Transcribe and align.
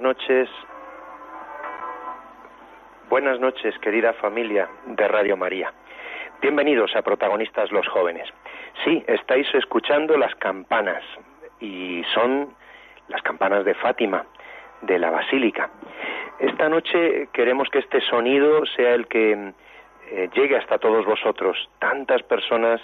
Buenas 0.00 0.16
noches. 0.16 0.48
Buenas 3.10 3.38
noches, 3.38 3.78
querida 3.80 4.14
familia 4.14 4.66
de 4.86 5.06
Radio 5.06 5.36
María. 5.36 5.74
Bienvenidos 6.40 6.96
a 6.96 7.02
Protagonistas 7.02 7.70
los 7.70 7.86
Jóvenes. 7.86 8.26
Sí, 8.82 9.04
estáis 9.06 9.46
escuchando 9.54 10.16
las 10.16 10.34
campanas 10.36 11.04
y 11.60 12.02
son 12.14 12.48
las 13.08 13.20
campanas 13.20 13.66
de 13.66 13.74
Fátima, 13.74 14.24
de 14.80 14.98
la 14.98 15.10
Basílica. 15.10 15.68
Esta 16.38 16.70
noche 16.70 17.28
queremos 17.34 17.68
que 17.68 17.80
este 17.80 18.00
sonido 18.00 18.64
sea 18.64 18.94
el 18.94 19.06
que 19.06 19.52
eh, 20.12 20.30
llegue 20.32 20.56
hasta 20.56 20.78
todos 20.78 21.04
vosotros, 21.04 21.68
tantas 21.78 22.22
personas 22.22 22.80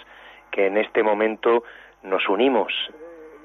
que 0.51 0.67
en 0.67 0.77
este 0.77 1.01
momento 1.01 1.63
nos 2.03 2.29
unimos 2.29 2.71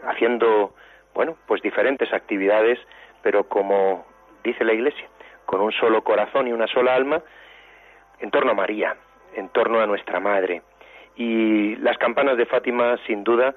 haciendo 0.04 0.74
bueno, 1.14 1.36
pues 1.46 1.62
diferentes 1.62 2.12
actividades, 2.12 2.78
pero 3.22 3.44
como 3.44 4.04
dice 4.42 4.64
la 4.64 4.72
Iglesia, 4.72 5.06
con 5.46 5.60
un 5.60 5.72
solo 5.72 6.02
corazón 6.02 6.48
y 6.48 6.52
una 6.52 6.66
sola 6.66 6.94
alma, 6.94 7.22
en 8.20 8.30
torno 8.30 8.52
a 8.52 8.54
María, 8.54 8.96
en 9.34 9.48
torno 9.48 9.80
a 9.80 9.86
nuestra 9.86 10.20
Madre. 10.20 10.62
Y 11.16 11.76
las 11.76 11.98
campanas 11.98 12.36
de 12.36 12.46
Fátima, 12.46 12.96
sin 13.06 13.24
duda, 13.24 13.54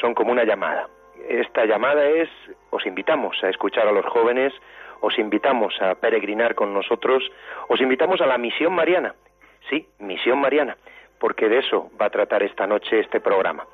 son 0.00 0.14
como 0.14 0.32
una 0.32 0.44
llamada. 0.44 0.88
Esta 1.28 1.64
llamada 1.64 2.04
es, 2.04 2.28
os 2.70 2.84
invitamos 2.86 3.42
a 3.42 3.48
escuchar 3.48 3.88
a 3.88 3.92
los 3.92 4.04
jóvenes, 4.06 4.52
os 5.00 5.18
invitamos 5.18 5.74
a 5.80 5.94
peregrinar 5.94 6.54
con 6.54 6.72
nosotros, 6.72 7.30
os 7.68 7.80
invitamos 7.80 8.20
a 8.20 8.26
la 8.26 8.38
misión 8.38 8.74
mariana. 8.74 9.14
Sí, 9.70 9.86
misión 9.98 10.40
mariana, 10.40 10.76
porque 11.18 11.48
de 11.48 11.58
eso 11.58 11.90
va 12.00 12.06
a 12.06 12.10
tratar 12.10 12.42
esta 12.42 12.66
noche 12.66 13.00
este 13.00 13.20
programa. 13.20 13.66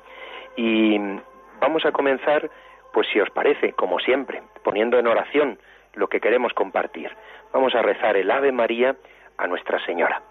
Y 0.55 0.97
vamos 1.59 1.85
a 1.85 1.91
comenzar 1.91 2.49
pues 2.93 3.07
si 3.11 3.19
os 3.19 3.29
parece, 3.29 3.73
como 3.73 3.99
siempre, 3.99 4.41
poniendo 4.63 4.99
en 4.99 5.07
oración 5.07 5.59
lo 5.93 6.07
que 6.07 6.19
queremos 6.19 6.53
compartir, 6.53 7.11
vamos 7.53 7.75
a 7.75 7.81
rezar 7.81 8.17
el 8.17 8.31
Ave 8.31 8.51
María 8.51 8.95
a 9.37 9.47
Nuestra 9.47 9.83
Señora. 9.85 10.21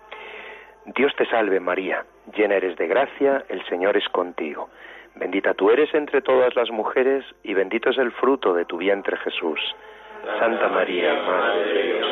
Dios 0.87 1.15
te 1.17 1.27
salve 1.27 1.61
María, 1.61 2.05
llena 2.35 2.57
eres 2.57 2.77
de 2.77 2.87
gracia, 2.87 3.45
el 3.49 3.65
Señor 3.67 3.97
es 3.97 4.09
contigo. 4.09 4.71
Bendita 5.15 5.55
tú 5.55 5.71
eres 5.71 5.93
entre 5.95 6.23
todas 6.23 6.55
las 6.55 6.71
mujeres 6.71 7.25
y 7.43 7.55
bendito 7.55 7.91
es 7.91 7.99
el 7.99 8.13
fruto 8.13 8.55
de 8.55 8.65
tu 8.65 8.79
vientre 8.79 9.17
Jesús. 9.19 9.61
Santa 10.39 10.69
María, 10.69 11.15
Madre 11.15 11.65
de 11.65 11.83
Dios, 11.83 12.07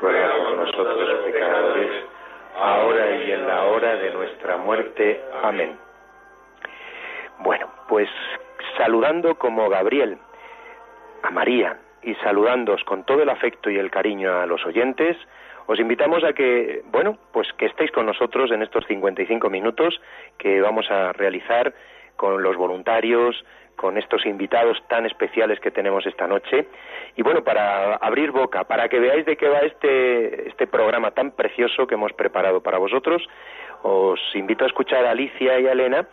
ruega 0.00 0.36
por 0.36 0.56
nosotros 0.56 1.24
pecadores, 1.24 2.04
ahora 2.58 3.16
y 3.16 3.32
en 3.32 3.46
la 3.46 3.64
hora 3.64 3.96
de 3.96 4.10
nuestra 4.12 4.56
muerte. 4.56 5.20
Amén. 5.42 5.78
Bueno, 7.38 7.68
pues 7.88 8.08
saludando 8.76 9.36
como 9.36 9.68
Gabriel 9.68 10.18
a 11.22 11.30
María 11.30 11.78
y 12.02 12.14
saludándoos 12.16 12.82
con 12.84 13.04
todo 13.04 13.22
el 13.22 13.28
afecto 13.28 13.70
y 13.70 13.78
el 13.78 13.90
cariño 13.90 14.40
a 14.40 14.46
los 14.46 14.64
oyentes, 14.66 15.16
os 15.66 15.78
invitamos 15.78 16.24
a 16.24 16.32
que, 16.32 16.82
bueno, 16.90 17.16
pues 17.32 17.52
que 17.56 17.66
estéis 17.66 17.90
con 17.92 18.06
nosotros 18.06 18.50
en 18.50 18.62
estos 18.62 18.84
55 18.86 19.48
minutos 19.48 20.00
que 20.38 20.60
vamos 20.60 20.90
a 20.90 21.12
realizar 21.12 21.72
con 22.16 22.42
los 22.42 22.56
voluntarios, 22.56 23.44
con 23.76 23.96
estos 23.96 24.26
invitados 24.26 24.82
tan 24.88 25.06
especiales 25.06 25.60
que 25.60 25.70
tenemos 25.70 26.06
esta 26.06 26.26
noche. 26.26 26.66
Y 27.16 27.22
bueno, 27.22 27.42
para 27.42 27.96
abrir 27.96 28.30
boca, 28.30 28.64
para 28.64 28.88
que 28.88 28.98
veáis 28.98 29.24
de 29.24 29.36
qué 29.36 29.48
va 29.48 29.60
este, 29.60 30.48
este 30.48 30.66
programa 30.66 31.12
tan 31.12 31.32
precioso 31.32 31.86
que 31.86 31.94
hemos 31.94 32.12
preparado 32.12 32.60
para 32.60 32.78
vosotros, 32.78 33.22
os 33.82 34.20
invito 34.34 34.64
a 34.64 34.68
escuchar 34.68 35.04
a 35.06 35.10
Alicia 35.10 35.58
y 35.58 35.66
a 35.66 35.72
Elena, 35.72 36.06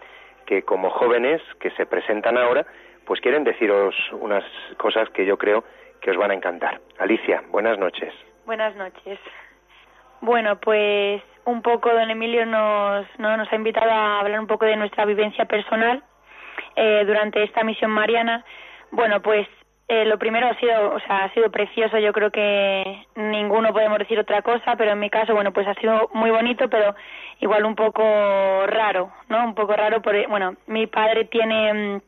que 0.50 0.64
como 0.64 0.90
jóvenes 0.90 1.44
que 1.60 1.70
se 1.72 1.86
presentan 1.86 2.36
ahora, 2.36 2.66
pues 3.06 3.22
quieren 3.22 3.44
deciros 3.44 3.96
unas 4.14 4.44
cosas 4.78 5.08
que 5.12 5.24
yo 5.24 5.38
creo 5.38 5.64
que 6.02 6.10
os 6.10 6.18
van 6.18 6.32
a 6.32 6.34
encantar. 6.34 6.82
Alicia, 6.98 7.44
buenas 7.50 7.78
noches. 7.78 8.12
Buenas 8.48 8.76
noches. 8.76 9.20
Bueno, 10.22 10.60
pues 10.60 11.22
un 11.46 11.62
poco 11.62 11.94
don 11.94 12.10
Emilio 12.10 12.48
nos, 12.48 13.06
¿no? 13.20 13.38
nos 13.38 13.52
ha 13.54 13.56
invitado 13.56 13.92
a 13.92 14.22
hablar 14.22 14.40
un 14.40 14.48
poco 14.48 14.66
de 14.66 14.76
nuestra 14.76 15.06
vivencia 15.06 15.46
personal 15.46 16.02
eh, 16.76 17.04
durante 17.06 17.44
esta 17.44 17.64
misión 17.64 17.92
mariana. 17.92 18.44
Bueno, 18.90 19.22
pues 19.22 19.48
eh, 19.92 20.06
lo 20.06 20.20
primero 20.20 20.48
ha 20.48 20.54
sido, 20.60 20.94
o 20.94 21.00
sea, 21.00 21.24
ha 21.24 21.34
sido 21.34 21.50
precioso. 21.50 21.98
Yo 21.98 22.14
creo 22.14 22.30
que 22.30 23.08
ninguno 23.16 23.74
podemos 23.74 23.98
decir 23.98 24.20
otra 24.20 24.44
cosa, 24.44 24.76
pero 24.78 24.92
en 24.92 25.00
mi 25.00 25.10
caso, 25.10 25.34
bueno, 25.34 25.52
pues 25.52 25.68
ha 25.68 25.74
sido 25.74 26.10
muy 26.14 26.30
bonito, 26.30 26.70
pero 26.70 26.96
igual 27.40 27.66
un 27.66 27.74
poco 27.74 28.04
raro, 28.68 29.12
¿no? 29.30 29.44
Un 29.44 29.56
poco 29.56 29.74
raro 29.76 30.00
porque, 30.04 30.28
bueno, 30.28 30.54
mi 30.68 30.86
padre 30.86 31.26
tiene 31.26 31.74
mm, 31.74 32.02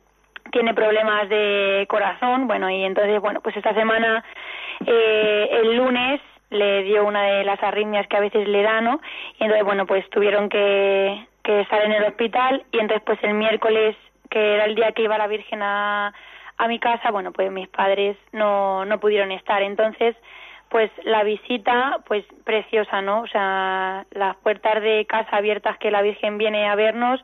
tiene 0.52 0.74
problemas 0.76 1.28
de 1.30 1.86
corazón, 1.90 2.48
bueno, 2.48 2.70
y 2.70 2.84
entonces, 2.84 3.20
bueno, 3.20 3.42
pues 3.42 3.56
esta 3.58 3.74
semana, 3.74 4.24
eh, 4.86 5.50
el 5.52 5.78
lunes, 5.78 6.22
le 6.52 6.84
dio 6.84 7.06
una 7.06 7.24
de 7.24 7.44
las 7.46 7.62
arritmias 7.64 8.08
que 8.08 8.18
a 8.18 8.22
veces 8.22 8.48
le 8.48 8.62
da, 8.62 8.82
¿no? 8.82 9.02
Y 9.40 9.44
entonces, 9.46 9.66
bueno, 9.66 9.88
pues 9.88 10.08
tuvieron 10.12 10.50
que, 10.50 11.26
que 11.44 11.62
estar 11.62 11.84
en 11.84 11.94
el 11.94 12.04
hospital 12.04 12.64
y 12.72 12.80
entonces, 12.80 13.04
pues 13.06 13.18
el 13.24 13.34
miércoles, 13.34 13.96
que 14.30 14.56
era 14.56 14.66
el 14.66 14.76
día 14.76 14.92
que 14.92 15.04
iba 15.04 15.18
la 15.18 15.28
Virgen 15.28 15.62
a, 15.64 16.14
a 16.62 16.68
mi 16.68 16.78
casa, 16.78 17.10
bueno, 17.10 17.32
pues 17.32 17.52
mis 17.52 17.68
padres 17.70 18.16
no, 18.32 18.86
no 18.86 19.00
pudieron 19.00 19.32
estar. 19.32 19.64
Entonces, 19.64 20.16
pues 20.70 20.92
la 21.04 21.24
visita, 21.24 21.98
pues 22.06 22.24
preciosa, 22.46 23.02
¿no? 23.02 23.22
O 23.22 23.28
sea, 23.28 24.06
las 24.12 24.36
puertas 24.38 24.80
de 24.84 25.08
casa 25.08 25.38
abiertas 25.38 25.80
que 25.80 25.90
la 25.90 26.04
Virgen 26.04 26.38
viene 26.38 26.70
a 26.70 26.76
vernos, 26.76 27.20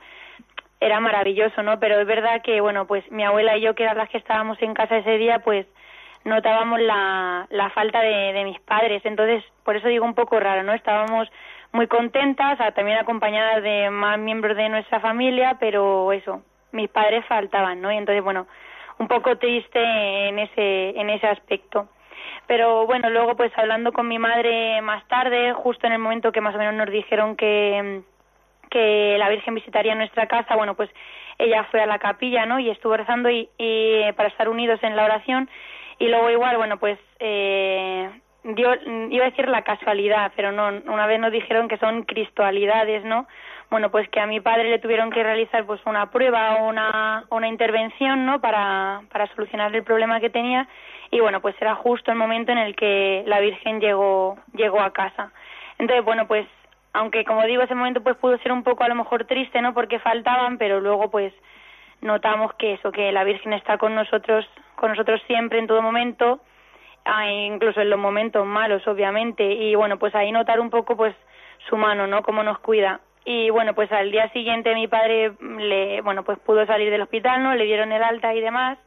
era 0.80 1.00
maravilloso, 1.00 1.62
¿no? 1.62 1.80
Pero 1.80 2.00
es 2.00 2.08
verdad 2.08 2.42
que, 2.42 2.62
bueno, 2.62 2.88
pues 2.88 3.10
mi 3.12 3.24
abuela 3.24 3.56
y 3.58 3.62
yo, 3.62 3.76
que 3.76 3.84
eran 3.84 3.98
las 3.98 4.10
que 4.10 4.18
estábamos 4.18 4.60
en 4.64 4.74
casa 4.74 4.98
ese 4.98 5.20
día, 5.20 5.40
pues 5.40 5.68
notábamos 6.24 6.80
la, 6.82 7.46
la 7.52 7.70
falta 7.70 8.02
de, 8.02 8.34
de 8.34 8.44
mis 8.44 8.60
padres. 8.62 9.06
Entonces, 9.06 9.44
por 9.64 9.76
eso 9.76 9.88
digo 9.88 10.04
un 10.04 10.16
poco 10.16 10.40
raro, 10.40 10.64
¿no? 10.64 10.74
Estábamos 10.74 11.30
muy 11.74 11.86
contentas, 11.86 12.58
también 12.74 12.98
acompañadas 12.98 13.62
de 13.62 13.92
más 13.92 14.18
miembros 14.18 14.58
de 14.58 14.70
nuestra 14.70 15.00
familia, 15.00 15.58
pero 15.60 16.12
eso, 16.12 16.42
mis 16.72 16.90
padres 16.90 17.24
faltaban, 17.28 17.82
¿no? 17.82 17.92
Y 17.92 17.98
entonces, 17.98 18.24
bueno, 18.24 18.48
un 19.00 19.08
poco 19.08 19.38
triste 19.38 19.80
en 19.80 20.40
ese, 20.40 21.00
en 21.00 21.10
ese 21.10 21.28
aspecto. 21.28 21.88
Pero 22.48 22.86
bueno, 22.86 23.10
luego 23.10 23.36
pues 23.36 23.52
hablando 23.58 23.92
con 23.92 24.08
mi 24.08 24.20
madre 24.20 24.82
más 24.82 25.06
tarde, 25.08 25.54
justo 25.54 25.86
en 25.86 25.94
el 25.94 26.00
momento 26.00 26.32
que 26.32 26.42
más 26.42 26.56
o 26.56 26.58
menos 26.58 26.74
nos 26.74 26.90
dijeron 26.90 27.36
que, 27.36 28.02
que 28.70 29.16
la 29.18 29.30
Virgen 29.30 29.56
visitaría 29.56 29.96
nuestra 29.96 30.28
casa, 30.28 30.56
bueno, 30.56 30.76
pues 30.76 30.90
ella 31.38 31.66
fue 31.66 31.82
a 31.82 31.86
la 31.86 32.00
capilla, 32.00 32.46
¿no? 32.46 32.60
Y 32.60 32.70
estuvo 32.70 32.96
rezando 32.96 33.30
y, 33.30 33.50
y 33.58 34.12
para 34.14 34.30
estar 34.30 34.50
unidos 34.50 34.80
en 34.82 34.96
la 34.96 35.06
oración. 35.06 35.50
Y 36.00 36.08
luego 36.08 36.30
igual, 36.30 36.58
bueno, 36.58 36.78
pues 36.78 37.00
eh, 37.20 38.10
dio, 38.44 38.76
iba 39.10 39.26
a 39.26 39.30
decir 39.30 39.48
la 39.48 39.64
casualidad, 39.64 40.32
pero 40.36 40.52
no, 40.52 40.68
una 40.92 41.08
vez 41.08 41.20
nos 41.20 41.32
dijeron 41.32 41.68
que 41.68 41.78
son 41.78 42.04
cristualidades, 42.04 43.04
¿no? 43.04 43.28
Bueno, 43.70 43.92
pues 43.92 44.08
que 44.10 44.20
a 44.20 44.28
mi 44.28 44.40
padre 44.40 44.70
le 44.70 44.80
tuvieron 44.80 45.12
que 45.12 45.24
realizar 45.24 45.66
pues 45.66 45.82
una 45.86 46.10
prueba 46.10 46.56
o 46.58 46.70
una, 46.70 47.26
una 47.30 47.48
intervención, 47.48 48.26
¿no? 48.26 48.40
Para, 48.40 49.02
para 49.12 49.28
solucionar 49.28 49.76
el 49.76 49.84
problema 49.84 50.20
que 50.20 50.30
tenía 50.30 50.68
y 51.12 51.20
bueno, 51.20 51.42
pues 51.42 51.56
era 51.60 51.76
justo 51.76 52.12
el 52.12 52.18
momento 52.18 52.52
en 52.52 52.58
el 52.58 52.76
que 52.76 53.24
la 53.28 53.40
Virgen 53.40 53.80
llegó, 53.80 54.38
llegó 54.54 54.80
a 54.80 54.92
casa. 54.92 55.32
Entonces, 55.78 56.04
bueno, 56.06 56.28
pues 56.28 56.48
aunque 56.94 57.26
como 57.26 57.44
digo, 57.44 57.62
ese 57.62 57.76
momento 57.76 58.02
pues 58.02 58.18
pudo 58.18 58.38
ser 58.40 58.52
un 58.52 58.64
poco 58.64 58.84
a 58.84 58.88
lo 58.88 58.96
mejor 58.96 59.26
triste, 59.26 59.62
¿no? 59.62 59.74
Porque 59.74 60.00
faltaban, 60.00 60.58
pero 60.58 60.80
luego 60.80 61.12
pues 61.12 61.34
notamos 62.02 62.54
que 62.56 62.74
eso, 62.74 62.92
que 62.92 63.12
la 63.12 63.24
Virgen 63.24 63.54
está 63.54 63.78
con 63.78 63.96
nosotros 63.96 64.48
con 64.78 64.92
nosotros 64.92 65.20
siempre, 65.28 65.60
en 65.60 65.68
todo 65.68 65.82
momento, 65.82 66.40
ah, 67.04 67.30
incluso 67.30 67.82
en 67.82 67.90
los 67.90 68.00
momentos 68.00 68.46
malos, 68.46 68.88
obviamente, 68.88 69.44
y 69.44 69.76
bueno, 69.76 69.98
pues 69.98 70.16
ahí 70.16 70.32
notar 70.32 70.60
un 70.60 70.70
poco, 70.70 70.96
pues, 70.96 71.16
su 71.68 71.76
mano, 71.76 72.08
¿no? 72.08 72.22
Cómo 72.22 72.44
nos 72.44 72.60
cuida. 72.60 73.02
Y 73.30 73.50
bueno, 73.50 73.74
pues 73.74 73.92
al 73.92 74.10
día 74.10 74.30
siguiente 74.30 74.74
mi 74.74 74.88
padre 74.88 75.34
le, 75.42 76.00
bueno, 76.00 76.24
pues 76.24 76.40
pudo 76.40 76.66
salir 76.66 76.90
del 76.90 77.02
hospital, 77.02 77.44
¿no? 77.44 77.54
Le 77.56 77.66
dieron 77.66 77.92
el 77.92 78.02
alta 78.02 78.34
y 78.34 78.40
demás. 78.40 78.78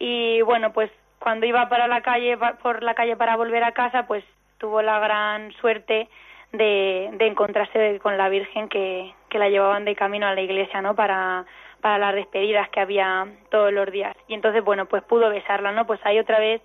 Y 0.00 0.42
bueno, 0.42 0.72
pues 0.72 0.90
cuando 1.20 1.46
iba 1.46 1.68
para 1.68 1.86
la 1.86 2.00
calle, 2.00 2.36
por 2.64 2.82
la 2.82 2.94
calle 2.94 3.14
para 3.14 3.36
volver 3.36 3.62
a 3.62 3.70
casa, 3.70 4.08
pues 4.08 4.24
tuvo 4.58 4.82
la 4.82 4.98
gran 4.98 5.52
suerte 5.60 6.08
de, 6.50 7.10
de 7.12 7.26
encontrarse 7.28 8.00
con 8.00 8.18
la 8.18 8.28
Virgen 8.28 8.68
que, 8.68 9.14
que 9.28 9.38
la 9.38 9.50
llevaban 9.50 9.84
de 9.84 9.94
camino 9.94 10.26
a 10.26 10.34
la 10.34 10.40
iglesia, 10.40 10.82
¿no? 10.82 10.96
Para, 10.96 11.44
para 11.80 11.98
las 11.98 12.16
despedidas 12.16 12.68
que 12.70 12.80
había 12.80 13.28
todos 13.52 13.72
los 13.72 13.88
días. 13.92 14.16
Y 14.26 14.34
entonces, 14.34 14.64
bueno, 14.64 14.86
pues 14.86 15.04
pudo 15.04 15.30
besarla, 15.30 15.70
¿no? 15.70 15.86
Pues 15.86 16.00
ahí 16.02 16.18
otra 16.18 16.40
vez 16.40 16.60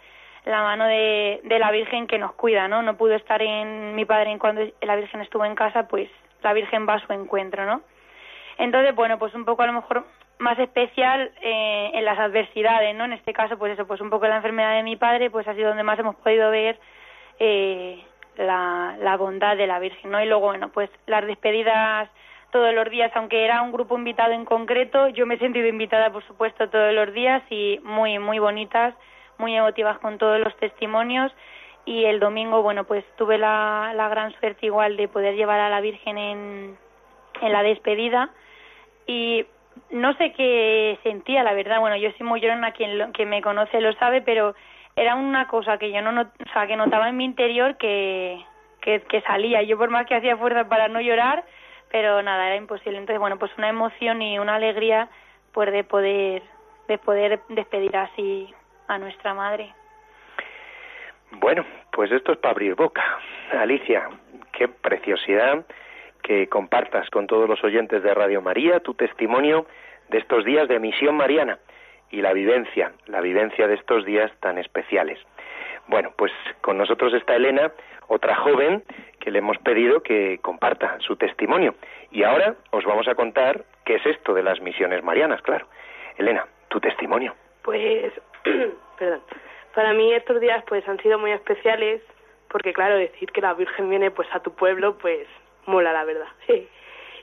la 0.45 0.63
mano 0.63 0.85
de, 0.85 1.39
de 1.43 1.59
la 1.59 1.69
Virgen 1.69 2.07
que 2.07 2.17
nos 2.17 2.33
cuida, 2.33 2.67
¿no? 2.67 2.81
No 2.81 2.97
pudo 2.97 3.13
estar 3.13 3.43
en 3.43 3.93
mi 3.93 4.05
padre 4.05 4.31
en 4.31 4.39
cuando 4.39 4.63
la 4.81 4.95
Virgen 4.95 5.21
estuvo 5.21 5.45
en 5.45 5.53
casa, 5.53 5.87
pues 5.87 6.09
la 6.43 6.53
Virgen 6.53 6.87
va 6.87 6.95
a 6.95 7.05
su 7.05 7.13
encuentro, 7.13 7.65
¿no? 7.65 7.81
Entonces, 8.57 8.93
bueno, 8.95 9.17
pues 9.17 9.33
un 9.33 9.45
poco 9.45 9.63
a 9.63 9.67
lo 9.67 9.73
mejor 9.73 10.05
más 10.39 10.57
especial 10.59 11.31
eh, 11.41 11.91
en 11.93 12.05
las 12.05 12.19
adversidades, 12.19 12.95
¿no? 12.95 13.05
En 13.05 13.13
este 13.13 13.33
caso, 13.33 13.57
pues 13.57 13.73
eso, 13.73 13.87
pues 13.87 14.01
un 14.01 14.09
poco 14.09 14.27
la 14.27 14.37
enfermedad 14.37 14.75
de 14.75 14.83
mi 14.83 14.95
padre, 14.95 15.29
pues 15.29 15.47
ha 15.47 15.53
sido 15.53 15.69
donde 15.69 15.83
más 15.83 15.99
hemos 15.99 16.15
podido 16.15 16.49
ver 16.51 16.79
eh, 17.39 18.03
la, 18.37 18.95
la 18.99 19.17
bondad 19.17 19.55
de 19.55 19.67
la 19.67 19.79
Virgen, 19.79 20.11
¿no? 20.11 20.21
Y 20.21 20.25
luego, 20.25 20.47
bueno, 20.47 20.69
pues 20.69 20.89
las 21.05 21.25
despedidas 21.25 22.09
todos 22.51 22.73
los 22.73 22.89
días, 22.89 23.11
aunque 23.15 23.45
era 23.45 23.61
un 23.61 23.71
grupo 23.71 23.97
invitado 23.97 24.33
en 24.33 24.45
concreto, 24.45 25.07
yo 25.09 25.25
me 25.25 25.35
he 25.35 25.39
sentido 25.39 25.67
invitada, 25.67 26.11
por 26.11 26.25
supuesto, 26.27 26.69
todos 26.69 26.93
los 26.93 27.13
días 27.13 27.41
y 27.49 27.79
muy, 27.83 28.19
muy 28.19 28.39
bonitas, 28.39 28.93
muy 29.37 29.55
emotivas 29.55 29.97
con 29.99 30.17
todos 30.17 30.39
los 30.39 30.55
testimonios. 30.57 31.31
Y 31.85 32.05
el 32.05 32.19
domingo, 32.19 32.61
bueno, 32.61 32.83
pues 32.83 33.03
tuve 33.17 33.37
la, 33.37 33.93
la 33.95 34.07
gran 34.09 34.31
suerte 34.39 34.67
igual 34.67 34.97
de 34.97 35.07
poder 35.07 35.35
llevar 35.35 35.59
a 35.59 35.69
la 35.69 35.81
Virgen 35.81 36.17
en, 36.17 36.77
en 37.41 37.51
la 37.51 37.63
despedida 37.63 38.29
y 39.07 39.45
no 39.89 40.13
sé 40.13 40.31
qué 40.33 40.99
sentía, 41.03 41.43
la 41.43 41.53
verdad. 41.53 41.79
Bueno, 41.79 41.95
yo 41.97 42.11
soy 42.11 42.25
muy 42.25 42.39
llorona, 42.39 42.71
quien, 42.71 42.97
lo, 42.97 43.11
quien 43.11 43.29
me 43.29 43.41
conoce 43.41 43.81
lo 43.81 43.93
sabe, 43.93 44.21
pero 44.21 44.55
era 44.95 45.15
una 45.15 45.47
cosa 45.47 45.77
que 45.77 45.91
yo 45.91 46.01
no, 46.01 46.11
not, 46.11 46.29
o 46.47 46.53
sea, 46.53 46.67
que 46.67 46.75
notaba 46.75 47.09
en 47.09 47.17
mi 47.17 47.25
interior 47.25 47.77
que, 47.77 48.43
que, 48.81 49.01
que 49.01 49.21
salía. 49.21 49.63
Yo 49.63 49.77
por 49.77 49.89
más 49.89 50.05
que 50.05 50.15
hacía 50.15 50.37
fuerza 50.37 50.67
para 50.67 50.87
no 50.87 51.01
llorar, 51.01 51.43
pero 51.89 52.21
nada, 52.21 52.47
era 52.47 52.55
imposible. 52.55 52.97
Entonces, 52.97 53.19
bueno, 53.19 53.37
pues 53.37 53.51
una 53.57 53.69
emoción 53.69 54.21
y 54.21 54.39
una 54.39 54.55
alegría 54.55 55.09
pues 55.51 55.71
de 55.71 55.83
poder 55.83 56.43
de 56.87 56.97
poder 56.97 57.41
despedir 57.49 57.95
así 57.95 58.53
a 58.87 58.97
nuestra 58.97 59.33
madre. 59.33 59.73
Bueno, 61.31 61.65
pues 61.91 62.11
esto 62.11 62.33
es 62.33 62.37
para 62.37 62.51
abrir 62.51 62.75
boca. 62.75 63.03
Alicia, 63.51 64.09
qué 64.51 64.67
preciosidad 64.67 65.65
que 66.21 66.47
compartas 66.47 67.09
con 67.09 67.27
todos 67.27 67.49
los 67.49 67.63
oyentes 67.63 68.03
de 68.03 68.13
Radio 68.13 68.41
María 68.41 68.79
tu 68.79 68.93
testimonio 68.93 69.65
de 70.09 70.19
estos 70.19 70.45
días 70.45 70.67
de 70.67 70.79
misión 70.79 71.15
mariana 71.15 71.59
y 72.11 72.21
la 72.21 72.33
vivencia, 72.33 72.91
la 73.07 73.21
vivencia 73.21 73.67
de 73.67 73.75
estos 73.75 74.05
días 74.05 74.31
tan 74.39 74.57
especiales. 74.57 75.17
Bueno, 75.87 76.11
pues 76.15 76.31
con 76.61 76.77
nosotros 76.77 77.13
está 77.13 77.35
Elena, 77.35 77.71
otra 78.07 78.35
joven 78.35 78.83
que 79.19 79.31
le 79.31 79.39
hemos 79.39 79.57
pedido 79.59 80.03
que 80.03 80.39
comparta 80.41 80.97
su 80.99 81.15
testimonio. 81.15 81.75
Y 82.11 82.23
ahora 82.23 82.55
os 82.71 82.83
vamos 82.83 83.07
a 83.07 83.15
contar 83.15 83.63
qué 83.85 83.95
es 83.95 84.05
esto 84.05 84.33
de 84.33 84.43
las 84.43 84.61
misiones 84.61 85.03
marianas, 85.03 85.41
claro. 85.41 85.67
Elena, 86.17 86.45
tu 86.67 86.79
testimonio. 86.79 87.33
Pues, 87.61 88.11
perdón, 88.97 89.21
para 89.73 89.93
mí 89.93 90.13
estos 90.13 90.39
días 90.39 90.63
pues 90.67 90.87
han 90.87 90.99
sido 91.01 91.19
muy 91.19 91.31
especiales 91.31 92.01
porque 92.49 92.73
claro, 92.73 92.97
decir 92.97 93.31
que 93.31 93.41
la 93.41 93.53
Virgen 93.53 93.89
viene 93.89 94.11
pues 94.11 94.27
a 94.33 94.41
tu 94.41 94.51
pueblo 94.51 94.97
pues 94.97 95.27
mola 95.65 95.93
la 95.93 96.03
verdad. 96.03 96.27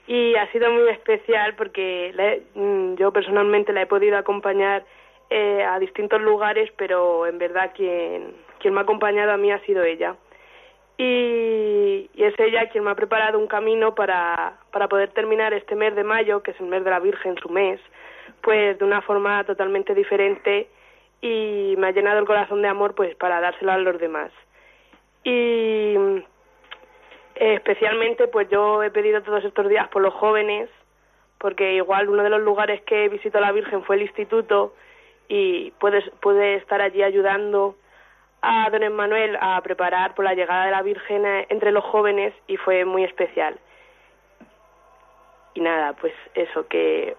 Y 0.07 0.35
ha 0.37 0.51
sido 0.51 0.71
muy 0.71 0.89
especial 0.89 1.53
porque 1.55 2.11
la 2.15 2.35
mm, 2.59 2.95
yo 2.95 3.13
personalmente 3.13 3.71
la 3.71 3.83
he 3.83 3.85
podido 3.85 4.17
acompañar 4.17 4.83
eh, 5.29 5.63
a 5.63 5.77
distintos 5.77 6.19
lugares, 6.19 6.71
pero 6.77 7.27
en 7.27 7.37
verdad 7.37 7.73
quien, 7.75 8.33
quien 8.57 8.73
me 8.73 8.79
ha 8.79 8.83
acompañado 8.83 9.31
a 9.31 9.37
mí 9.37 9.51
ha 9.51 9.63
sido 9.65 9.83
ella. 9.83 10.15
Y, 10.97 12.09
y, 12.15 12.23
es 12.23 12.33
ella 12.39 12.69
quien 12.69 12.85
me 12.85 12.89
ha 12.89 12.95
preparado 12.95 13.37
un 13.37 13.45
camino 13.45 13.93
para, 13.93 14.57
para 14.71 14.87
poder 14.87 15.11
terminar 15.11 15.53
este 15.53 15.75
mes 15.75 15.93
de 15.95 16.03
mayo, 16.03 16.41
que 16.41 16.51
es 16.51 16.59
el 16.59 16.65
mes 16.65 16.83
de 16.83 16.89
la 16.89 16.99
Virgen, 16.99 17.37
su 17.37 17.49
mes, 17.49 17.79
pues 18.41 18.79
de 18.79 18.85
una 18.85 19.01
forma 19.03 19.43
totalmente 19.43 19.93
diferente 19.93 20.69
y 21.21 21.75
me 21.77 21.87
ha 21.87 21.91
llenado 21.91 22.19
el 22.19 22.25
corazón 22.25 22.61
de 22.61 22.67
amor 22.67 22.95
pues 22.95 23.15
para 23.15 23.41
dárselo 23.41 23.71
a 23.71 23.77
los 23.77 23.99
demás. 23.99 24.31
Y 25.23 25.95
especialmente 27.35 28.27
pues 28.27 28.49
yo 28.49 28.83
he 28.83 28.91
pedido 28.91 29.21
todos 29.21 29.43
estos 29.43 29.67
días 29.69 29.87
por 29.89 30.01
los 30.01 30.13
jóvenes 30.13 30.69
porque 31.37 31.73
igual 31.73 32.09
uno 32.09 32.23
de 32.23 32.29
los 32.29 32.41
lugares 32.41 32.81
que 32.81 33.07
visitó 33.09 33.39
la 33.39 33.51
Virgen 33.51 33.83
fue 33.83 33.95
el 33.95 34.03
instituto 34.03 34.73
y 35.27 35.71
puede, 35.79 36.01
puede 36.21 36.55
estar 36.55 36.81
allí 36.81 37.01
ayudando 37.01 37.75
a 38.41 38.69
don 38.69 38.83
Emmanuel 38.83 39.37
a 39.39 39.61
preparar 39.61 40.15
por 40.15 40.25
la 40.25 40.33
llegada 40.33 40.65
de 40.65 40.71
la 40.71 40.81
Virgen 40.81 41.25
entre 41.49 41.71
los 41.71 41.83
jóvenes 41.83 42.33
y 42.47 42.57
fue 42.57 42.85
muy 42.85 43.03
especial. 43.03 43.57
Y 45.53 45.61
nada, 45.61 45.93
pues 45.93 46.13
eso 46.35 46.67
que 46.67 47.15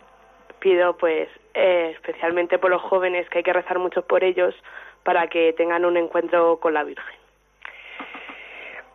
pido 0.60 0.96
pues 0.96 1.28
eh, 1.54 1.92
especialmente 1.94 2.58
por 2.58 2.70
los 2.70 2.82
jóvenes 2.82 3.28
que 3.28 3.38
hay 3.38 3.44
que 3.44 3.52
rezar 3.52 3.78
mucho 3.78 4.02
por 4.02 4.22
ellos 4.22 4.54
para 5.02 5.26
que 5.28 5.52
tengan 5.54 5.84
un 5.84 5.96
encuentro 5.96 6.58
con 6.58 6.74
la 6.74 6.84
Virgen. 6.84 7.16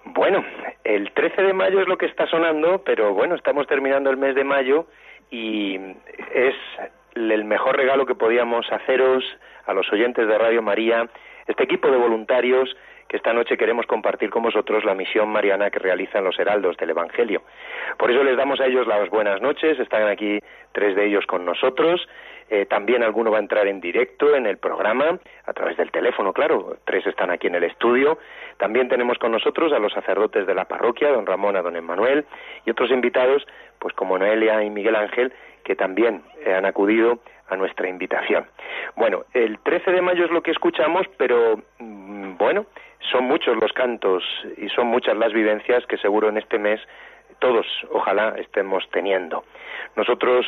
Bueno, 0.05 0.45
el 0.83 1.11
13 1.11 1.41
de 1.41 1.53
mayo 1.53 1.81
es 1.81 1.87
lo 1.87 1.97
que 1.97 2.05
está 2.05 2.27
sonando, 2.27 2.83
pero 2.83 3.13
bueno, 3.13 3.35
estamos 3.35 3.65
terminando 3.67 4.09
el 4.11 4.17
mes 4.17 4.35
de 4.35 4.43
mayo 4.43 4.85
y 5.31 5.79
es 6.33 6.55
el 7.15 7.43
mejor 7.43 7.75
regalo 7.75 8.05
que 8.05 8.15
podíamos 8.15 8.71
haceros 8.71 9.23
a 9.65 9.73
los 9.73 9.91
oyentes 9.91 10.27
de 10.27 10.37
Radio 10.37 10.61
María, 10.61 11.09
este 11.47 11.63
equipo 11.63 11.89
de 11.89 11.97
voluntarios 11.97 12.75
que 13.07 13.17
esta 13.17 13.33
noche 13.33 13.57
queremos 13.57 13.85
compartir 13.85 14.29
con 14.29 14.43
vosotros 14.43 14.83
la 14.83 14.95
misión 14.95 15.29
mariana 15.29 15.69
que 15.69 15.79
realizan 15.79 16.23
los 16.23 16.37
heraldos 16.39 16.77
del 16.77 16.89
Evangelio. 16.89 17.43
Por 17.97 18.11
eso 18.11 18.23
les 18.23 18.37
damos 18.37 18.59
a 18.59 18.65
ellos 18.65 18.87
las 18.87 19.09
buenas 19.09 19.41
noches, 19.41 19.79
están 19.79 20.07
aquí 20.07 20.39
tres 20.71 20.95
de 20.95 21.05
ellos 21.05 21.25
con 21.25 21.45
nosotros, 21.45 22.07
eh, 22.49 22.65
también 22.65 23.03
alguno 23.03 23.31
va 23.31 23.37
a 23.37 23.41
entrar 23.41 23.67
en 23.67 23.81
directo 23.81 24.35
en 24.35 24.45
el 24.45 24.57
programa, 24.57 25.19
a 25.45 25.53
través 25.53 25.77
del 25.77 25.91
teléfono, 25.91 26.33
claro, 26.33 26.77
tres 26.85 27.05
están 27.07 27.31
aquí 27.31 27.47
en 27.47 27.55
el 27.55 27.63
estudio. 27.63 28.19
También 28.57 28.87
tenemos 28.87 29.17
con 29.17 29.31
nosotros 29.31 29.73
a 29.73 29.79
los 29.79 29.93
sacerdotes 29.93 30.45
de 30.45 30.53
la 30.53 30.65
parroquia, 30.65 31.09
don 31.09 31.25
Ramón, 31.25 31.55
a 31.55 31.61
don 31.61 31.75
Emmanuel, 31.75 32.25
y 32.65 32.69
otros 32.69 32.91
invitados, 32.91 33.45
pues 33.79 33.93
como 33.95 34.17
Noelia 34.17 34.63
y 34.63 34.69
Miguel 34.69 34.95
Ángel, 34.95 35.33
que 35.63 35.75
también 35.75 36.21
han 36.45 36.65
acudido 36.65 37.19
a 37.49 37.55
nuestra 37.55 37.87
invitación. 37.87 38.45
Bueno, 38.95 39.25
el 39.33 39.59
13 39.59 39.91
de 39.91 40.01
mayo 40.01 40.25
es 40.25 40.31
lo 40.31 40.41
que 40.41 40.51
escuchamos, 40.51 41.07
pero 41.17 41.61
mm, 41.79 42.37
bueno, 42.37 42.65
son 43.11 43.25
muchos 43.25 43.57
los 43.57 43.71
cantos 43.73 44.23
y 44.57 44.69
son 44.69 44.87
muchas 44.87 45.17
las 45.17 45.33
vivencias 45.33 45.85
que 45.85 45.97
seguro 45.97 46.29
en 46.29 46.37
este 46.37 46.59
mes 46.59 46.79
todos, 47.39 47.65
ojalá, 47.91 48.35
estemos 48.37 48.87
teniendo. 48.91 49.43
Nosotros 49.95 50.45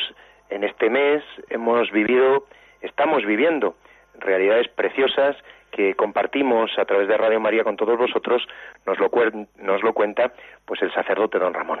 en 0.50 0.64
este 0.64 0.90
mes 0.90 1.22
hemos 1.50 1.90
vivido, 1.90 2.46
estamos 2.80 3.24
viviendo 3.24 3.76
realidades 4.18 4.68
preciosas 4.68 5.36
que 5.70 5.94
compartimos 5.94 6.70
a 6.78 6.84
través 6.84 7.08
de 7.08 7.16
Radio 7.16 7.40
María 7.40 7.62
con 7.62 7.76
todos 7.76 7.98
vosotros, 7.98 8.46
nos 8.86 8.98
lo, 8.98 9.10
nos 9.58 9.82
lo 9.82 9.92
cuenta 9.92 10.32
pues 10.64 10.80
el 10.82 10.92
sacerdote 10.92 11.38
don 11.38 11.54
Ramón. 11.54 11.80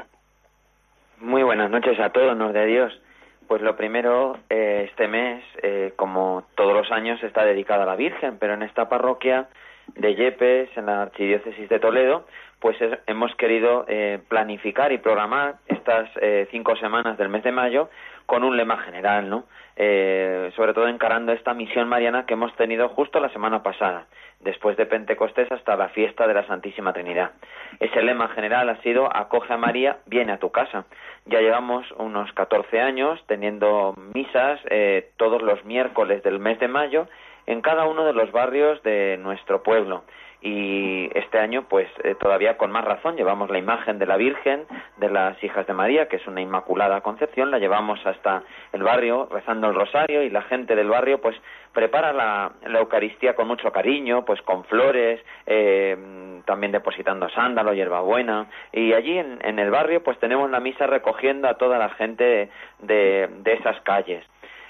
Muy 1.20 1.42
buenas 1.42 1.70
noches 1.70 1.98
a 1.98 2.10
todos, 2.10 2.36
nos 2.36 2.52
de 2.52 2.66
Dios. 2.66 3.00
Pues 3.48 3.62
lo 3.62 3.76
primero, 3.76 4.36
eh, 4.50 4.86
este 4.90 5.08
mes, 5.08 5.42
eh, 5.62 5.94
como 5.96 6.44
todos 6.54 6.74
los 6.74 6.92
años, 6.92 7.22
está 7.22 7.44
dedicado 7.44 7.82
a 7.82 7.86
la 7.86 7.96
Virgen, 7.96 8.36
pero 8.38 8.54
en 8.54 8.62
esta 8.62 8.90
parroquia 8.90 9.48
de 9.94 10.14
Yepes, 10.14 10.76
en 10.76 10.86
la 10.86 11.02
Archidiócesis 11.02 11.68
de 11.68 11.78
Toledo, 11.78 12.26
pues 12.60 12.80
es, 12.80 12.98
hemos 13.06 13.34
querido 13.36 13.84
eh, 13.88 14.20
planificar 14.28 14.92
y 14.92 14.98
programar 14.98 15.56
estas 15.66 16.08
eh, 16.20 16.48
cinco 16.50 16.76
semanas 16.76 17.16
del 17.18 17.28
mes 17.28 17.44
de 17.44 17.52
mayo 17.52 17.88
con 18.26 18.44
un 18.44 18.56
lema 18.56 18.76
general, 18.78 19.30
¿no? 19.30 19.44
Eh, 19.80 20.50
sobre 20.56 20.74
todo 20.74 20.88
encarando 20.88 21.32
esta 21.32 21.54
misión 21.54 21.88
mariana 21.88 22.26
que 22.26 22.34
hemos 22.34 22.54
tenido 22.56 22.88
justo 22.90 23.20
la 23.20 23.30
semana 23.30 23.62
pasada, 23.62 24.06
después 24.40 24.76
de 24.76 24.86
Pentecostés 24.86 25.50
hasta 25.52 25.76
la 25.76 25.88
fiesta 25.90 26.26
de 26.26 26.34
la 26.34 26.46
Santísima 26.46 26.92
Trinidad. 26.92 27.30
Ese 27.78 28.02
lema 28.02 28.28
general 28.28 28.68
ha 28.68 28.82
sido 28.82 29.08
acoge 29.16 29.52
a 29.52 29.56
María, 29.56 29.98
viene 30.06 30.32
a 30.32 30.38
tu 30.38 30.50
casa. 30.50 30.84
Ya 31.26 31.40
llevamos 31.40 31.90
unos 31.92 32.32
14 32.32 32.80
años 32.80 33.22
teniendo 33.28 33.94
misas 34.14 34.60
eh, 34.68 35.10
todos 35.16 35.40
los 35.42 35.64
miércoles 35.64 36.22
del 36.24 36.40
mes 36.40 36.58
de 36.58 36.68
mayo 36.68 37.06
en 37.48 37.62
cada 37.62 37.86
uno 37.86 38.04
de 38.04 38.12
los 38.12 38.30
barrios 38.30 38.82
de 38.82 39.16
nuestro 39.16 39.62
pueblo. 39.62 40.04
Y 40.42 41.08
este 41.18 41.38
año 41.38 41.64
pues 41.68 41.88
eh, 42.04 42.14
todavía 42.14 42.58
con 42.58 42.70
más 42.70 42.84
razón 42.84 43.16
llevamos 43.16 43.50
la 43.50 43.58
imagen 43.58 43.98
de 43.98 44.06
la 44.06 44.16
Virgen 44.16 44.66
de 44.98 45.10
las 45.10 45.42
hijas 45.42 45.66
de 45.66 45.72
María 45.72 46.06
que 46.06 46.16
es 46.16 46.26
una 46.28 46.40
inmaculada 46.40 47.00
concepción 47.00 47.50
la 47.50 47.58
llevamos 47.58 47.98
hasta 48.06 48.44
el 48.72 48.84
barrio 48.84 49.28
rezando 49.32 49.66
el 49.66 49.74
rosario 49.74 50.22
y 50.22 50.30
la 50.30 50.42
gente 50.42 50.76
del 50.76 50.90
barrio 50.90 51.20
pues 51.20 51.34
prepara 51.72 52.12
la, 52.12 52.52
Eucaristía 52.78 53.34
con 53.34 53.48
mucho 53.48 53.72
cariño 53.72 54.24
pues 54.24 54.40
con 54.42 54.62
flores 54.66 55.20
eh, 55.46 55.96
también 56.44 56.70
depositando 56.70 57.28
sándalo 57.30 57.72
hierbabuena. 57.74 58.46
Y 58.72 58.92
allí 58.92 59.18
en, 59.18 59.58
el 59.58 59.70
barrio 59.70 60.04
pues 60.04 60.18
tenemos 60.18 60.48
la 60.50 60.60
misa 60.60 60.86
recogiendo 60.86 61.48
a 61.48 61.54
toda 61.54 61.78
la 61.78 61.88
gente 61.90 62.48
de, 62.78 63.28
de 63.42 63.52
esas 63.54 63.80
calles. 63.82 64.24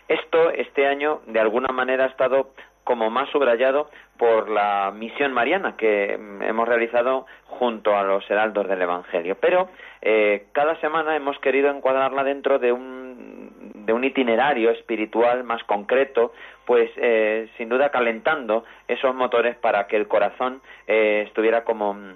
Esto 0.08 0.50
este 0.50 0.86
año 0.86 1.20
de 1.26 1.38
alguna 1.38 1.68
manera 1.68 2.04
ha 2.04 2.08
estado 2.08 2.48
como 2.88 3.10
más 3.10 3.28
subrayado 3.28 3.90
por 4.16 4.48
la 4.48 4.90
misión 4.96 5.34
mariana 5.34 5.76
que 5.76 6.14
hemos 6.14 6.66
realizado 6.66 7.26
junto 7.44 7.94
a 7.94 8.02
los 8.02 8.24
heraldos 8.30 8.66
del 8.66 8.80
Evangelio. 8.80 9.36
Pero 9.38 9.68
eh, 10.00 10.46
cada 10.52 10.74
semana 10.80 11.14
hemos 11.14 11.38
querido 11.40 11.68
encuadrarla 11.68 12.24
dentro 12.24 12.58
de 12.58 12.72
un, 12.72 13.50
de 13.84 13.92
un 13.92 14.04
itinerario 14.04 14.70
espiritual 14.70 15.44
más 15.44 15.62
concreto, 15.64 16.32
pues 16.64 16.90
eh, 16.96 17.50
sin 17.58 17.68
duda 17.68 17.90
calentando 17.90 18.64
esos 18.88 19.14
motores 19.14 19.54
para 19.58 19.86
que 19.86 19.96
el 19.96 20.08
corazón 20.08 20.62
eh, 20.86 21.24
estuviera 21.26 21.64
como 21.64 21.92
mm, 21.92 22.14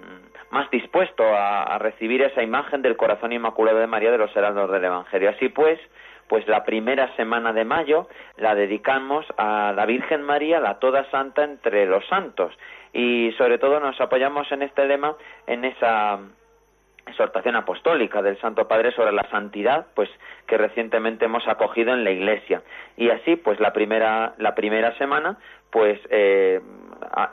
más 0.49 0.71
dispuesto 0.71 1.23
a, 1.23 1.65
a 1.65 1.77
recibir 1.77 2.23
esa 2.23 2.41
imagen 2.41 2.81
del 2.81 2.97
corazón 2.97 3.31
inmaculado 3.31 3.77
de 3.77 3.85
María 3.85 4.09
de 4.09 4.17
los 4.17 4.35
heraldos 4.35 4.71
del 4.71 4.85
Evangelio. 4.85 5.29
Así 5.29 5.49
pues, 5.49 5.79
pues 6.27 6.47
la 6.47 6.63
primera 6.63 7.15
semana 7.15 7.53
de 7.53 7.65
mayo 7.65 8.07
la 8.37 8.55
dedicamos 8.55 9.25
a 9.37 9.73
la 9.75 9.85
Virgen 9.85 10.21
María, 10.21 10.59
la 10.59 10.79
Toda 10.79 11.09
Santa 11.11 11.43
entre 11.43 11.85
los 11.85 12.05
santos. 12.07 12.57
Y 12.93 13.31
sobre 13.37 13.57
todo 13.57 13.79
nos 13.79 13.99
apoyamos 13.99 14.51
en 14.51 14.61
este 14.61 14.85
lema, 14.85 15.15
en 15.47 15.65
esa 15.65 16.19
exhortación 17.07 17.55
apostólica 17.55 18.21
del 18.21 18.39
Santo 18.39 18.67
Padre 18.67 18.91
sobre 18.91 19.11
la 19.11 19.29
santidad, 19.29 19.87
pues 19.93 20.09
que 20.47 20.57
recientemente 20.57 21.25
hemos 21.25 21.47
acogido 21.47 21.93
en 21.93 22.03
la 22.03 22.11
Iglesia. 22.11 22.61
Y 22.97 23.09
así, 23.09 23.35
pues 23.35 23.59
la 23.59 23.73
primera, 23.73 24.33
la 24.37 24.55
primera 24.55 24.97
semana, 24.97 25.37
pues 25.73 25.99
eh, 26.11 26.61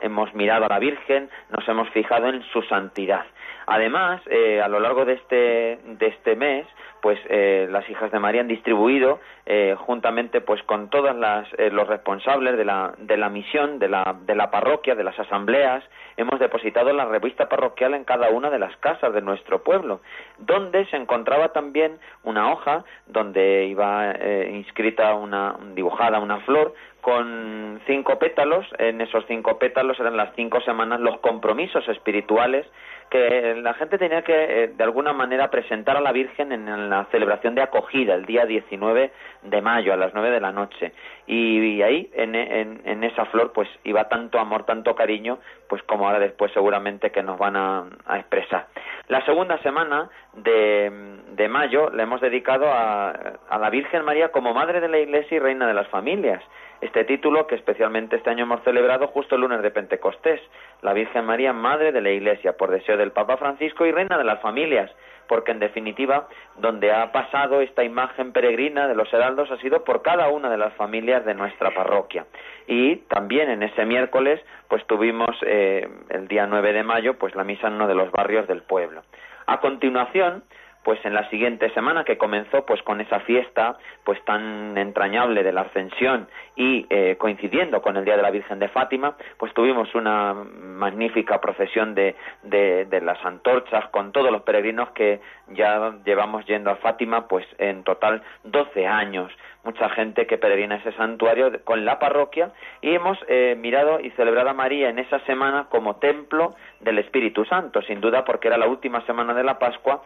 hemos 0.01 0.33
mirado 0.33 0.65
a 0.65 0.69
la 0.69 0.79
Virgen, 0.79 1.29
nos 1.51 1.67
hemos 1.69 1.87
fijado 1.91 2.27
en 2.27 2.41
su 2.51 2.63
santidad. 2.63 3.23
Además, 3.67 4.19
eh, 4.25 4.59
a 4.59 4.67
lo 4.67 4.79
largo 4.79 5.05
de 5.05 5.13
este, 5.13 5.79
de 5.85 6.07
este 6.07 6.35
mes, 6.35 6.65
pues 7.01 7.19
eh, 7.29 7.67
las 7.69 7.89
hijas 7.89 8.11
de 8.11 8.19
María 8.19 8.41
han 8.41 8.47
distribuido 8.47 9.19
eh, 9.45 9.75
juntamente 9.77 10.39
pues 10.39 10.61
con 10.63 10.89
todos 10.89 11.15
eh, 11.57 11.69
los 11.71 11.87
responsables 11.87 12.57
de 12.57 12.63
la, 12.63 12.93
de 12.97 13.17
la 13.17 13.29
misión 13.29 13.79
de 13.79 13.89
la, 13.89 14.15
de 14.21 14.35
la 14.35 14.51
parroquia 14.51 14.95
de 14.95 15.03
las 15.03 15.17
asambleas 15.19 15.83
hemos 16.15 16.39
depositado 16.39 16.93
la 16.93 17.05
revista 17.05 17.49
parroquial 17.49 17.95
en 17.95 18.03
cada 18.03 18.29
una 18.29 18.49
de 18.49 18.59
las 18.59 18.75
casas 18.77 19.13
de 19.13 19.21
nuestro 19.21 19.63
pueblo 19.63 20.01
donde 20.37 20.85
se 20.85 20.97
encontraba 20.97 21.49
también 21.49 21.97
una 22.23 22.51
hoja 22.51 22.85
donde 23.07 23.65
iba 23.65 24.13
inscrita 24.49 25.15
una 25.15 25.55
dibujada 25.73 26.19
una 26.19 26.39
flor 26.41 26.73
con 27.01 27.81
cinco 27.87 28.17
pétalos 28.19 28.65
en 28.77 29.01
esos 29.01 29.25
cinco 29.27 29.57
pétalos 29.57 29.99
eran 29.99 30.17
las 30.17 30.33
cinco 30.35 30.61
semanas 30.61 30.99
los 30.99 31.19
compromisos 31.19 31.87
espirituales 31.87 32.65
que 33.11 33.55
la 33.61 33.73
gente 33.73 33.97
tenía 33.97 34.21
que, 34.21 34.33
eh, 34.33 34.67
de 34.69 34.83
alguna 34.85 35.11
manera, 35.11 35.51
presentar 35.51 35.97
a 35.97 36.01
la 36.01 36.13
Virgen 36.13 36.53
en, 36.53 36.89
la 36.89 37.05
celebración 37.11 37.55
de 37.55 37.61
acogida, 37.61 38.15
el 38.15 38.25
día 38.25 38.45
19 38.45 39.11
de 39.43 39.61
mayo, 39.61 39.91
a 39.91 39.97
las 39.97 40.13
9 40.13 40.31
de 40.31 40.39
la 40.39 40.53
noche. 40.53 40.93
Y, 41.27 41.81
ahí, 41.81 42.09
en, 42.13 43.03
esa 43.03 43.25
flor, 43.25 43.51
pues 43.51 43.67
iba 43.83 44.07
tanto 44.07 44.39
amor, 44.39 44.63
tanto 44.65 44.95
cariño, 44.95 45.39
pues 45.67 45.83
como 45.83 46.07
ahora 46.07 46.19
después 46.19 46.53
seguramente 46.53 47.11
que 47.11 47.21
nos 47.21 47.37
van 47.37 47.57
a, 47.57 47.83
expresar. 48.15 48.67
La 49.09 49.25
segunda 49.25 49.57
semana 49.57 50.09
de, 50.33 51.19
de 51.33 51.49
mayo 51.49 51.89
le 51.89 52.03
hemos 52.03 52.21
dedicado 52.21 52.71
a, 52.71 53.09
a 53.49 53.57
la 53.57 53.69
Virgen 53.69 54.05
María 54.05 54.29
como 54.29 54.53
Madre 54.53 54.79
de 54.79 54.87
la 54.87 54.99
Iglesia 54.99 55.35
y 55.35 55.39
Reina 55.39 55.67
de 55.67 55.73
las 55.73 55.87
Familias 55.89 56.41
este 56.81 57.03
título 57.03 57.45
que 57.45 57.55
especialmente 57.55 58.15
este 58.15 58.31
año 58.31 58.43
hemos 58.43 58.63
celebrado 58.63 59.07
justo 59.07 59.35
el 59.35 59.41
lunes 59.41 59.61
de 59.61 59.69
Pentecostés, 59.69 60.41
la 60.81 60.93
Virgen 60.93 61.25
María, 61.25 61.53
Madre 61.53 61.91
de 61.91 62.01
la 62.01 62.09
Iglesia, 62.09 62.57
por 62.57 62.71
deseo 62.71 62.97
del 63.01 63.11
Papa 63.11 63.37
Francisco 63.37 63.85
y 63.85 63.91
Reina 63.91 64.17
de 64.17 64.23
las 64.23 64.41
Familias, 64.41 64.89
porque 65.27 65.51
en 65.51 65.59
definitiva 65.59 66.27
donde 66.57 66.91
ha 66.91 67.11
pasado 67.11 67.61
esta 67.61 67.83
imagen 67.83 68.31
peregrina 68.31 68.87
de 68.87 68.95
los 68.95 69.11
heraldos 69.13 69.49
ha 69.51 69.57
sido 69.57 69.83
por 69.83 70.01
cada 70.01 70.29
una 70.29 70.49
de 70.49 70.57
las 70.57 70.73
familias 70.73 71.25
de 71.25 71.33
nuestra 71.33 71.73
parroquia. 71.73 72.25
Y 72.67 72.97
también 73.07 73.49
en 73.49 73.63
ese 73.63 73.85
miércoles 73.85 74.41
pues 74.67 74.85
tuvimos 74.87 75.35
eh, 75.45 75.87
el 76.09 76.27
día 76.27 76.47
9 76.47 76.73
de 76.73 76.83
mayo 76.83 77.17
pues 77.17 77.35
la 77.35 77.43
misa 77.43 77.67
en 77.67 77.73
uno 77.73 77.87
de 77.87 77.95
los 77.95 78.11
barrios 78.11 78.47
del 78.47 78.61
pueblo. 78.61 79.03
A 79.47 79.59
continuación, 79.59 80.43
pues 80.83 81.03
en 81.05 81.13
la 81.13 81.29
siguiente 81.29 81.69
semana 81.73 82.03
que 82.03 82.17
comenzó 82.17 82.65
pues 82.65 82.81
con 82.81 83.01
esa 83.01 83.19
fiesta 83.21 83.77
pues 84.03 84.23
tan 84.25 84.77
entrañable 84.77 85.43
de 85.43 85.51
la 85.51 85.61
ascensión 85.61 86.27
y 86.55 86.87
eh, 86.89 87.15
coincidiendo 87.19 87.81
con 87.81 87.97
el 87.97 88.05
día 88.05 88.17
de 88.17 88.23
la 88.23 88.31
Virgen 88.31 88.59
de 88.59 88.67
Fátima 88.67 89.15
pues 89.37 89.53
tuvimos 89.53 89.93
una 89.93 90.33
magnífica 90.33 91.39
procesión 91.39 91.93
de, 91.93 92.15
de, 92.43 93.01
las 93.01 93.23
antorchas 93.25 93.87
con 93.89 94.11
todos 94.11 94.31
los 94.31 94.41
peregrinos 94.41 94.89
que 94.91 95.21
ya 95.49 95.93
llevamos 96.05 96.45
yendo 96.45 96.71
a 96.71 96.75
Fátima 96.77 97.27
pues 97.27 97.45
en 97.57 97.83
total 97.83 98.21
12 98.43 98.87
años. 98.87 99.31
Mucha 99.63 99.89
gente 99.89 100.25
que 100.25 100.39
peregrina 100.39 100.77
ese 100.77 100.91
santuario 100.93 101.51
con 101.63 101.85
la 101.85 101.99
parroquia 101.99 102.51
y 102.81 102.95
hemos 102.95 103.17
eh, 103.27 103.55
mirado 103.59 103.99
y 103.99 104.09
celebrado 104.11 104.49
a 104.49 104.53
María 104.53 104.89
en 104.89 104.97
esa 104.97 105.19
semana 105.19 105.67
como 105.69 105.97
templo 105.97 106.55
del 106.79 106.97
Espíritu 106.97 107.45
Santo, 107.45 107.81
sin 107.83 108.01
duda 108.01 108.25
porque 108.25 108.47
era 108.47 108.57
la 108.57 108.67
última 108.67 109.05
semana 109.05 109.35
de 109.35 109.43
la 109.43 109.59
Pascua 109.59 110.01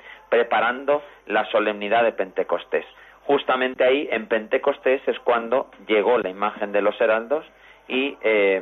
la 1.28 1.46
solemnidad 1.52 2.04
de 2.04 2.12
Pentecostés. 2.12 2.86
Justamente 3.26 3.84
ahí, 3.84 4.08
en 4.12 4.28
Pentecostés, 4.28 5.02
es 5.08 5.20
cuando 5.20 5.72
llegó 5.88 6.18
la 6.18 6.30
imagen 6.30 6.72
de 6.72 6.82
los 6.82 7.00
heraldos 7.02 7.46
y 7.88 8.18
eh, 8.22 8.62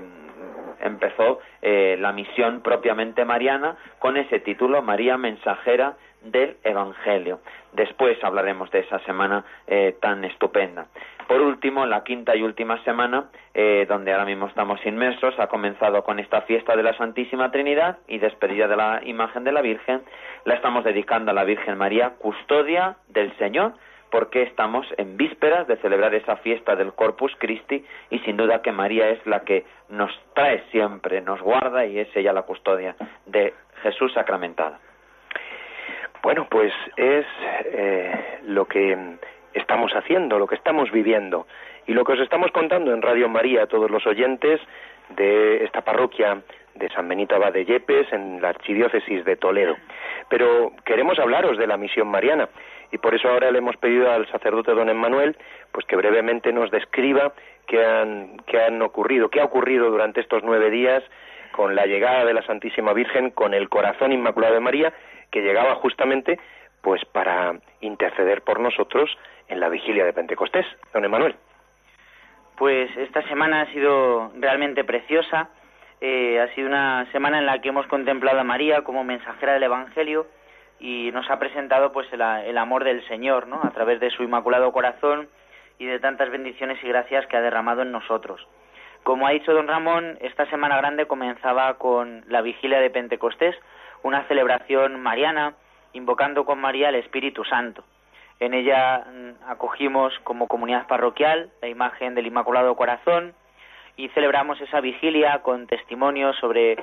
empezó 0.80 1.40
eh, 1.62 1.98
la 2.00 2.12
misión 2.12 2.62
propiamente 2.62 3.26
mariana 3.26 3.78
con 4.00 4.18
ese 4.18 4.40
título, 4.40 4.82
María 4.82 5.18
Mensajera 5.18 5.96
del 6.24 6.58
Evangelio. 6.63 7.39
Después 7.74 8.22
hablaremos 8.24 8.70
de 8.72 8.80
esa 8.80 9.00
semana 9.00 9.44
eh, 9.68 9.96
tan 10.00 10.24
estupenda. 10.25 10.88
Por 11.27 11.42
último, 11.42 11.86
la 11.86 12.03
quinta 12.03 12.36
y 12.36 12.42
última 12.42 12.84
semana, 12.84 13.30
eh, 13.53 13.86
donde 13.88 14.12
ahora 14.12 14.25
mismo 14.25 14.48
estamos 14.48 14.86
inmersos, 14.86 15.34
ha 15.39 15.48
comenzado 15.48 16.03
con 16.03 16.20
esta 16.20 16.42
fiesta 16.42 16.75
de 16.75 16.84
la 16.84 16.96
Santísima 16.98 17.51
Trinidad 17.51 17.98
y 18.08 18.20
despedida 18.20 18.68
de 18.68 18.75
la 18.75 19.01
imagen 19.03 19.44
de 19.44 19.51
la 19.51 19.62
Virgen. 19.62 20.01
La 20.46 20.56
estamos 20.56 20.84
dedicando 20.84 21.32
a 21.32 21.34
la 21.34 21.46
Virgen 21.46 21.77
María, 21.77 22.12
custodia 22.20 22.98
del 23.08 23.36
Señor, 23.38 23.74
porque 24.12 24.44
estamos 24.44 24.86
en 24.98 25.18
vísperas 25.18 25.68
de 25.68 25.77
celebrar 25.77 26.13
esa 26.13 26.36
fiesta 26.38 26.75
del 26.75 26.94
Corpus 26.94 27.34
Christi 27.39 27.84
y 28.12 28.20
sin 28.20 28.38
duda 28.38 28.62
que 28.62 28.72
María 28.72 29.10
es 29.10 29.25
la 29.25 29.39
que 29.39 29.65
nos 29.89 30.12
trae 30.36 30.63
siempre, 30.72 31.22
nos 31.22 31.42
guarda 31.42 31.86
y 31.86 31.98
es 31.98 32.15
ella 32.15 32.32
la 32.34 32.44
custodia 32.44 32.96
de 33.25 33.53
Jesús 33.82 34.13
sacramentado. 34.13 34.75
Bueno, 36.24 36.48
pues 36.50 36.72
es 36.96 37.25
eh, 37.65 38.39
lo 38.44 38.63
que 38.63 38.98
estamos 39.53 39.92
haciendo, 39.92 40.39
lo 40.39 40.48
que 40.48 40.56
estamos 40.56 40.89
viviendo 40.89 41.48
y 41.86 41.94
lo 41.94 42.06
que 42.06 42.13
os 42.13 42.20
estamos 42.22 42.50
contando 42.51 42.94
en 42.94 43.01
Radio 43.01 43.27
María 43.27 43.63
a 43.63 43.68
todos 43.68 43.92
los 43.92 44.08
oyentes 44.08 44.62
de 45.18 45.65
esta 45.65 45.82
parroquia 45.82 46.42
de 46.75 46.89
San 46.92 47.10
Benito 47.10 47.36
Abad 47.36 47.51
de 47.51 47.65
Yepes 47.65 48.13
en 48.13 48.42
la 48.42 48.50
archidiócesis 48.50 49.25
de 49.25 49.36
Toledo. 49.36 49.75
Pero 50.30 50.72
queremos 50.86 51.20
hablaros 51.20 51.58
de 51.58 51.68
la 51.68 51.75
misión 51.75 52.08
mariana 52.08 52.48
y 52.94 53.00
por 53.00 53.13
eso 53.13 53.27
ahora 53.27 53.51
le 53.51 53.58
hemos 53.58 53.75
pedido 53.75 54.10
al 54.10 54.25
sacerdote 54.32 54.72
don 54.72 54.88
Emmanuel 54.88 55.36
pues 55.74 55.86
que 55.86 55.98
brevemente 55.98 56.53
nos 56.53 56.72
describa 56.72 57.34
qué 57.68 57.84
han, 57.84 58.38
qué 58.48 58.62
han 58.62 58.82
ocurrido, 58.82 59.30
qué 59.30 59.42
ha 59.42 59.46
ocurrido 59.46 59.89
durante 59.89 60.22
estos 60.22 60.42
nueve 60.42 60.70
días 60.70 61.03
con 61.51 61.75
la 61.75 61.86
llegada 61.86 62.24
de 62.24 62.34
la 62.34 62.44
Santísima 62.44 62.94
Virgen, 62.94 63.30
con 63.30 63.53
el 63.53 63.68
corazón 63.68 64.13
inmaculado 64.13 64.53
de 64.53 64.60
María 64.62 64.94
que 65.34 65.42
llegaba 65.42 65.75
justamente 65.75 66.40
pues 66.82 67.04
para 67.06 67.56
interceder 67.82 68.44
por 68.44 68.60
nosotros 68.60 69.10
en 69.48 69.60
la 69.60 69.68
vigilia 69.68 70.06
de 70.06 70.13
Pentecostés. 70.13 70.66
Don 70.94 71.04
Emanuel. 71.04 71.36
Pues 72.56 72.96
esta 72.98 73.24
semana 73.28 73.62
ha 73.62 73.74
sido 73.74 74.32
realmente 74.40 74.84
preciosa. 74.84 75.50
Eh, 76.02 76.40
ha 76.40 76.54
sido 76.54 76.68
una 76.68 77.10
semana 77.12 77.40
en 77.40 77.48
la 77.48 77.60
que 77.60 77.70
hemos 77.70 77.88
contemplado 77.88 78.40
a 78.40 78.44
María 78.44 78.84
como 78.84 79.04
mensajera 79.04 79.54
del 79.54 79.63
Evangelio 79.63 80.28
y 80.80 81.10
nos 81.13 81.30
ha 81.32 81.40
presentado 81.40 81.92
pues 81.92 82.12
el, 82.13 82.22
el 82.22 82.58
amor 82.58 82.84
del 82.84 83.06
Señor, 83.08 83.48
¿no? 83.48 83.62
A 83.63 83.72
través 83.72 84.00
de 84.00 84.12
su 84.12 84.22
inmaculado 84.22 84.72
corazón 84.72 85.30
y 85.80 85.86
de 85.86 86.00
tantas 86.00 86.30
bendiciones 86.30 86.78
y 86.84 86.88
gracias 86.88 87.25
que 87.28 87.38
ha 87.38 87.42
derramado 87.42 87.82
en 87.82 87.92
nosotros. 87.92 88.46
Como 89.04 89.25
ha 89.25 89.32
dicho 89.32 89.54
don 89.54 89.68
Ramón, 89.68 90.18
esta 90.22 90.46
semana 90.50 90.78
grande 90.78 91.08
comenzaba 91.08 91.74
con 91.75 92.24
la 92.28 92.42
vigilia 92.42 92.80
de 92.80 92.90
Pentecostés, 92.90 93.56
una 94.04 94.24
celebración 94.28 95.02
mariana 95.02 95.56
invocando 95.94 96.46
con 96.46 96.60
María 96.60 96.90
el 96.90 96.96
Espíritu 96.96 97.44
Santo. 97.44 97.84
En 98.40 98.54
ella 98.54 99.06
mm, 99.06 99.50
acogimos 99.50 100.14
como 100.24 100.48
comunidad 100.48 100.88
parroquial 100.88 101.50
la 101.62 101.68
imagen 101.68 102.16
del 102.16 102.28
Inmaculado 102.28 102.76
Corazón 102.76 103.34
y 103.96 104.10
celebramos 104.10 104.60
esa 104.62 104.82
vigilia 104.82 105.40
con 105.44 105.68
testimonios 105.68 106.36
sobre, 106.38 106.78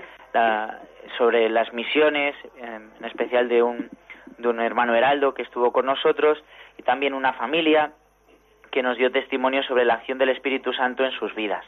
sobre 1.19 1.49
las 1.49 1.73
misiones, 1.73 2.37
en 2.57 3.05
especial 3.05 3.49
de 3.49 3.63
un, 3.63 3.91
de 4.39 4.49
un 4.49 4.61
hermano 4.61 4.95
Heraldo 4.95 5.35
que 5.35 5.43
estuvo 5.43 5.73
con 5.73 5.87
nosotros 5.87 6.43
y 6.79 6.83
también 6.83 7.15
una 7.15 7.33
familia 7.33 7.93
que 8.71 8.83
nos 8.83 8.97
dio 8.97 9.11
testimonio 9.11 9.63
sobre 9.65 9.85
la 9.85 9.95
acción 9.95 10.19
del 10.19 10.29
Espíritu 10.29 10.73
Santo 10.73 11.05
en 11.05 11.11
sus 11.13 11.35
vidas. 11.35 11.65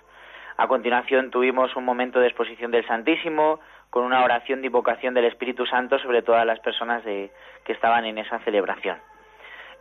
A 0.57 0.69
continuación 0.69 1.31
tuvimos 1.31 1.75
un 1.77 1.85
momento 1.85 2.21
de 2.21 2.29
exposición 2.29 2.71
del 2.71 2.87
Santísimo 2.87 3.59
con 3.93 4.05
una 4.05 4.25
oración 4.25 4.63
de 4.63 4.69
invocación 4.69 5.13
del 5.13 5.27
Espíritu 5.27 5.67
Santo 5.67 5.99
sobre 5.99 6.23
todas 6.23 6.47
las 6.47 6.59
personas 6.61 7.03
que 7.05 7.31
estaban 7.67 8.07
en 8.07 8.17
esa 8.17 8.39
celebración. 8.39 8.97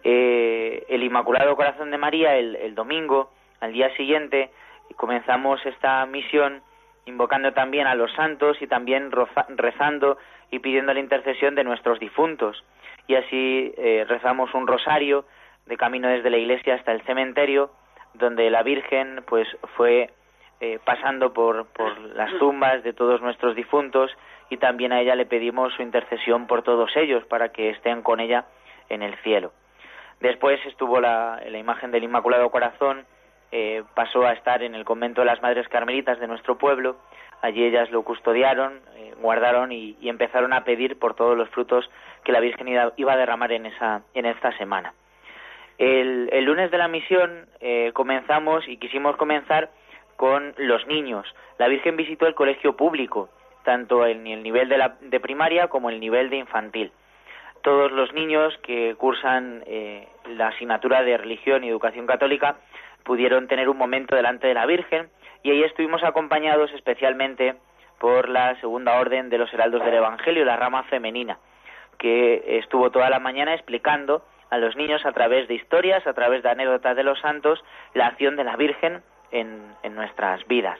Eh, 0.03 0.86
el 0.89 1.01
Inmaculado 1.01 1.56
Corazón 1.56 1.91
de 1.91 1.98
María, 1.98 2.36
el, 2.36 2.75
domingo, 2.75 3.32
al 3.62 3.72
día 3.72 3.89
siguiente, 3.96 4.51
comenzamos 4.98 5.65
esta 5.65 6.06
misión 6.08 6.62
invocando 7.06 7.53
también 7.53 7.88
a 7.88 7.96
los 7.96 8.12
santos 8.12 8.62
y 8.62 8.68
también 8.68 9.12
rezando 9.48 10.18
y 10.51 10.60
pidiendo 10.60 10.94
la 10.94 11.00
intercesión 11.00 11.56
de 11.56 11.63
nuestros 11.63 11.98
difuntos. 11.98 12.65
Y 13.08 13.15
así 13.15 13.74
eh, 13.77 14.06
rezamos 14.10 14.53
un 14.53 14.68
rosario 14.68 15.24
de 15.68 15.77
camino 15.77 16.10
desde 16.10 16.30
la 16.30 16.38
iglesia 16.38 16.75
hasta 16.75 16.91
el 16.91 17.01
cementerio, 17.03 17.72
donde 18.15 18.50
la 18.50 18.62
Virgen 18.62 19.24
pues 19.25 19.48
fue 19.77 20.10
eh, 20.62 20.80
pasando 20.86 21.34
por, 21.34 21.65
por 21.68 21.98
las 22.15 22.32
tumbas 22.38 22.84
de 22.84 22.94
todos 22.94 23.20
nuestros 23.22 23.56
difuntos 23.56 24.15
y 24.50 24.58
también 24.58 24.94
a 24.94 25.01
ella 25.01 25.15
le 25.15 25.25
pedimos 25.25 25.74
su 25.74 25.82
intercesión 25.82 26.48
por 26.48 26.62
todos 26.62 26.96
ellos 26.96 27.25
para 27.25 27.50
que 27.50 27.72
estén 27.72 28.03
con 28.03 28.20
ella 28.20 28.46
en 28.88 29.01
el 29.01 29.15
cielo. 29.24 29.51
Después 30.20 30.63
estuvo 30.68 31.01
la, 31.01 31.41
la 31.50 31.58
imagen 31.58 31.91
del 31.91 32.03
Inmaculado 32.03 32.50
Corazón, 32.51 33.06
eh, 33.51 33.84
pasó 33.96 34.25
a 34.25 34.34
estar 34.34 34.62
en 34.63 34.75
el 34.75 34.86
convento 34.86 35.22
de 35.22 35.25
las 35.25 35.41
Madres 35.41 35.68
Carmelitas 35.68 36.20
de 36.20 36.27
nuestro 36.27 36.58
pueblo. 36.58 36.98
Allí 37.41 37.63
ellas 37.65 37.89
lo 37.89 38.03
custodiaron, 38.03 38.82
eh, 38.96 39.13
guardaron 39.20 39.72
y, 39.72 39.98
empezaron 40.03 40.53
a 40.53 40.63
pedir 40.63 41.00
por 41.00 41.15
todos 41.15 41.36
los 41.36 41.50
frutos 41.50 41.89
que 42.24 42.32
la 42.32 42.39
Virgen 42.39 42.68
iba 42.68 43.13
a 43.13 43.18
derramar 43.18 43.51
en, 43.51 43.65
esa, 43.65 44.03
en 44.13 44.25
esta 44.27 44.56
semana. 44.58 44.94
El, 45.77 46.46
lunes 46.46 46.70
de 46.70 46.77
la 46.77 46.88
misión 46.88 47.48
eh, 47.60 47.89
comenzamos 47.94 48.68
y 48.68 48.77
quisimos 48.77 49.15
comenzar 49.15 49.72
con 50.22 50.54
los 50.60 50.86
niños. 50.86 51.25
La 51.58 51.68
Virgen 51.68 51.98
visitó 51.98 52.28
el 52.28 52.36
colegio 52.36 52.78
público, 52.78 53.30
tanto 53.63 54.06
en 54.06 54.28
el 54.28 54.44
nivel 54.44 54.70
de, 54.70 54.78
la, 54.78 54.98
de 55.01 55.20
primaria 55.20 55.68
como 55.68 55.90
en 55.90 55.96
el 55.96 56.00
nivel 56.00 56.30
de 56.30 56.38
infantil 56.38 56.92
todos 57.63 57.92
los 57.92 58.12
niños 58.13 58.56
que 58.63 58.96
cursan 58.98 59.63
eh, 59.68 60.08
la 60.36 60.48
asignatura 60.48 61.04
de 61.04 61.16
religión 61.16 61.63
y 61.63 61.70
educación 61.70 62.08
católica 62.08 62.56
pudieron 63.04 63.48
tener 63.48 63.70
un 63.70 63.78
momento 63.78 64.16
delante 64.16 64.48
de 64.48 64.56
la 64.56 64.66
Virgen 64.66 65.10
y 65.44 65.51
ahí 65.51 65.63
estuvimos 65.63 66.04
acompañados 66.04 66.72
especialmente 66.74 67.56
por 68.00 68.30
la 68.30 68.60
segunda 68.62 69.00
orden 69.00 69.30
de 69.30 69.38
los 69.38 69.54
heraldos 69.54 69.86
del 69.86 69.94
Evangelio, 69.94 70.44
la 70.44 70.58
rama 70.58 70.84
femenina, 70.84 71.38
que 72.00 72.58
estuvo 72.58 72.90
toda 72.90 73.12
la 73.12 73.20
mañana 73.20 73.54
explicando 73.54 74.24
a 74.50 74.58
los 74.58 74.75
niños 74.75 75.06
a 75.06 75.12
través 75.12 75.48
de 75.48 75.54
historias, 75.54 76.06
a 76.08 76.13
través 76.13 76.42
de 76.42 76.50
anécdotas 76.50 76.96
de 76.96 77.04
los 77.04 77.20
santos, 77.20 77.63
la 77.94 78.08
acción 78.08 78.36
de 78.38 78.44
la 78.44 78.56
Virgen 78.56 79.04
en, 79.31 79.73
en 79.83 79.95
nuestras 79.95 80.45
vidas 80.47 80.79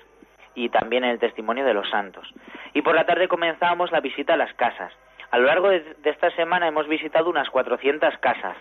y 0.56 0.70
también 0.70 1.04
en 1.04 1.12
el 1.12 1.20
testimonio 1.20 1.66
de 1.66 1.74
los 1.74 1.90
santos. 1.90 2.28
Y 2.74 2.82
por 2.82 2.96
la 2.96 3.06
tarde 3.06 3.28
comenzamos 3.28 3.92
la 3.92 4.02
visita 4.02 4.34
a 4.34 4.38
las 4.38 4.54
casas 4.54 4.94
a 5.32 5.38
lo 5.38 5.46
largo 5.46 5.70
de, 5.70 5.96
esta 6.04 6.30
semana 6.32 6.68
hemos 6.68 6.88
visitado 6.88 7.30
unas 7.30 7.50
400 7.50 8.18
casas 8.18 8.58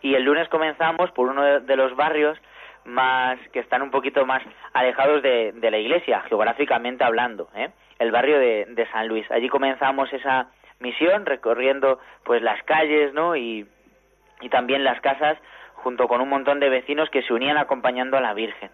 y 0.00 0.14
el 0.14 0.24
lunes 0.24 0.48
comenzamos 0.48 1.10
por 1.12 1.28
uno 1.28 1.60
de, 1.60 1.76
los 1.76 1.94
barrios 1.96 2.38
más 2.86 3.38
que 3.52 3.60
están 3.60 3.82
un 3.82 3.90
poquito 3.90 4.24
más 4.24 4.42
alejados 4.72 5.22
de, 5.22 5.52
la 5.70 5.76
iglesia, 5.76 6.22
geográficamente 6.22 7.04
hablando, 7.04 7.50
¿eh? 7.54 7.68
el 7.98 8.10
barrio 8.10 8.38
de, 8.38 8.88
San 8.90 9.06
Luis. 9.06 9.30
Allí 9.30 9.50
comenzamos 9.50 10.10
esa 10.14 10.48
misión 10.80 11.26
recorriendo 11.26 11.98
pues 12.24 12.40
las 12.40 12.62
calles, 12.62 13.12
¿no? 13.12 13.36
Y, 13.36 13.66
también 14.50 14.84
las 14.84 15.00
casas 15.00 15.36
junto 15.74 16.06
con 16.06 16.20
un 16.20 16.28
montón 16.28 16.60
de 16.60 16.68
vecinos 16.68 17.10
que 17.10 17.22
se 17.22 17.34
unían 17.34 17.58
acompañando 17.58 18.16
a 18.16 18.20
la 18.20 18.34
Virgen. 18.34 18.70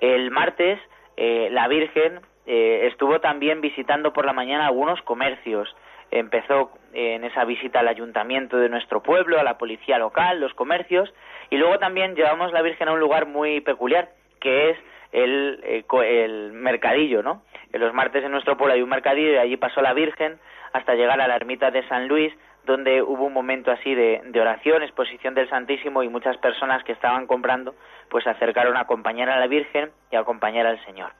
El 0.00 0.30
martes 0.30 0.78
eh, 1.16 1.48
la 1.50 1.68
Virgen 1.68 2.20
eh, 2.46 2.88
estuvo 2.90 3.20
también 3.20 3.60
visitando 3.60 4.12
por 4.12 4.26
la 4.26 4.32
mañana 4.32 4.66
algunos 4.66 5.00
comercios 5.02 5.74
empezó 6.10 6.70
en 6.92 7.24
esa 7.24 7.44
visita 7.44 7.80
al 7.80 7.88
ayuntamiento 7.88 8.56
de 8.58 8.68
nuestro 8.68 9.02
pueblo, 9.02 9.38
a 9.38 9.44
la 9.44 9.58
policía 9.58 9.98
local, 9.98 10.40
los 10.40 10.54
comercios, 10.54 11.12
y 11.50 11.56
luego 11.56 11.78
también 11.78 12.14
llevamos 12.14 12.52
la 12.52 12.62
Virgen 12.62 12.88
a 12.88 12.92
un 12.92 13.00
lugar 13.00 13.26
muy 13.26 13.60
peculiar, 13.60 14.10
que 14.40 14.70
es 14.70 14.78
el, 15.12 15.60
eh, 15.64 15.84
el 16.04 16.52
mercadillo, 16.52 17.22
¿no? 17.22 17.42
Los 17.72 17.92
martes 17.92 18.24
en 18.24 18.30
nuestro 18.30 18.56
pueblo 18.56 18.74
hay 18.74 18.82
un 18.82 18.88
mercadillo 18.88 19.32
y 19.32 19.36
allí 19.36 19.56
pasó 19.56 19.80
la 19.82 19.92
Virgen 19.92 20.38
hasta 20.72 20.94
llegar 20.94 21.20
a 21.20 21.28
la 21.28 21.36
ermita 21.36 21.70
de 21.70 21.86
San 21.88 22.08
Luis, 22.08 22.32
donde 22.66 23.00
hubo 23.00 23.24
un 23.24 23.32
momento 23.32 23.70
así 23.70 23.94
de, 23.94 24.20
oración, 24.38 24.82
exposición 24.82 25.34
del 25.34 25.48
Santísimo 25.48 26.02
y 26.02 26.08
muchas 26.08 26.36
personas 26.36 26.84
que 26.84 26.92
estaban 26.92 27.26
comprando, 27.26 27.74
pues 28.10 28.24
se 28.24 28.30
acercaron 28.30 28.76
a 28.76 28.80
acompañar 28.80 29.30
a 29.30 29.40
la 29.40 29.46
Virgen 29.46 29.90
y 30.10 30.16
a 30.16 30.20
acompañar 30.20 30.66
al 30.66 30.84
Señor. 30.84 31.12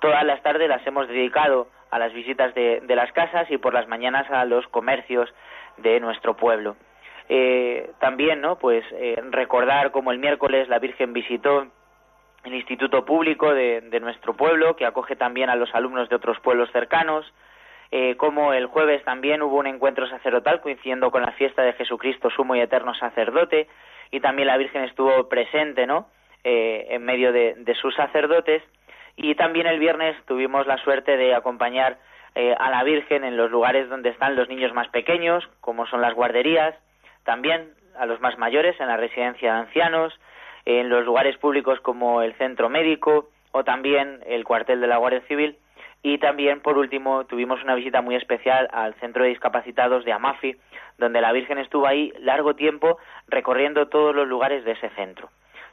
Todas 0.00 0.24
las 0.24 0.42
tardes 0.42 0.68
las 0.68 0.84
hemos 0.86 1.06
dedicado 1.06 1.68
a 1.90 1.98
las 1.98 2.12
visitas 2.12 2.54
de, 2.54 2.82
las 2.88 3.12
casas 3.12 3.48
y 3.50 3.58
por 3.58 3.74
las 3.74 3.86
mañanas 3.86 4.28
a 4.30 4.44
los 4.44 4.66
comercios 4.68 5.32
de 5.76 6.00
nuestro 6.00 6.34
pueblo. 6.36 6.76
Eh, 7.28 7.90
también, 8.00 8.40
¿no? 8.40 8.56
Pues 8.56 8.84
eh, 8.92 9.22
recordar 9.30 9.92
como 9.92 10.10
el 10.10 10.18
miércoles 10.18 10.68
la 10.68 10.78
Virgen 10.78 11.12
visitó 11.12 11.68
el 12.44 12.54
Instituto 12.54 13.04
Público 13.04 13.54
de, 13.54 13.98
nuestro 14.00 14.34
pueblo, 14.34 14.74
que 14.74 14.86
acoge 14.86 15.16
también 15.16 15.50
a 15.50 15.54
los 15.54 15.72
alumnos 15.74 16.08
de 16.08 16.16
otros 16.16 16.40
pueblos 16.40 16.70
cercanos, 16.72 17.32
eh, 17.92 18.16
como 18.16 18.52
el 18.52 18.66
jueves 18.66 19.04
también 19.04 19.42
hubo 19.42 19.58
un 19.58 19.68
encuentro 19.68 20.08
sacerdotal 20.08 20.60
coincidiendo 20.60 21.12
con 21.12 21.22
la 21.22 21.32
fiesta 21.32 21.62
de 21.62 21.74
Jesucristo, 21.74 22.30
sumo 22.30 22.56
y 22.56 22.60
eterno 22.60 22.94
sacerdote, 22.94 23.68
y 24.10 24.18
también 24.18 24.48
la 24.48 24.56
Virgen 24.56 24.82
estuvo 24.82 25.28
presente, 25.28 25.86
¿no? 25.86 26.08
en 26.44 27.04
medio 27.04 27.32
de 27.32 27.76
sus 27.80 27.94
sacerdotes 27.94 28.64
y 29.16 29.34
también 29.34 29.66
el 29.66 29.78
viernes 29.78 30.16
tuvimos 30.26 30.66
la 30.66 30.78
suerte 30.78 31.16
de 31.16 31.34
acompañar 31.34 31.98
eh, 32.34 32.54
a 32.58 32.70
la 32.70 32.82
Virgen 32.82 33.24
en 33.24 33.36
los 33.36 33.50
lugares 33.50 33.88
donde 33.88 34.08
están 34.08 34.36
los 34.36 34.48
niños 34.48 34.72
más 34.72 34.88
pequeños, 34.88 35.46
como 35.60 35.86
son 35.86 36.00
las 36.00 36.14
guarderías, 36.14 36.74
también 37.24 37.74
a 37.98 38.06
los 38.06 38.20
más 38.20 38.38
mayores 38.38 38.78
en 38.80 38.86
la 38.86 38.96
residencia 38.96 39.52
de 39.52 39.60
ancianos, 39.60 40.18
en 40.64 40.88
los 40.88 41.04
lugares 41.04 41.36
públicos 41.36 41.78
como 41.80 42.22
el 42.22 42.34
centro 42.34 42.68
médico 42.68 43.28
o 43.50 43.64
también 43.64 44.20
el 44.26 44.44
cuartel 44.44 44.80
de 44.80 44.86
la 44.86 44.96
Guardia 44.96 45.20
Civil. 45.28 45.56
Y 46.02 46.18
también, 46.18 46.60
por 46.60 46.78
último, 46.78 47.24
tuvimos 47.26 47.62
una 47.62 47.74
visita 47.74 48.02
muy 48.02 48.16
especial 48.16 48.68
al 48.72 48.94
centro 48.94 49.22
de 49.22 49.30
discapacitados 49.30 50.04
de 50.04 50.12
Amafi, 50.12 50.56
donde 50.98 51.20
la 51.20 51.32
Virgen 51.32 51.58
estuvo 51.58 51.86
ahí 51.86 52.12
largo 52.18 52.54
tiempo 52.54 52.98
recorriendo 53.28 53.88
todos 53.88 54.14
los 54.14 54.26
lugares 54.26 54.64
de 54.64 54.72
ese 54.72 54.90
centro 54.90 55.30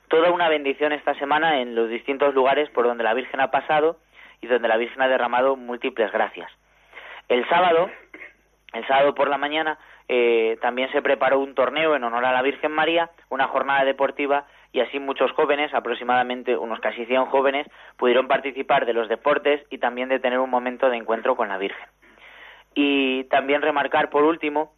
toda 0.10 0.32
una 0.32 0.50
bendición 0.50 0.92
esta 0.92 1.14
semana 1.16 1.62
en 1.62 1.76
los 1.76 1.90
distintos 1.90 2.34
lugares 2.34 2.70
por 2.72 2.86
donde 2.86 3.04
la 3.04 3.14
Virgen 3.14 3.40
ha 3.40 3.52
pasado 3.52 3.98
y 4.42 4.48
donde 4.48 4.68
la 4.68 4.78
Virgen 4.78 5.02
ha 5.02 5.08
derramado 5.08 5.56
múltiples 5.56 6.12
gracias. 6.12 6.52
El 7.30 7.48
sábado, 7.48 7.90
el 8.74 8.88
sábado 8.88 9.14
por 9.14 9.30
la 9.30 9.38
mañana, 9.38 9.78
eh, 10.08 10.58
también 10.62 10.92
se 10.92 11.04
preparó 11.04 11.40
un 11.40 11.54
torneo 11.54 11.96
en 11.96 12.04
honor 12.04 12.26
a 12.26 12.34
la 12.34 12.42
Virgen 12.42 12.72
María, 12.72 13.12
una 13.30 13.48
jornada 13.48 13.86
deportiva 13.86 14.46
y 14.72 14.82
así 14.82 15.00
muchos 15.00 15.32
jóvenes, 15.32 15.74
aproximadamente 15.74 16.56
unos 16.56 16.80
casi 16.80 17.06
100 17.06 17.26
jóvenes, 17.26 17.68
pudieron 17.98 18.28
participar 18.28 18.86
de 18.86 18.94
los 18.94 19.10
deportes 19.10 19.66
y 19.70 19.80
también 19.80 20.10
de 20.10 20.20
tener 20.20 20.40
un 20.40 20.50
momento 20.50 20.90
de 20.90 20.98
encuentro 20.98 21.36
con 21.36 21.50
la 21.50 21.58
Virgen. 21.58 21.88
Y 22.76 23.24
también 23.26 23.62
remarcar, 23.62 24.10
por 24.10 24.24
último, 24.24 24.74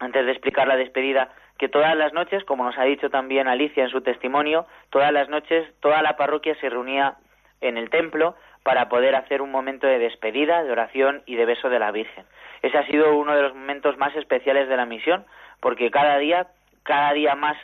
antes 0.00 0.24
de 0.24 0.32
explicar 0.32 0.66
la 0.66 0.76
despedida, 0.76 1.30
que 1.58 1.68
todas 1.68 1.94
las 1.96 2.12
noches, 2.12 2.42
como 2.44 2.64
nos 2.64 2.76
ha 2.78 2.84
dicho 2.84 3.10
también 3.10 3.48
Alicia 3.48 3.84
en 3.84 3.90
su 3.90 4.00
testimonio, 4.00 4.66
todas 4.90 5.12
las 5.12 5.28
noches 5.28 5.68
toda 5.80 6.02
la 6.02 6.16
parroquia 6.16 6.56
se 6.56 6.68
reunía 6.68 7.16
en 7.60 7.76
el 7.76 7.90
templo 7.90 8.34
para 8.62 8.88
poder 8.88 9.14
hacer 9.14 9.42
un 9.42 9.50
momento 9.50 9.86
de 9.86 9.98
despedida, 9.98 10.62
de 10.64 10.72
oración 10.72 11.22
y 11.26 11.36
de 11.36 11.44
beso 11.44 11.68
de 11.68 11.78
la 11.78 11.92
Virgen. 11.92 12.24
Ese 12.62 12.78
ha 12.78 12.86
sido 12.86 13.16
uno 13.16 13.34
de 13.34 13.42
los 13.42 13.54
momentos 13.54 13.96
más 13.98 14.14
especiales 14.16 14.68
de 14.68 14.76
la 14.76 14.86
misión, 14.86 15.24
porque 15.60 15.90
cada 15.90 16.18
día, 16.18 16.48
cada 16.82 17.12
día 17.12 17.34
más 17.34 17.56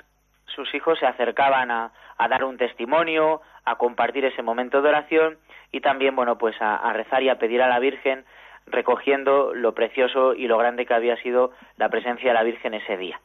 sus 0.54 0.74
hijos 0.74 0.98
se 0.98 1.06
acercaban 1.06 1.70
a, 1.70 1.92
dar 2.18 2.44
un 2.44 2.56
testimonio, 2.56 3.40
a 3.64 3.76
compartir 3.76 4.24
ese 4.24 4.42
momento 4.42 4.82
de 4.82 4.88
oración 4.88 5.38
y 5.72 5.80
también, 5.80 6.16
bueno, 6.16 6.38
pues 6.38 6.56
a 6.60 6.92
rezar 6.92 7.22
y 7.22 7.28
a 7.28 7.38
pedir 7.38 7.62
a 7.62 7.68
la 7.68 7.78
Virgen 7.78 8.24
recogiendo 8.70 9.54
lo 9.54 9.74
precioso 9.74 10.34
y 10.34 10.46
lo 10.46 10.58
grande 10.58 10.86
que 10.86 10.94
había 10.94 11.16
sido 11.16 11.52
la 11.76 11.88
presencia 11.88 12.28
de 12.28 12.34
la 12.34 12.42
Virgen 12.42 12.74
ese 12.74 12.96
día. 12.96 13.20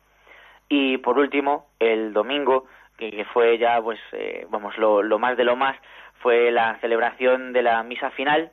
Y 0.70 0.98
por 0.98 1.18
último, 1.18 1.68
el 1.80 2.14
domingo, 2.14 2.66
que, 2.98 3.26
fue 3.34 3.58
ya, 3.58 3.82
pues, 3.82 4.00
eh, 4.14 4.48
vamos, 4.50 4.78
lo 4.78 5.20
más 5.20 5.38
de 5.38 5.44
lo 5.44 5.56
más, 5.56 5.76
fue 6.22 6.52
la 6.52 6.78
celebración 6.80 7.54
de 7.54 7.64
la 7.64 7.84
misa 7.84 8.10
final 8.12 8.52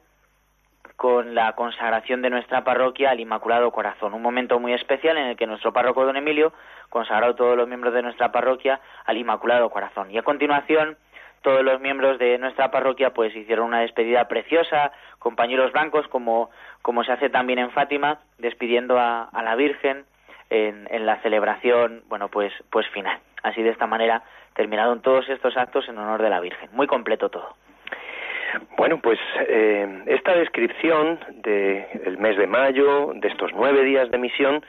con 1.01 1.35
la 1.35 1.55
consagración 1.55 2.21
de 2.21 2.29
nuestra 2.29 2.63
parroquia 2.63 3.09
al 3.09 3.21
Inmaculado 3.21 3.71
Corazón, 3.71 4.13
un 4.13 4.21
momento 4.21 4.61
muy 4.61 4.75
especial 4.75 5.17
en 5.17 5.29
el 5.29 5.37
que 5.39 5.47
nuestro 5.47 5.73
párroco 5.73 6.05
don 6.05 6.19
Emilio 6.19 6.53
consagró 6.91 7.29
a 7.29 7.35
todos 7.35 7.57
los 7.57 7.67
miembros 7.67 7.95
de 7.95 8.03
nuestra 8.03 8.31
parroquia 8.33 8.83
al 9.07 9.17
Inmaculado 9.17 9.71
Corazón. 9.71 10.11
Y 10.11 10.19
a 10.19 10.23
continuación 10.23 10.99
todos 11.41 11.65
los 11.65 11.81
miembros 11.81 12.19
de 12.19 12.37
nuestra 12.37 12.71
parroquia 12.71 13.15
pues 13.15 13.35
hicieron 13.35 13.69
una 13.69 13.81
despedida 13.81 14.29
preciosa 14.29 14.93
con 15.19 15.37
pañuelos 15.37 15.73
blancos 15.73 16.07
como, 16.09 16.51
como 16.83 17.03
se 17.03 17.13
hace 17.13 17.31
también 17.31 17.61
en 17.61 17.71
Fátima, 17.71 18.19
despidiendo 18.37 18.99
a, 18.99 19.23
a 19.23 19.43
la 19.43 19.55
Virgen 19.55 20.05
en, 20.51 20.87
en, 20.91 21.07
la 21.07 21.17
celebración, 21.23 22.03
bueno, 22.11 22.29
pues, 22.29 22.53
pues 22.69 22.87
final. 22.89 23.19
Así 23.43 23.63
de 23.63 23.71
esta 23.71 23.87
manera 23.87 24.23
terminaron 24.53 25.01
todos 25.01 25.27
estos 25.31 25.57
actos 25.57 25.89
en 25.89 25.97
honor 25.97 26.21
de 26.21 26.29
la 26.29 26.41
Virgen. 26.41 26.69
Muy 26.75 26.87
completo 26.87 27.31
todo. 27.31 27.57
Bueno, 28.77 29.01
pues 29.01 29.19
eh, 29.49 30.03
esta 30.07 30.35
descripción 30.35 31.19
del 31.43 32.19
mes 32.19 32.37
de 32.37 32.47
mayo, 32.47 33.13
de 33.15 33.29
estos 33.29 33.51
nueve 33.55 33.85
días 33.85 34.11
de 34.11 34.19
misión 34.19 34.65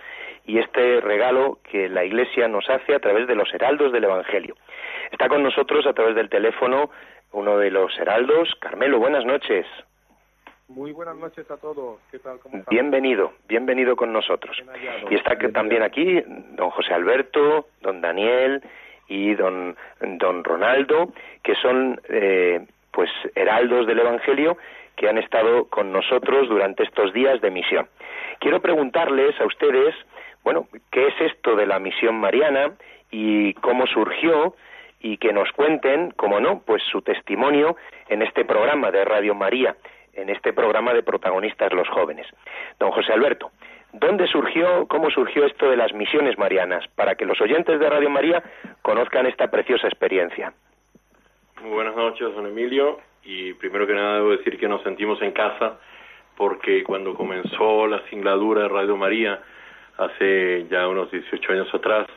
y 0.46 0.60
este 0.60 1.02
regalo 1.02 1.60
que 1.70 1.90
la 1.90 2.04
Iglesia 2.04 2.48
nos 2.48 2.70
hace 2.70 2.96
a 2.96 3.00
través 3.00 3.28
de 3.28 3.36
los 3.36 3.54
heraldos 3.54 3.92
del 3.92 4.04
Evangelio. 4.04 4.56
Está 5.12 5.30
con 5.30 5.44
nosotros 5.44 5.86
a 5.86 5.94
través 5.94 6.16
del 6.16 6.30
teléfono 6.30 6.90
uno 7.32 7.58
de 7.58 7.72
los 7.72 7.98
heraldos. 7.98 8.54
Carmelo, 8.60 9.00
buenas 9.00 9.26
noches. 9.26 9.66
Muy 10.68 10.92
buenas 10.94 11.18
noches 11.18 11.50
a 11.52 11.58
todos. 11.58 12.00
¿Qué 12.12 12.20
tal? 12.20 12.40
¿Cómo 12.40 12.64
bienvenido, 12.70 13.34
bienvenido 13.48 13.96
con 13.98 14.14
nosotros. 14.14 14.58
Y 15.10 15.16
está 15.16 15.38
que 15.38 15.50
también 15.50 15.84
aquí 15.84 16.22
don 16.56 16.70
José 16.70 16.94
Alberto, 16.94 17.68
don 17.82 18.00
Daniel 18.00 18.62
y 19.10 19.34
don, 19.36 19.76
don 20.00 20.44
Ronaldo, 20.46 21.12
que 21.44 21.56
son 21.56 22.00
eh, 22.08 22.66
pues 22.92 23.10
heraldos 23.36 23.88
del 23.88 24.00
Evangelio 24.00 24.58
que 24.96 25.10
han 25.10 25.18
estado 25.18 25.66
con 25.66 25.92
nosotros 25.92 26.48
durante 26.50 26.84
estos 26.84 27.14
días 27.14 27.42
de 27.42 27.52
misión. 27.52 27.88
Quiero 28.40 28.62
preguntarles 28.62 29.40
a 29.40 29.46
ustedes, 29.46 29.96
bueno, 30.44 30.68
¿qué 30.92 31.08
es 31.08 31.22
esto 31.22 31.56
de 31.56 31.66
la 31.66 31.80
misión 31.80 32.16
mariana 32.20 32.74
y 33.10 33.54
cómo 33.56 33.88
surgió? 33.88 34.56
y 35.02 35.18
que 35.18 35.34
nos 35.34 35.52
cuenten, 35.52 36.12
como 36.12 36.40
no, 36.40 36.62
pues 36.66 36.84
su 36.84 37.02
testimonio 37.02 37.76
en 38.08 38.22
este 38.22 38.46
programa 38.46 38.92
de 38.92 39.04
Radio 39.04 39.34
María, 39.34 39.76
en 40.14 40.30
este 40.30 40.54
programa 40.54 40.94
de 40.94 41.04
protagonistas 41.04 41.74
los 41.74 41.88
jóvenes. 41.90 42.28
Don 42.80 42.92
José 42.92 43.14
Alberto, 43.14 43.52
¿dónde 43.94 44.28
surgió, 44.28 44.88
cómo 44.88 45.10
surgió 45.10 45.46
esto 45.46 45.70
de 45.70 45.78
las 45.78 45.94
misiones 45.94 46.38
marianas? 46.38 46.88
Para 46.96 47.16
que 47.16 47.26
los 47.26 47.42
oyentes 47.42 47.80
de 47.80 47.90
Radio 47.90 48.10
María 48.10 48.44
conozcan 48.82 49.26
esta 49.26 49.50
preciosa 49.50 49.88
experiencia. 49.88 50.54
Muy 51.62 51.74
buenas 51.74 51.96
noches, 51.96 52.34
don 52.34 52.48
Emilio. 52.48 53.00
Y 53.24 53.54
primero 53.54 53.86
que 53.86 53.94
nada 53.94 54.16
debo 54.16 54.32
decir 54.32 54.58
que 54.58 54.68
nos 54.68 54.82
sentimos 54.82 55.22
en 55.22 55.32
casa 55.32 55.78
porque 56.36 56.84
cuando 56.84 57.14
comenzó 57.14 57.86
la 57.86 58.02
singladura 58.10 58.64
de 58.64 58.70
Radio 58.70 58.98
María, 58.98 59.40
hace 59.98 60.66
ya 60.72 60.88
unos 60.88 61.12
18 61.12 61.54
años 61.54 61.72
atrás, 61.72 62.08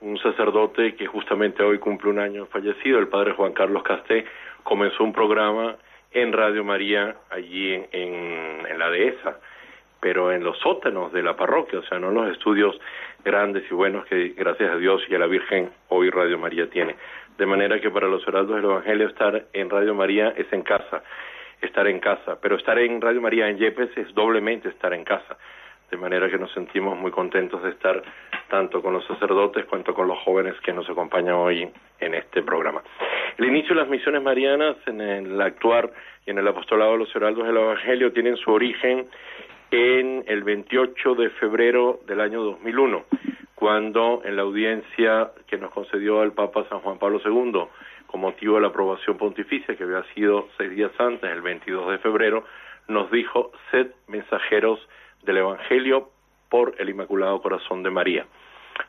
un 0.00 0.18
sacerdote 0.18 0.96
que 0.96 1.06
justamente 1.06 1.62
hoy 1.62 1.78
cumple 1.78 2.10
un 2.10 2.18
año 2.18 2.46
fallecido, 2.46 2.98
el 2.98 3.06
padre 3.06 3.34
Juan 3.34 3.52
Carlos 3.52 3.84
Casté, 3.84 4.24
comenzó 4.64 5.04
un 5.04 5.12
programa 5.12 5.76
en 6.10 6.32
Radio 6.32 6.64
María 6.64 7.14
allí 7.30 7.74
en, 7.74 7.86
en, 7.92 8.78
la 8.78 8.90
dehesa, 8.90 9.38
pero 10.00 10.32
en 10.32 10.42
los 10.42 10.58
sótanos 10.58 11.12
de 11.12 11.22
la 11.22 11.36
parroquia, 11.36 11.78
o 11.78 11.84
sea, 11.84 12.00
no 12.00 12.08
en 12.08 12.14
los 12.14 12.32
estudios 12.32 12.76
grandes 13.24 13.64
y 13.70 13.74
buenos 13.74 14.04
que 14.06 14.30
gracias 14.30 14.70
a 14.72 14.76
Dios 14.76 15.02
y 15.08 15.14
a 15.14 15.18
la 15.18 15.26
Virgen 15.26 15.70
hoy 15.88 16.10
Radio 16.10 16.38
María 16.38 16.68
tiene. 16.68 16.96
De 17.38 17.46
manera 17.46 17.80
que 17.80 17.90
para 17.90 18.06
los 18.06 18.26
heraldos 18.28 18.56
del 18.56 18.64
Evangelio 18.64 19.08
estar 19.08 19.46
en 19.52 19.68
Radio 19.68 19.94
María 19.94 20.32
es 20.36 20.52
en 20.52 20.62
casa, 20.62 21.02
estar 21.60 21.86
en 21.88 21.98
casa, 21.98 22.38
pero 22.40 22.56
estar 22.56 22.78
en 22.78 23.00
Radio 23.00 23.20
María 23.20 23.48
en 23.48 23.58
Yepes 23.58 23.90
es 23.96 24.14
doblemente 24.14 24.68
estar 24.68 24.94
en 24.94 25.04
casa. 25.04 25.36
De 25.90 25.96
manera 25.96 26.28
que 26.28 26.38
nos 26.38 26.52
sentimos 26.52 26.96
muy 26.96 27.10
contentos 27.10 27.62
de 27.62 27.70
estar 27.70 28.02
tanto 28.48 28.80
con 28.82 28.92
los 28.92 29.04
sacerdotes 29.06 29.64
cuanto 29.66 29.94
con 29.94 30.08
los 30.08 30.18
jóvenes 30.20 30.54
que 30.60 30.72
nos 30.72 30.88
acompañan 30.88 31.34
hoy 31.34 31.68
en 32.00 32.14
este 32.14 32.42
programa. 32.42 32.82
El 33.36 33.46
inicio 33.46 33.74
de 33.74 33.80
las 33.80 33.88
misiones 33.88 34.22
marianas 34.22 34.76
en 34.86 35.00
el 35.00 35.40
actuar 35.40 35.90
y 36.26 36.30
en 36.30 36.38
el 36.38 36.46
apostolado 36.46 36.92
de 36.92 36.98
los 36.98 37.16
heraldos 37.16 37.46
del 37.46 37.56
Evangelio 37.56 38.12
tienen 38.12 38.36
su 38.36 38.50
origen 38.50 39.08
en 39.70 40.24
el 40.28 40.44
28 40.44 41.14
de 41.16 41.30
febrero 41.30 42.00
del 42.06 42.20
año 42.20 42.42
2001, 42.42 43.04
cuando 43.54 44.22
en 44.24 44.36
la 44.36 44.42
audiencia 44.42 45.30
que 45.46 45.58
nos 45.58 45.70
concedió 45.70 46.22
el 46.22 46.32
Papa 46.32 46.66
San 46.68 46.80
Juan 46.80 46.98
Pablo 46.98 47.20
II 47.24 47.64
con 48.06 48.20
motivo 48.20 48.56
de 48.56 48.62
la 48.62 48.68
aprobación 48.68 49.16
pontificia 49.16 49.76
que 49.76 49.84
había 49.84 50.04
sido 50.14 50.48
seis 50.56 50.70
días 50.70 50.92
antes, 50.98 51.30
el 51.30 51.42
22 51.42 51.92
de 51.92 51.98
febrero, 51.98 52.44
nos 52.88 53.10
dijo, 53.10 53.52
sed 53.70 53.88
mensajeros 54.08 54.78
del 55.22 55.38
Evangelio 55.38 56.10
por 56.48 56.74
el 56.78 56.90
Inmaculado 56.90 57.40
Corazón 57.40 57.82
de 57.82 57.90
María. 57.90 58.26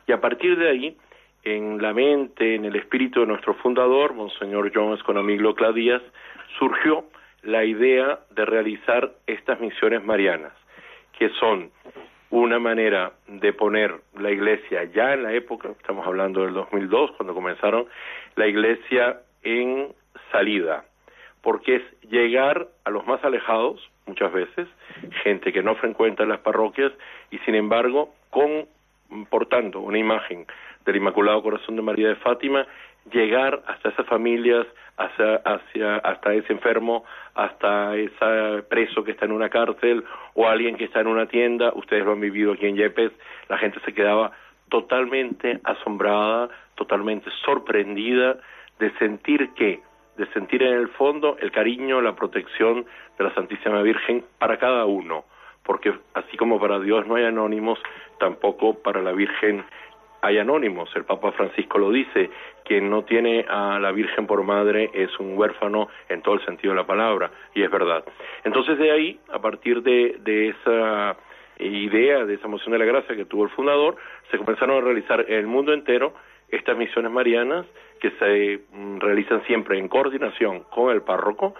Y 0.06 0.12
a 0.12 0.20
partir 0.20 0.58
de 0.58 0.68
ahí, 0.68 0.96
en 1.42 1.80
la 1.80 1.92
mente, 1.92 2.54
en 2.54 2.64
el 2.64 2.76
espíritu 2.76 3.20
de 3.20 3.26
nuestro 3.26 3.54
fundador, 3.54 4.14
Monseñor 4.14 4.70
John 4.74 4.94
Esconamiglo 4.94 5.54
Cladías, 5.54 6.02
surgió 6.58 7.04
la 7.42 7.64
idea 7.64 8.20
de 8.30 8.44
realizar 8.44 9.12
estas 9.26 9.60
misiones 9.60 10.04
marianas, 10.04 10.52
que 11.18 11.30
son 11.40 11.70
una 12.40 12.58
manera 12.58 13.12
de 13.28 13.52
poner 13.52 13.94
la 14.18 14.30
iglesia 14.30 14.84
ya 14.84 15.14
en 15.14 15.22
la 15.22 15.32
época, 15.32 15.70
estamos 15.70 16.06
hablando 16.06 16.42
del 16.42 16.54
2002, 16.54 17.12
cuando 17.12 17.34
comenzaron, 17.34 17.86
la 18.34 18.46
iglesia 18.46 19.20
en 19.42 19.88
salida, 20.30 20.84
porque 21.40 21.76
es 21.76 21.82
llegar 22.10 22.68
a 22.84 22.90
los 22.90 23.06
más 23.06 23.24
alejados, 23.24 23.90
muchas 24.06 24.32
veces, 24.32 24.68
gente 25.22 25.52
que 25.52 25.62
no 25.62 25.76
frecuenta 25.76 26.26
las 26.26 26.40
parroquias 26.40 26.92
y 27.30 27.38
sin 27.38 27.54
embargo, 27.54 28.14
con, 28.30 28.66
por 29.30 29.46
tanto, 29.46 29.80
una 29.80 29.98
imagen 29.98 30.46
del 30.84 30.96
Inmaculado 30.96 31.42
Corazón 31.42 31.76
de 31.76 31.82
María 31.82 32.08
de 32.08 32.16
Fátima, 32.16 32.66
llegar 33.12 33.62
hasta 33.66 33.90
esas 33.90 34.06
familias, 34.06 34.66
hacia, 34.96 35.36
hacia, 35.36 35.96
hasta 35.96 36.34
ese 36.34 36.52
enfermo, 36.52 37.04
hasta 37.34 37.96
ese 37.96 38.62
preso 38.68 39.04
que 39.04 39.12
está 39.12 39.26
en 39.26 39.32
una 39.32 39.50
cárcel 39.50 40.04
o 40.34 40.48
alguien 40.48 40.76
que 40.76 40.84
está 40.84 41.00
en 41.00 41.06
una 41.06 41.26
tienda, 41.26 41.72
ustedes 41.74 42.04
lo 42.04 42.12
han 42.12 42.20
vivido 42.20 42.52
aquí 42.52 42.66
en 42.66 42.76
Yepes, 42.76 43.12
la 43.48 43.58
gente 43.58 43.78
se 43.84 43.92
quedaba 43.92 44.32
totalmente 44.68 45.60
asombrada, 45.64 46.48
totalmente 46.74 47.30
sorprendida 47.44 48.38
de 48.78 48.90
sentir 48.98 49.50
que 49.54 49.80
de 50.16 50.26
sentir 50.32 50.62
en 50.62 50.72
el 50.72 50.88
fondo 50.88 51.36
el 51.40 51.52
cariño, 51.52 52.00
la 52.00 52.14
protección 52.14 52.86
de 53.18 53.24
la 53.24 53.34
Santísima 53.34 53.82
Virgen 53.82 54.24
para 54.38 54.58
cada 54.58 54.86
uno, 54.86 55.26
porque 55.62 55.92
así 56.14 56.38
como 56.38 56.58
para 56.58 56.80
Dios 56.80 57.06
no 57.06 57.16
hay 57.16 57.24
anónimos, 57.24 57.78
tampoco 58.18 58.78
para 58.82 59.02
la 59.02 59.12
Virgen 59.12 59.62
hay 60.26 60.38
anónimos. 60.38 60.90
El 60.96 61.04
Papa 61.04 61.32
Francisco 61.32 61.78
lo 61.78 61.90
dice, 61.90 62.30
quien 62.64 62.90
no 62.90 63.04
tiene 63.04 63.44
a 63.48 63.78
la 63.78 63.92
Virgen 63.92 64.26
por 64.26 64.42
madre 64.42 64.90
es 64.92 65.18
un 65.20 65.38
huérfano 65.38 65.88
en 66.08 66.20
todo 66.22 66.34
el 66.34 66.44
sentido 66.44 66.72
de 66.72 66.80
la 66.80 66.86
palabra, 66.86 67.30
y 67.54 67.62
es 67.62 67.70
verdad. 67.70 68.04
Entonces 68.44 68.76
de 68.78 68.90
ahí, 68.90 69.20
a 69.32 69.38
partir 69.38 69.82
de, 69.82 70.16
de 70.20 70.48
esa 70.48 71.16
idea, 71.58 72.24
de 72.24 72.34
esa 72.34 72.48
moción 72.48 72.72
de 72.72 72.78
la 72.78 72.84
gracia 72.84 73.14
que 73.14 73.24
tuvo 73.24 73.44
el 73.44 73.50
fundador, 73.50 73.96
se 74.30 74.38
comenzaron 74.38 74.78
a 74.78 74.80
realizar 74.80 75.24
en 75.28 75.38
el 75.38 75.46
mundo 75.46 75.72
entero 75.72 76.12
estas 76.48 76.76
misiones 76.76 77.12
marianas 77.12 77.64
que 78.00 78.10
se 78.12 78.60
mm, 78.72 78.98
realizan 78.98 79.44
siempre 79.44 79.78
en 79.78 79.88
coordinación 79.88 80.64
con 80.70 80.90
el 80.90 81.02
párroco 81.02 81.54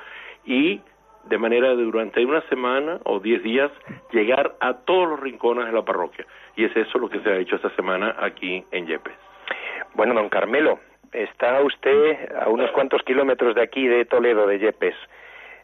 y 0.44 0.80
de 1.28 1.38
manera 1.38 1.74
de 1.74 1.82
durante 1.82 2.24
una 2.24 2.40
semana 2.48 3.00
o 3.04 3.20
diez 3.20 3.42
días 3.42 3.70
llegar 4.12 4.56
a 4.60 4.74
todos 4.84 5.08
los 5.08 5.20
rincones 5.20 5.66
de 5.66 5.72
la 5.72 5.84
parroquia. 5.84 6.26
Y 6.56 6.64
es 6.64 6.76
eso 6.76 6.98
lo 6.98 7.08
que 7.08 7.20
se 7.20 7.28
ha 7.30 7.36
hecho 7.36 7.56
esta 7.56 7.70
semana 7.76 8.16
aquí 8.18 8.64
en 8.70 8.86
Yepes. 8.86 9.14
Bueno, 9.94 10.14
don 10.14 10.28
Carmelo, 10.28 10.80
está 11.12 11.60
usted 11.62 12.32
a 12.34 12.48
unos 12.48 12.70
cuantos 12.72 13.02
kilómetros 13.02 13.54
de 13.54 13.62
aquí, 13.62 13.86
de 13.86 14.04
Toledo, 14.06 14.46
de 14.46 14.58
Yepes. 14.58 14.94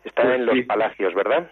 Está 0.05 0.23
Pues 0.23 0.35
en 0.37 0.47
Los 0.47 0.55
sí. 0.57 0.63
Palacios, 0.63 1.15
¿verdad? 1.15 1.51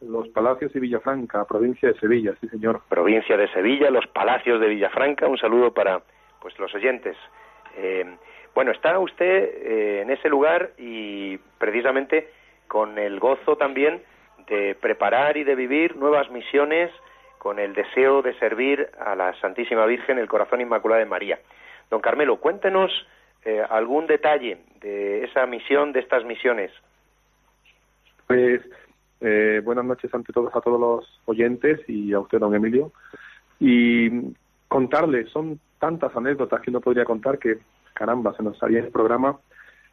Los 0.00 0.28
Palacios 0.28 0.74
y 0.76 0.80
Villafranca, 0.80 1.44
provincia 1.46 1.88
de 1.90 1.98
Sevilla, 1.98 2.34
sí 2.40 2.48
señor. 2.48 2.82
Provincia 2.88 3.36
de 3.36 3.48
Sevilla, 3.48 3.90
Los 3.90 4.06
Palacios 4.08 4.60
de 4.60 4.68
Villafranca. 4.68 5.26
Un 5.26 5.38
saludo 5.38 5.72
para 5.72 6.02
pues 6.40 6.58
los 6.58 6.74
oyentes. 6.74 7.16
Eh, 7.76 8.04
bueno, 8.54 8.72
está 8.72 8.98
usted 8.98 9.26
eh, 9.26 10.00
en 10.02 10.10
ese 10.10 10.28
lugar 10.28 10.70
y 10.78 11.38
precisamente 11.58 12.30
con 12.68 12.98
el 12.98 13.20
gozo 13.20 13.56
también 13.56 14.02
de 14.48 14.74
preparar 14.74 15.36
y 15.36 15.44
de 15.44 15.54
vivir 15.54 15.96
nuevas 15.96 16.30
misiones 16.30 16.90
con 17.46 17.60
el 17.60 17.74
deseo 17.74 18.22
de 18.22 18.36
servir 18.40 18.88
a 18.98 19.14
la 19.14 19.32
Santísima 19.40 19.86
Virgen, 19.86 20.18
el 20.18 20.26
Corazón 20.26 20.60
Inmaculado 20.60 20.98
de 20.98 21.06
María. 21.06 21.38
Don 21.88 22.00
Carmelo, 22.00 22.38
cuéntenos 22.38 22.90
eh, 23.44 23.62
algún 23.70 24.08
detalle 24.08 24.58
de 24.80 25.22
esa 25.22 25.46
misión, 25.46 25.92
de 25.92 26.00
estas 26.00 26.24
misiones. 26.24 26.72
Pues 28.26 28.62
eh, 29.20 29.60
buenas 29.62 29.84
noches 29.84 30.12
ante 30.12 30.32
todos 30.32 30.52
a 30.56 30.60
todos 30.60 30.80
los 30.80 31.20
oyentes 31.26 31.88
y 31.88 32.12
a 32.14 32.18
usted, 32.18 32.40
don 32.40 32.52
Emilio. 32.52 32.90
Y 33.60 34.10
contarles, 34.66 35.30
son 35.30 35.60
tantas 35.78 36.16
anécdotas 36.16 36.60
que 36.60 36.72
no 36.72 36.80
podría 36.80 37.04
contar 37.04 37.38
que, 37.38 37.58
caramba, 37.94 38.34
se 38.36 38.42
nos 38.42 38.60
haría 38.60 38.80
el 38.80 38.88
programa 38.88 39.38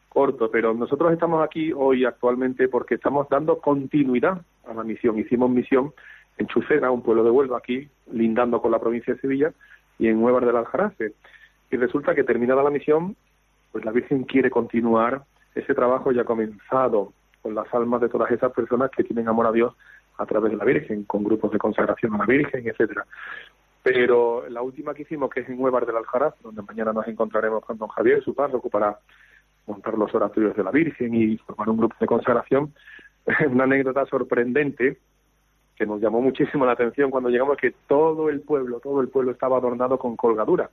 corto, 0.09 0.49
pero 0.49 0.73
nosotros 0.73 1.13
estamos 1.13 1.45
aquí 1.45 1.71
hoy 1.71 2.03
actualmente 2.03 2.67
porque 2.67 2.95
estamos 2.95 3.29
dando 3.29 3.59
continuidad 3.59 4.41
a 4.67 4.73
la 4.73 4.83
misión. 4.83 5.19
Hicimos 5.19 5.51
misión 5.51 5.93
en 6.37 6.47
Chucena, 6.47 6.91
un 6.91 7.03
pueblo 7.03 7.23
de 7.23 7.31
Huelva 7.31 7.57
aquí, 7.57 7.87
lindando 8.11 8.61
con 8.61 8.71
la 8.71 8.79
provincia 8.79 9.13
de 9.13 9.19
Sevilla, 9.19 9.53
y 9.99 10.07
en 10.07 10.23
Huevar 10.23 10.45
del 10.45 10.55
Aljarafe. 10.55 11.13
Y 11.71 11.77
resulta 11.77 12.15
que 12.15 12.23
terminada 12.23 12.63
la 12.63 12.69
misión, 12.69 13.15
pues 13.71 13.85
la 13.85 13.91
Virgen 13.91 14.23
quiere 14.23 14.49
continuar 14.49 15.23
ese 15.55 15.73
trabajo 15.73 16.11
ya 16.11 16.23
comenzado 16.23 17.13
con 17.41 17.55
las 17.55 17.71
almas 17.73 18.01
de 18.01 18.09
todas 18.09 18.31
esas 18.31 18.51
personas 18.53 18.89
que 18.91 19.03
tienen 19.03 19.27
amor 19.27 19.47
a 19.47 19.51
Dios 19.51 19.75
a 20.17 20.25
través 20.25 20.51
de 20.51 20.57
la 20.57 20.65
Virgen, 20.65 21.03
con 21.03 21.23
grupos 21.23 21.51
de 21.51 21.57
consagración 21.57 22.13
a 22.13 22.19
la 22.19 22.25
Virgen, 22.25 22.67
etcétera. 22.67 23.05
Pero 23.81 24.47
la 24.49 24.61
última 24.61 24.93
que 24.93 25.01
hicimos, 25.01 25.29
que 25.29 25.41
es 25.41 25.49
en 25.49 25.59
Huevar 25.59 25.85
del 25.85 25.97
Aljaraz, 25.97 26.35
donde 26.41 26.61
mañana 26.61 26.93
nos 26.93 27.07
encontraremos 27.07 27.65
con 27.65 27.77
don 27.77 27.89
Javier, 27.89 28.23
su 28.23 28.33
párroco, 28.33 28.69
para 28.69 28.97
montar 29.67 29.97
los 29.97 30.13
oratorios 30.15 30.55
de 30.55 30.63
la 30.63 30.71
Virgen 30.71 31.13
y 31.13 31.37
formar 31.37 31.69
un 31.69 31.77
grupo 31.77 31.95
de 31.99 32.05
consagración, 32.05 32.73
una 33.49 33.65
anécdota 33.65 34.05
sorprendente 34.05 34.97
que 35.75 35.85
nos 35.85 36.01
llamó 36.01 36.21
muchísimo 36.21 36.65
la 36.65 36.73
atención 36.73 37.11
cuando 37.11 37.29
llegamos, 37.29 37.57
que 37.57 37.73
todo 37.87 38.29
el 38.29 38.41
pueblo, 38.41 38.79
todo 38.79 39.01
el 39.01 39.09
pueblo 39.09 39.31
estaba 39.31 39.57
adornado 39.57 39.97
con 39.97 40.15
colgadura. 40.15 40.69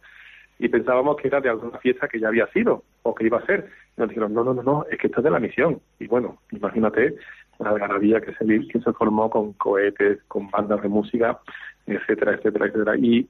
Y 0.58 0.68
pensábamos 0.68 1.16
que 1.16 1.28
era 1.28 1.40
de 1.40 1.48
alguna 1.48 1.78
fiesta 1.78 2.06
que 2.06 2.20
ya 2.20 2.28
había 2.28 2.46
sido 2.48 2.82
o 3.02 3.14
que 3.14 3.24
iba 3.24 3.38
a 3.38 3.46
ser. 3.46 3.70
Y 3.96 4.00
nos 4.00 4.10
dijeron, 4.10 4.34
no, 4.34 4.44
no, 4.44 4.52
no, 4.52 4.62
no, 4.62 4.84
es 4.90 4.98
que 4.98 5.06
esto 5.06 5.20
es 5.20 5.24
de 5.24 5.30
la 5.30 5.40
misión. 5.40 5.80
Y 5.98 6.06
bueno, 6.06 6.38
imagínate 6.50 7.14
la 7.58 7.70
algarabía 7.70 8.20
que 8.20 8.34
se, 8.34 8.44
que 8.68 8.80
se 8.80 8.92
formó 8.92 9.30
con 9.30 9.54
cohetes, 9.54 10.22
con 10.28 10.50
bandas 10.50 10.82
de 10.82 10.88
música, 10.88 11.40
etcétera, 11.86 12.34
etcétera, 12.34 12.66
etcétera. 12.66 12.96
Y 12.96 13.26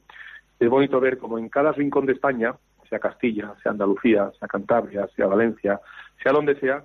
es 0.59 0.69
bonito 0.69 1.01
ver 1.01 1.19
como 1.19 1.39
en 1.39 1.49
cada 1.49 1.73
rincón 1.73 2.07
de 2.07 2.13
España, 2.13 2.55
sea 2.89 2.99
Castilla, 2.99 3.55
sea 3.63 3.73
Andalucía, 3.73 4.31
sea 4.39 4.49
Cantabria, 4.49 5.07
sea 5.15 5.27
Valencia, 5.27 5.81
sea 6.23 6.33
donde 6.33 6.57
sea, 6.57 6.83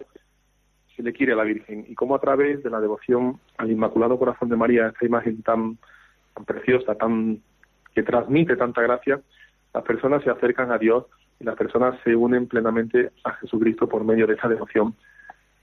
se 0.95 1.03
le 1.03 1.13
quiere 1.13 1.33
a 1.33 1.35
la 1.35 1.43
Virgen 1.43 1.85
y 1.87 1.95
cómo 1.95 2.15
a 2.15 2.19
través 2.19 2.63
de 2.63 2.69
la 2.69 2.79
devoción 2.79 3.39
al 3.57 3.71
Inmaculado 3.71 4.17
Corazón 4.17 4.49
de 4.49 4.55
María, 4.55 4.87
esa 4.87 5.05
imagen 5.05 5.41
tan, 5.41 5.77
tan 6.33 6.45
preciosa, 6.45 6.95
tan 6.95 7.41
que 7.93 8.03
transmite 8.03 8.55
tanta 8.57 8.81
gracia, 8.81 9.21
las 9.73 9.83
personas 9.83 10.23
se 10.23 10.29
acercan 10.29 10.71
a 10.71 10.77
Dios 10.77 11.05
y 11.39 11.43
las 11.43 11.55
personas 11.55 11.99
se 12.03 12.15
unen 12.15 12.47
plenamente 12.47 13.11
a 13.23 13.31
Jesucristo 13.33 13.87
por 13.87 14.03
medio 14.03 14.27
de 14.27 14.35
esa 14.35 14.47
devoción 14.47 14.95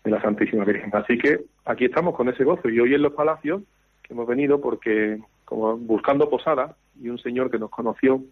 de 0.04 0.10
la 0.10 0.20
Santísima 0.20 0.64
Virgen. 0.64 0.90
Así 0.94 1.18
que 1.18 1.44
aquí 1.64 1.86
estamos 1.86 2.14
con 2.14 2.28
ese 2.28 2.44
gozo 2.44 2.68
y 2.68 2.80
hoy 2.80 2.94
en 2.94 3.02
los 3.02 3.12
palacios 3.12 3.62
que 4.02 4.14
hemos 4.14 4.26
venido 4.26 4.60
porque 4.60 5.18
como 5.44 5.76
buscando 5.76 6.28
posada 6.28 6.76
y 7.00 7.08
un 7.08 7.18
señor 7.18 7.50
que 7.50 7.58
nos 7.58 7.70
conoció 7.70 8.18
de 8.18 8.24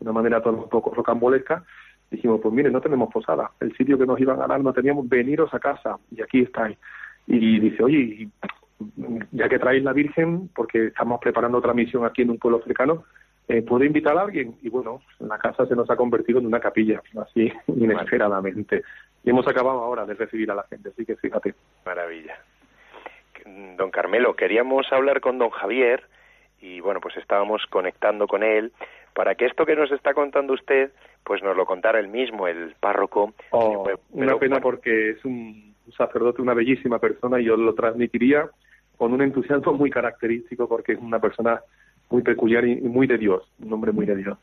una 0.00 0.12
manera 0.12 0.42
todo 0.42 0.56
un 0.56 0.68
poco 0.68 0.94
rocambolesca 0.94 1.64
dijimos, 2.10 2.40
pues 2.42 2.54
mire, 2.54 2.70
no 2.70 2.80
tenemos 2.80 3.12
posada, 3.12 3.50
el 3.60 3.76
sitio 3.76 3.98
que 3.98 4.06
nos 4.06 4.20
iban 4.20 4.40
a 4.40 4.46
dar 4.46 4.60
no 4.60 4.72
teníamos, 4.72 5.08
veniros 5.08 5.52
a 5.54 5.58
casa, 5.58 5.98
y 6.10 6.22
aquí 6.22 6.40
estáis. 6.40 6.78
Y 7.26 7.60
dice, 7.60 7.82
oye, 7.82 8.28
ya 9.32 9.48
que 9.48 9.58
traéis 9.58 9.84
la 9.84 9.92
Virgen, 9.92 10.48
porque 10.54 10.86
estamos 10.86 11.20
preparando 11.20 11.58
otra 11.58 11.74
misión 11.74 12.04
aquí 12.04 12.22
en 12.22 12.30
un 12.30 12.38
pueblo 12.38 12.58
africano, 12.58 13.04
eh, 13.48 13.62
¿puedo 13.62 13.84
invitar 13.84 14.16
a 14.16 14.22
alguien? 14.22 14.56
Y 14.62 14.68
bueno, 14.68 15.00
la 15.20 15.38
casa 15.38 15.66
se 15.66 15.74
nos 15.74 15.88
ha 15.90 15.96
convertido 15.96 16.38
en 16.38 16.46
una 16.46 16.60
capilla, 16.60 17.02
así 17.20 17.52
inesperadamente. 17.66 18.82
Y 19.24 19.30
hemos 19.30 19.46
acabado 19.48 19.82
ahora 19.82 20.04
de 20.04 20.14
recibir 20.14 20.50
a 20.50 20.54
la 20.54 20.64
gente, 20.64 20.90
así 20.90 21.04
que 21.04 21.16
fíjate. 21.16 21.54
Maravilla. 21.84 22.38
Don 23.76 23.90
Carmelo, 23.90 24.36
queríamos 24.36 24.92
hablar 24.92 25.20
con 25.20 25.38
don 25.38 25.50
Javier 25.50 26.04
y 26.60 26.80
bueno, 26.80 27.00
pues 27.00 27.16
estábamos 27.16 27.64
conectando 27.70 28.26
con 28.26 28.42
él 28.42 28.72
para 29.18 29.34
que 29.34 29.46
esto 29.46 29.66
que 29.66 29.74
nos 29.74 29.90
está 29.90 30.14
contando 30.14 30.52
usted, 30.52 30.92
pues 31.24 31.42
nos 31.42 31.56
lo 31.56 31.66
contara 31.66 31.98
él 31.98 32.06
mismo, 32.06 32.46
el 32.46 32.76
párroco. 32.78 33.34
Oh, 33.50 33.84
una 34.12 34.38
pena 34.38 34.60
porque 34.60 35.10
es 35.10 35.24
un 35.24 35.74
sacerdote, 35.96 36.40
una 36.40 36.54
bellísima 36.54 37.00
persona 37.00 37.40
y 37.40 37.46
yo 37.46 37.56
lo 37.56 37.74
transmitiría 37.74 38.48
con 38.96 39.12
un 39.12 39.20
entusiasmo 39.20 39.72
muy 39.72 39.90
característico 39.90 40.68
porque 40.68 40.92
es 40.92 41.00
una 41.00 41.18
persona 41.18 41.60
muy 42.10 42.22
peculiar 42.22 42.64
y 42.64 42.76
muy 42.76 43.08
de 43.08 43.18
Dios, 43.18 43.42
un 43.58 43.72
hombre 43.72 43.90
muy 43.90 44.06
de 44.06 44.14
Dios. 44.14 44.38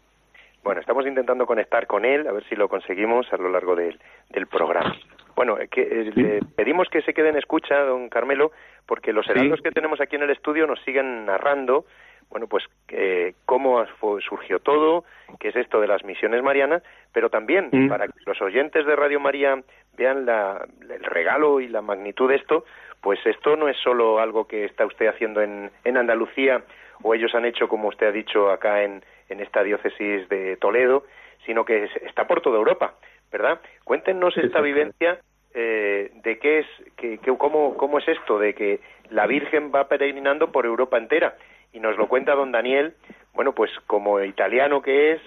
Bueno, 0.62 0.82
estamos 0.82 1.08
intentando 1.08 1.46
conectar 1.46 1.88
con 1.88 2.04
él, 2.04 2.28
a 2.28 2.34
ver 2.34 2.44
si 2.50 2.58
lo 2.58 2.68
conseguimos 2.68 3.32
a 3.32 3.38
lo 3.38 3.48
largo 3.48 3.78
del, 3.78 3.98
del 4.30 4.48
programa. 4.48 4.94
Bueno, 5.38 5.56
que, 5.72 5.84
eh, 5.84 6.12
le 6.14 6.40
pedimos 6.54 6.90
que 6.90 7.02
se 7.02 7.14
quede 7.14 7.30
en 7.30 7.38
escucha, 7.38 7.80
don 7.86 8.10
Carmelo, 8.10 8.52
porque 8.86 9.14
los 9.14 9.26
hermanos 9.30 9.62
que 9.62 9.72
tenemos 9.72 10.02
aquí 10.02 10.18
en 10.18 10.24
el 10.24 10.32
estudio 10.32 10.68
nos 10.68 10.82
siguen 10.84 11.26
narrando 11.26 11.86
bueno, 12.30 12.48
pues 12.48 12.64
eh, 12.90 13.34
cómo 13.46 13.86
surgió 14.22 14.60
todo, 14.60 15.06
qué 15.40 15.50
es 15.50 15.56
esto 15.56 15.80
de 15.80 15.88
las 15.88 16.04
misiones 16.04 16.42
marianas, 16.44 16.84
pero 17.14 17.30
también 17.30 17.70
Mm. 17.72 17.88
para 17.90 18.08
que 18.08 18.14
los 18.26 18.42
oyentes 18.42 18.86
de 18.86 18.96
Radio 18.96 19.20
María 19.20 19.62
vean 19.98 20.26
la, 20.26 20.66
el 20.90 21.04
regalo 21.04 21.60
y 21.62 21.68
la 21.68 21.82
magnitud 21.82 22.30
de 22.30 22.36
esto, 22.36 22.66
pues 23.02 23.20
esto 23.26 23.56
no 23.56 23.70
es 23.70 23.78
solo 23.78 24.20
algo 24.20 24.48
que 24.48 24.66
está 24.66 24.86
usted 24.86 25.08
haciendo 25.08 25.42
en, 25.42 25.72
en 25.84 25.98
Andalucía 25.98 26.64
o 27.04 27.14
ellos 27.14 27.34
han 27.36 27.46
hecho, 27.46 27.68
como 27.68 27.88
usted 27.90 28.08
ha 28.08 28.12
dicho, 28.12 28.50
acá 28.52 28.84
en, 28.84 29.04
en 29.30 29.40
esta 29.40 29.64
diócesis 29.64 30.28
de 30.30 30.58
Toledo, 30.58 31.04
sino 31.46 31.64
que 31.66 31.84
es- 31.86 31.96
está 31.98 32.26
por 32.28 32.42
toda 32.42 32.58
Europa, 32.58 32.96
¿verdad? 33.32 33.60
Cuéntenos 33.84 34.36
esta 34.38 34.60
vivencia 34.62 35.20
eh, 35.54 36.12
de 36.24 36.38
qué 36.40 36.60
es, 36.60 36.68
que, 36.98 37.18
que- 37.20 37.38
cómo, 37.38 37.78
cómo 37.78 38.00
es 38.00 38.08
esto 38.10 38.40
de 38.40 38.54
que 38.54 38.80
la 39.10 39.26
Virgen 39.28 39.72
va 39.74 39.88
peregrinando 39.88 40.52
por 40.52 40.66
Europa 40.66 40.98
entera 40.98 41.36
y 41.76 41.80
nos 41.82 41.98
lo 41.98 42.08
cuenta 42.08 42.34
don 42.34 42.54
Daniel, 42.54 42.94
bueno, 43.34 43.54
pues 43.54 43.70
como 43.86 44.22
italiano 44.24 44.82
que 44.82 45.12
es, 45.12 45.22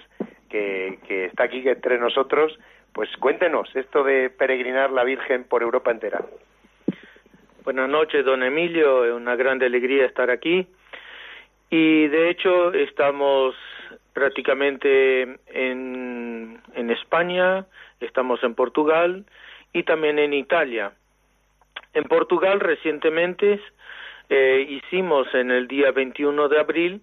que, 0.49 0.97
está 1.25 1.43
aquí 1.43 1.61
entre 1.69 1.99
nosotros, 1.99 2.57
pues 2.91 3.07
cuéntenos 3.17 3.69
esto 3.75 4.03
de 4.03 4.31
peregrinar 4.31 4.89
la 4.89 5.03
Virgen 5.03 5.43
por 5.43 5.61
Europa 5.61 5.91
entera. 5.91 6.25
Buenas 7.63 7.87
noches, 7.87 8.25
don 8.25 8.41
Emilio. 8.41 9.05
Es 9.05 9.13
una 9.13 9.35
gran 9.35 9.61
alegría 9.61 10.07
estar 10.07 10.31
aquí. 10.31 10.67
Y 11.69 12.07
de 12.07 12.31
hecho 12.31 12.73
estamos 12.73 13.53
prácticamente 14.13 15.21
en, 15.53 16.59
en 16.73 16.89
España, 16.89 17.67
estamos 17.99 18.43
en 18.43 18.55
Portugal 18.55 19.23
y 19.71 19.83
también 19.83 20.17
en 20.17 20.33
Italia. 20.33 20.93
En 21.93 22.05
Portugal 22.05 22.59
recientemente 22.59 23.61
hicimos 24.29 25.27
en 25.33 25.51
el 25.51 25.67
día 25.67 25.91
21 25.91 26.49
de 26.49 26.59
abril 26.59 27.01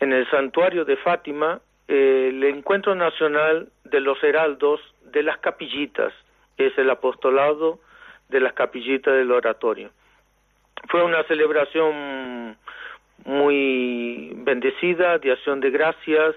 en 0.00 0.12
el 0.12 0.28
santuario 0.30 0.84
de 0.84 0.96
Fátima 0.96 1.60
el 1.88 2.44
encuentro 2.44 2.94
nacional 2.94 3.70
de 3.84 4.00
los 4.00 4.22
heraldos 4.22 4.80
de 5.04 5.22
las 5.22 5.38
capillitas, 5.38 6.12
es 6.58 6.76
el 6.76 6.90
apostolado 6.90 7.80
de 8.28 8.40
las 8.40 8.52
capillitas 8.52 9.14
del 9.14 9.32
oratorio. 9.32 9.90
Fue 10.88 11.02
una 11.02 11.24
celebración 11.24 12.56
muy 13.24 14.32
bendecida, 14.36 15.18
de 15.18 15.32
acción 15.32 15.60
de 15.60 15.70
gracias, 15.70 16.34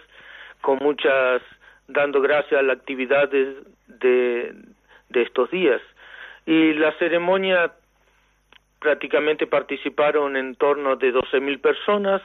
con 0.62 0.78
muchas, 0.82 1.42
dando 1.88 2.22
gracias 2.22 2.60
a 2.60 2.64
la 2.64 2.74
actividad 2.74 3.30
de, 3.30 3.58
de, 3.88 4.54
de 5.10 5.22
estos 5.22 5.52
días. 5.52 5.82
Y 6.46 6.74
la 6.74 6.94
ceremonia 6.94 7.74
prácticamente 8.82 9.46
participaron 9.46 10.36
en 10.36 10.56
torno 10.56 10.96
de 10.96 11.14
12.000 11.14 11.62
personas, 11.62 12.22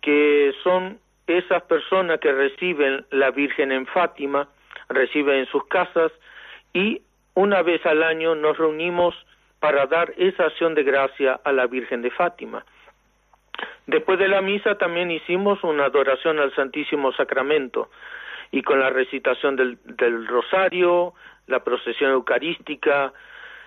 que 0.00 0.52
son 0.64 0.98
esas 1.26 1.62
personas 1.64 2.18
que 2.18 2.32
reciben 2.32 3.04
la 3.10 3.30
Virgen 3.30 3.70
en 3.70 3.86
Fátima, 3.86 4.48
reciben 4.88 5.36
en 5.36 5.46
sus 5.46 5.66
casas 5.66 6.10
y 6.72 7.02
una 7.34 7.62
vez 7.62 7.84
al 7.84 8.02
año 8.02 8.34
nos 8.34 8.56
reunimos 8.56 9.14
para 9.60 9.86
dar 9.86 10.12
esa 10.16 10.46
acción 10.46 10.74
de 10.74 10.82
gracia 10.82 11.38
a 11.44 11.52
la 11.52 11.66
Virgen 11.66 12.00
de 12.00 12.10
Fátima. 12.10 12.64
Después 13.86 14.18
de 14.18 14.28
la 14.28 14.40
misa 14.40 14.78
también 14.78 15.10
hicimos 15.10 15.62
una 15.62 15.84
adoración 15.84 16.38
al 16.38 16.54
Santísimo 16.54 17.12
Sacramento 17.12 17.90
y 18.50 18.62
con 18.62 18.80
la 18.80 18.88
recitación 18.88 19.56
del, 19.56 19.78
del 19.84 20.26
rosario, 20.26 21.12
la 21.46 21.62
procesión 21.62 22.12
eucarística, 22.12 23.12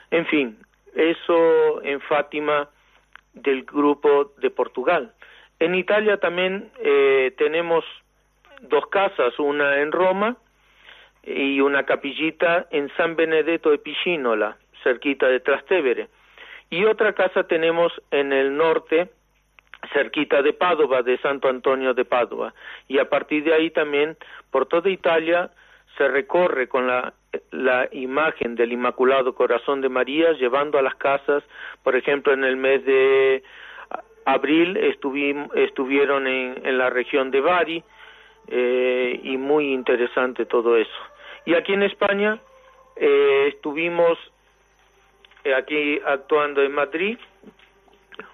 en 0.10 0.26
fin, 0.26 0.58
eso 0.96 1.84
en 1.84 2.02
Fátima 2.02 2.70
del 3.34 3.64
grupo 3.64 4.32
de 4.38 4.50
Portugal. 4.50 5.14
En 5.60 5.76
Italia 5.76 6.18
también 6.18 6.72
eh, 6.80 7.34
tenemos 7.38 7.86
dos 8.62 8.88
casas, 8.88 9.38
una 9.40 9.82
en 9.82 9.92
Roma 9.92 10.38
y 11.24 11.60
una 11.60 11.84
capillita 11.84 12.68
en 12.72 12.90
San 12.96 13.16
Benedetto 13.16 13.72
de 13.72 13.78
Piscinola, 13.78 14.58
cerquita 14.84 15.28
de 15.28 15.40
Trastevere. 15.40 16.10
Y 16.70 16.86
otra 16.86 17.14
casa 17.14 17.44
tenemos 17.44 17.92
en 18.12 18.34
el 18.34 18.56
norte, 18.56 19.10
cerquita 19.94 20.42
de 20.42 20.54
Padova, 20.54 21.04
de 21.04 21.18
Santo 21.20 21.48
Antonio 21.48 21.94
de 21.94 22.06
Padova. 22.06 22.54
Y 22.88 23.00
a 23.00 23.10
partir 23.10 23.44
de 23.44 23.54
ahí 23.54 23.70
también, 23.70 24.18
por 24.52 24.66
toda 24.66 24.90
Italia, 24.90 25.52
se 25.98 26.08
recorre 26.08 26.68
con 26.68 26.88
la, 26.88 27.14
imagen 27.92 28.56
del 28.56 28.72
Inmaculado 28.72 29.36
Corazón 29.36 29.82
de 29.82 29.90
María, 29.90 30.34
llevando 30.34 30.78
a 30.78 30.82
las 30.82 30.96
casas, 30.96 31.44
por 31.84 31.96
ejemplo, 31.96 32.34
en 32.34 32.44
el 32.44 32.58
mes 32.58 32.86
de 32.86 33.44
abril 34.26 34.78
estuvim, 34.78 35.48
estuvieron 35.54 36.28
en, 36.28 36.66
en, 36.66 36.78
la 36.78 36.90
región 36.90 37.32
de 37.32 37.42
Bari, 37.42 37.84
eh, 38.48 39.20
y 39.24 39.38
muy 39.38 39.74
interesante 39.74 40.46
todo 40.46 40.78
eso. 40.78 40.92
Y 41.46 41.56
aquí 41.56 41.74
en 41.74 41.84
España 41.84 42.40
eh, 42.96 43.52
estuvimos 43.54 44.20
eh, 45.44 45.54
aquí 45.54 46.00
actuando 46.06 46.62
en 46.62 46.72
Madrid, 46.72 47.18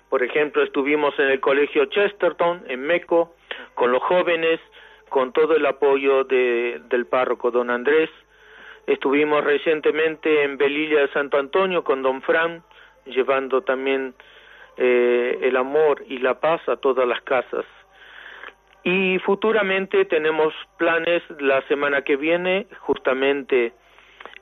por 0.09 0.23
ejemplo, 0.23 0.63
estuvimos 0.63 1.17
en 1.19 1.27
el 1.27 1.39
colegio 1.39 1.85
Chesterton, 1.85 2.65
en 2.67 2.81
Meco, 2.81 3.33
con 3.73 3.93
los 3.93 4.03
jóvenes, 4.03 4.59
con 5.11 5.33
todo 5.33 5.57
el 5.57 5.65
apoyo 5.65 6.23
de, 6.23 6.81
del 6.87 7.05
párroco 7.05 7.51
don 7.51 7.69
Andrés. 7.69 8.09
Estuvimos 8.87 9.43
recientemente 9.43 10.43
en 10.43 10.57
Belilla 10.57 11.01
de 11.01 11.09
Santo 11.09 11.37
Antonio 11.37 11.83
con 11.83 12.01
Don 12.01 12.21
Fran, 12.21 12.63
llevando 13.05 13.61
también 13.61 14.15
eh, 14.77 15.37
el 15.41 15.57
amor 15.57 16.01
y 16.07 16.19
la 16.19 16.39
paz 16.39 16.61
a 16.69 16.77
todas 16.77 17.05
las 17.05 17.21
casas. 17.23 17.65
Y 18.85 19.19
futuramente 19.19 20.05
tenemos 20.05 20.53
planes 20.77 21.21
la 21.39 21.61
semana 21.67 22.03
que 22.03 22.15
viene, 22.15 22.67
justamente 22.79 23.73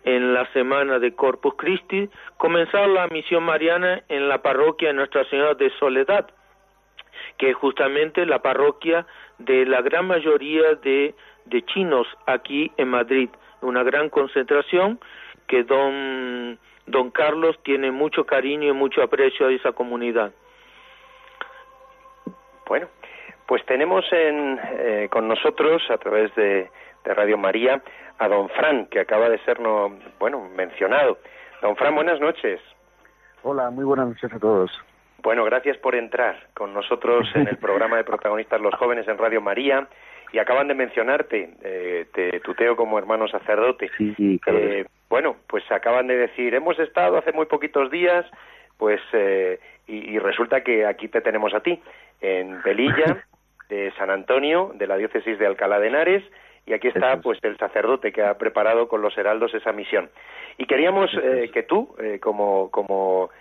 en 0.03 0.35
la 0.35 0.45
semana 0.53 0.99
de 0.99 1.15
Corpus 1.15 1.55
Christi, 1.57 2.07
comenzar 2.37 2.87
la 2.89 3.07
misión 3.07 3.43
mariana 3.43 4.03
en 4.07 4.29
la 4.29 4.43
parroquia 4.43 4.89
de 4.89 4.93
Nuestra 4.93 5.25
Señora 5.25 5.55
de 5.55 5.71
Soledad, 5.79 6.29
que 7.39 7.51
es 7.51 7.55
justamente 7.55 8.25
la 8.25 8.39
parroquia 8.39 9.07
de 9.39 9.65
la 9.65 9.81
gran 9.81 10.05
mayoría 10.05 10.75
de, 10.75 11.15
de 11.45 11.65
chinos 11.65 12.05
aquí 12.27 12.71
en 12.77 12.89
Madrid, 12.89 13.29
una 13.61 13.81
gran 13.81 14.09
concentración 14.09 14.99
que 15.47 15.63
don, 15.63 16.59
don 16.85 17.09
Carlos 17.11 17.57
tiene 17.63 17.91
mucho 17.91 18.25
cariño 18.25 18.67
y 18.67 18.73
mucho 18.73 19.01
aprecio 19.01 19.47
a 19.47 19.51
esa 19.51 19.71
comunidad. 19.71 20.31
Bueno, 22.67 22.87
pues 23.47 23.65
tenemos 23.65 24.05
en, 24.11 24.59
eh, 24.61 25.07
con 25.09 25.27
nosotros, 25.27 25.81
a 25.89 25.97
través 25.97 26.35
de, 26.35 26.69
de, 27.05 27.13
Radio 27.13 27.37
María, 27.37 27.81
a 28.19 28.27
don 28.27 28.49
Fran, 28.49 28.85
que 28.87 28.99
acaba 28.99 29.29
de 29.29 29.39
ser, 29.45 29.61
no, 29.61 29.97
bueno, 30.19 30.47
mencionado. 30.55 31.17
Don 31.61 31.77
Fran, 31.77 31.95
buenas 31.95 32.19
noches. 32.19 32.59
Hola, 33.43 33.69
muy 33.69 33.85
buenas 33.85 34.09
noches 34.09 34.31
a 34.33 34.39
todos. 34.39 34.69
Bueno, 35.21 35.43
gracias 35.45 35.77
por 35.77 35.95
entrar 35.95 36.47
con 36.53 36.73
nosotros 36.73 37.27
en 37.35 37.47
el 37.47 37.57
programa 37.57 37.97
de 37.97 38.03
protagonistas 38.03 38.61
los 38.61 38.73
jóvenes 38.75 39.07
en 39.07 39.17
Radio 39.17 39.41
María. 39.41 39.87
Y 40.31 40.37
acaban 40.37 40.67
de 40.67 40.75
mencionarte, 40.75 41.49
eh, 41.63 42.05
te 42.13 42.39
tuteo 42.41 42.75
como 42.75 42.99
hermano 42.99 43.27
sacerdote. 43.27 43.89
Sí, 43.97 44.13
sí, 44.15 44.39
claro. 44.39 44.59
Eh, 44.59 44.85
bueno, 45.09 45.37
pues 45.47 45.63
acaban 45.71 46.05
de 46.05 46.17
decir, 46.17 46.53
hemos 46.53 46.77
estado 46.77 47.17
hace 47.17 47.31
muy 47.31 47.47
poquitos 47.47 47.89
días, 47.89 48.25
pues, 48.77 49.01
eh, 49.13 49.59
y, 49.87 50.11
y 50.11 50.19
resulta 50.19 50.61
que 50.61 50.85
aquí 50.85 51.07
te 51.07 51.21
tenemos 51.21 51.55
a 51.55 51.61
ti, 51.61 51.81
en 52.21 52.61
Velilla, 52.61 53.25
de 53.69 53.91
San 53.97 54.09
Antonio, 54.09 54.71
de 54.75 54.85
la 54.85 54.97
diócesis 54.97 55.39
de 55.39 55.47
Alcalá 55.47 55.79
de 55.79 55.87
Henares, 55.87 56.23
y 56.65 56.73
aquí 56.73 56.89
está 56.89 57.19
pues 57.21 57.39
el 57.43 57.57
sacerdote 57.57 58.11
que 58.11 58.21
ha 58.21 58.37
preparado 58.37 58.87
con 58.87 59.01
los 59.01 59.17
heraldos 59.17 59.53
esa 59.55 59.71
misión. 59.71 60.09
Y 60.57 60.65
queríamos 60.65 61.09
eh, 61.15 61.49
que 61.51 61.63
tú, 61.63 61.95
eh, 61.99 62.19
como, 62.19 62.69
como 62.69 63.31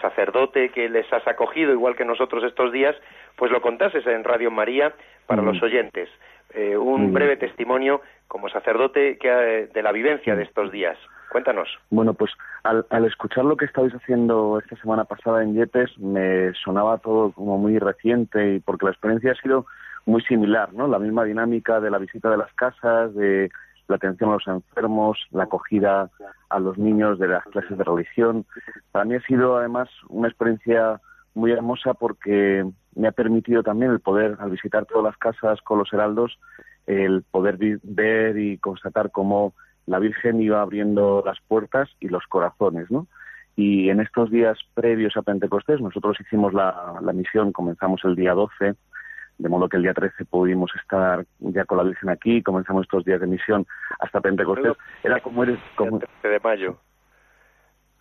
sacerdote 0.00 0.70
que 0.70 0.88
les 0.88 1.10
has 1.12 1.26
acogido, 1.26 1.72
igual 1.72 1.96
que 1.96 2.04
nosotros 2.04 2.44
estos 2.44 2.72
días, 2.72 2.96
pues 3.36 3.50
lo 3.50 3.60
contases 3.60 4.06
en 4.06 4.24
Radio 4.24 4.50
María 4.50 4.92
para 5.26 5.42
Mm. 5.42 5.46
los 5.46 5.62
oyentes. 5.62 6.08
Eh, 6.54 6.76
un 6.76 7.10
Mm. 7.10 7.12
breve 7.12 7.36
testimonio 7.36 8.02
como 8.28 8.48
sacerdote 8.48 9.16
que, 9.18 9.28
eh, 9.28 9.66
de 9.72 9.82
la 9.82 9.92
vivencia 9.92 10.36
de 10.36 10.42
estos 10.42 10.70
días. 10.70 10.98
Cuéntanos. 11.30 11.68
Bueno, 11.88 12.12
pues 12.12 12.30
al, 12.62 12.84
al 12.90 13.06
escuchar 13.06 13.44
lo 13.46 13.56
que 13.56 13.64
estabais 13.64 13.94
haciendo 13.94 14.58
esta 14.58 14.76
semana 14.76 15.04
pasada 15.04 15.42
en 15.42 15.54
Yepes, 15.54 15.98
me 15.98 16.52
sonaba 16.52 16.98
todo 16.98 17.32
como 17.32 17.56
muy 17.56 17.78
reciente 17.78 18.54
y 18.56 18.60
porque 18.60 18.84
la 18.84 18.92
experiencia 18.92 19.32
ha 19.32 19.36
sido 19.36 19.64
muy 20.04 20.20
similar, 20.22 20.74
¿no? 20.74 20.88
La 20.88 20.98
misma 20.98 21.24
dinámica 21.24 21.80
de 21.80 21.90
la 21.90 21.96
visita 21.98 22.28
de 22.30 22.36
las 22.36 22.52
casas, 22.52 23.14
de 23.14 23.50
la 23.88 23.96
atención 23.96 24.30
a 24.30 24.34
los 24.34 24.46
enfermos, 24.46 25.18
la 25.30 25.44
acogida 25.44 26.10
a 26.48 26.58
los 26.58 26.78
niños 26.78 27.18
de 27.18 27.28
las 27.28 27.44
clases 27.44 27.76
de 27.76 27.84
religión. 27.84 28.46
Para 28.90 29.04
mí 29.04 29.14
ha 29.14 29.22
sido 29.22 29.56
además 29.56 29.88
una 30.08 30.28
experiencia 30.28 31.00
muy 31.34 31.52
hermosa 31.52 31.94
porque 31.94 32.64
me 32.94 33.08
ha 33.08 33.12
permitido 33.12 33.62
también 33.62 33.90
el 33.90 34.00
poder, 34.00 34.36
al 34.38 34.50
visitar 34.50 34.86
todas 34.86 35.04
las 35.04 35.16
casas 35.16 35.60
con 35.62 35.78
los 35.78 35.92
heraldos, 35.92 36.38
el 36.86 37.22
poder 37.30 37.58
ver 37.82 38.38
y 38.38 38.58
constatar 38.58 39.10
cómo 39.10 39.54
la 39.86 39.98
Virgen 39.98 40.40
iba 40.40 40.60
abriendo 40.60 41.22
las 41.24 41.38
puertas 41.48 41.88
y 42.00 42.08
los 42.08 42.24
corazones, 42.26 42.90
¿no? 42.90 43.06
Y 43.56 43.90
en 43.90 44.00
estos 44.00 44.30
días 44.30 44.58
previos 44.74 45.16
a 45.16 45.22
Pentecostés, 45.22 45.80
nosotros 45.80 46.16
hicimos 46.20 46.54
la, 46.54 46.94
la 47.02 47.12
misión, 47.12 47.52
comenzamos 47.52 48.00
el 48.04 48.16
día 48.16 48.32
12, 48.32 48.74
de 49.38 49.48
modo 49.48 49.68
que 49.68 49.76
el 49.76 49.82
día 49.82 49.94
13 49.94 50.24
pudimos 50.26 50.70
estar 50.76 51.24
ya 51.40 51.64
con 51.64 51.78
la 51.78 51.84
Virgen 51.84 52.10
aquí, 52.10 52.42
comenzamos 52.42 52.82
estos 52.82 53.04
días 53.04 53.20
de 53.20 53.26
misión 53.26 53.66
hasta 53.98 54.20
Pentecostés. 54.20 54.74
Era 55.02 55.20
como 55.20 55.44
ir, 55.44 55.58
como, 55.74 55.98
13 55.98 56.28
de 56.28 56.40
mayo. 56.40 56.76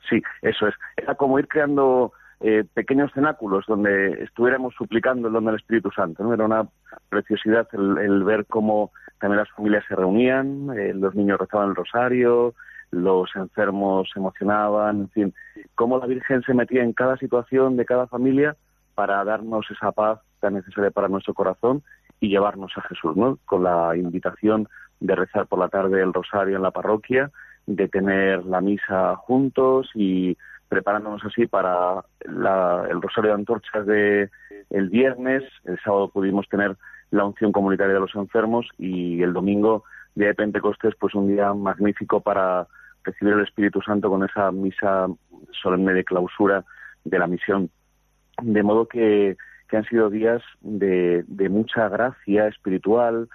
Sí, 0.09 0.21
eso 0.41 0.67
es. 0.67 0.75
Era 0.97 1.15
como 1.15 1.39
ir 1.39 1.47
creando 1.47 2.13
eh, 2.41 2.63
pequeños 2.73 3.11
cenáculos 3.13 3.65
donde 3.67 4.23
estuviéramos 4.23 4.73
suplicando 4.75 5.27
el 5.27 5.33
don 5.33 5.45
del 5.45 5.55
Espíritu 5.55 5.91
Santo. 5.91 6.23
¿no? 6.23 6.33
Era 6.33 6.45
una 6.45 6.67
preciosidad 7.09 7.67
el, 7.73 7.97
el 7.97 8.23
ver 8.23 8.45
cómo 8.45 8.91
también 9.19 9.39
las 9.39 9.51
familias 9.51 9.85
se 9.87 9.95
reunían, 9.95 10.69
eh, 10.77 10.93
los 10.93 11.15
niños 11.15 11.39
rezaban 11.39 11.69
el 11.69 11.75
rosario, 11.75 12.55
los 12.89 13.29
enfermos 13.35 14.09
se 14.11 14.19
emocionaban, 14.19 15.01
en 15.01 15.09
fin, 15.09 15.33
cómo 15.75 15.97
la 15.99 16.07
Virgen 16.07 16.41
se 16.41 16.53
metía 16.53 16.83
en 16.83 16.93
cada 16.93 17.15
situación 17.17 17.77
de 17.77 17.85
cada 17.85 18.07
familia 18.07 18.55
para 18.95 19.23
darnos 19.23 19.69
esa 19.71 19.91
paz 19.91 20.19
tan 20.41 20.55
necesaria 20.55 20.91
para 20.91 21.07
nuestro 21.07 21.33
corazón 21.33 21.83
y 22.19 22.27
llevarnos 22.29 22.71
a 22.75 22.81
Jesús, 22.81 23.15
¿no? 23.15 23.37
Con 23.45 23.63
la 23.63 23.95
invitación 23.95 24.67
de 24.99 25.15
rezar 25.15 25.47
por 25.47 25.59
la 25.59 25.69
tarde 25.69 26.01
el 26.01 26.13
rosario 26.13 26.57
en 26.57 26.63
la 26.63 26.71
parroquia, 26.71 27.31
de 27.65 27.87
tener 27.87 28.45
la 28.45 28.59
misa 28.59 29.15
juntos 29.15 29.89
y 29.95 30.37
preparándonos 30.67 31.23
así 31.25 31.47
para 31.47 32.03
la- 32.25 32.85
el 32.89 33.01
rosario 33.01 33.29
de 33.31 33.35
antorchas 33.35 33.85
de 33.85 34.29
el 34.69 34.89
viernes, 34.89 35.43
el 35.65 35.79
sábado 35.79 36.09
pudimos 36.09 36.47
tener 36.49 36.77
la 37.11 37.25
unción 37.25 37.51
comunitaria 37.51 37.93
de 37.93 37.99
los 37.99 38.15
enfermos 38.15 38.67
y 38.77 39.21
el 39.21 39.33
domingo, 39.33 39.83
día 40.15 40.27
de 40.27 40.35
Pentecostés, 40.35 40.95
pues 40.99 41.13
un 41.13 41.27
día 41.27 41.53
magnífico 41.53 42.21
para 42.21 42.67
recibir 43.03 43.33
el 43.33 43.41
Espíritu 43.41 43.81
Santo 43.81 44.09
con 44.09 44.23
esa 44.23 44.51
misa 44.51 45.07
solemne 45.51 45.93
de 45.93 46.03
clausura 46.03 46.63
de 47.03 47.19
la 47.19 47.27
misión. 47.27 47.69
De 48.41 48.63
modo 48.63 48.87
que, 48.87 49.35
que 49.71 49.77
han 49.77 49.85
sido 49.85 50.09
días 50.09 50.43
de, 50.59 51.23
mucha 51.49 51.87
gracia 51.87 52.47
espiritual, 52.47 53.29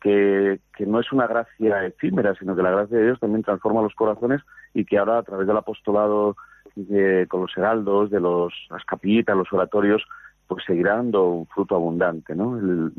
que, 0.00 0.58
no 0.86 1.00
es 1.00 1.12
una 1.12 1.26
gracia 1.26 1.84
efímera, 1.84 2.34
sino 2.34 2.56
que 2.56 2.62
la 2.62 2.70
gracia 2.70 2.96
de 2.96 3.04
Dios 3.04 3.20
también 3.20 3.42
transforma 3.42 3.82
los 3.82 3.94
corazones 3.94 4.40
y 4.72 4.86
que 4.86 4.96
ahora 4.96 5.18
a 5.18 5.22
través 5.22 5.46
del 5.46 5.56
apostolado 5.58 6.34
de- 6.74 7.26
con 7.28 7.42
los 7.42 7.54
heraldos, 7.58 8.10
de 8.10 8.20
los, 8.20 8.54
las 8.70 8.82
capillitas, 8.86 9.36
los 9.36 9.52
oratorios, 9.52 10.02
pues 10.48 10.64
seguirá 10.64 10.96
dando 10.96 11.28
un 11.28 11.46
fruto 11.46 11.74
abundante, 11.76 12.34
¿no? 12.34 12.58
El- 12.58 12.92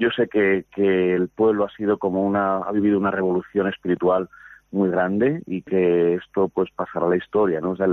yo 0.00 0.10
sé 0.10 0.26
que, 0.26 0.64
que 0.74 1.14
el 1.14 1.28
pueblo 1.28 1.64
ha 1.64 1.70
sido 1.70 1.98
como 1.98 2.26
una, 2.26 2.58
ha 2.58 2.72
vivido 2.72 2.98
una 2.98 3.12
revolución 3.12 3.68
espiritual 3.68 4.28
muy 4.72 4.90
grande 4.90 5.40
y 5.46 5.62
que 5.62 6.14
esto 6.14 6.48
pues 6.48 6.68
pasará 6.74 7.06
a 7.06 7.10
la 7.10 7.16
historia, 7.16 7.60
¿no? 7.60 7.70
O 7.70 7.76
sea, 7.76 7.86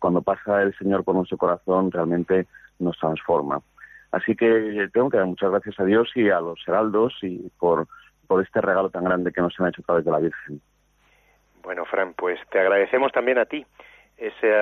cuando 0.00 0.20
pasa 0.20 0.62
el 0.62 0.76
Señor 0.76 1.04
por 1.04 1.14
nuestro 1.14 1.38
corazón 1.38 1.92
realmente 1.92 2.48
nos 2.80 2.98
transforma. 2.98 3.60
Así 4.12 4.34
que 4.34 4.88
tengo 4.92 5.08
que 5.08 5.16
dar 5.16 5.26
muchas 5.26 5.50
gracias 5.50 5.78
a 5.78 5.84
Dios 5.84 6.10
y 6.14 6.28
a 6.30 6.40
los 6.40 6.58
heraldos 6.66 7.16
y 7.22 7.50
por, 7.58 7.86
por 8.26 8.42
este 8.42 8.60
regalo 8.60 8.90
tan 8.90 9.04
grande 9.04 9.32
que 9.32 9.40
nos 9.40 9.58
han 9.60 9.68
hecho 9.68 9.82
a 9.82 9.86
través 9.86 10.04
de 10.04 10.10
la 10.10 10.18
Virgen. 10.18 10.60
Bueno, 11.62 11.84
Fran, 11.84 12.14
pues 12.14 12.40
te 12.50 12.58
agradecemos 12.58 13.12
también 13.12 13.38
a 13.38 13.44
ti 13.44 13.64
ese, 14.16 14.52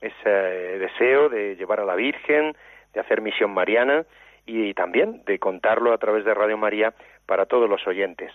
ese 0.00 0.30
deseo 0.30 1.28
de 1.28 1.56
llevar 1.56 1.80
a 1.80 1.84
la 1.84 1.94
Virgen, 1.94 2.56
de 2.92 3.00
hacer 3.00 3.20
misión 3.20 3.52
mariana 3.52 4.04
y 4.46 4.74
también 4.74 5.22
de 5.26 5.38
contarlo 5.38 5.92
a 5.92 5.98
través 5.98 6.24
de 6.24 6.34
Radio 6.34 6.56
María 6.56 6.94
para 7.26 7.46
todos 7.46 7.68
los 7.68 7.86
oyentes. 7.86 8.32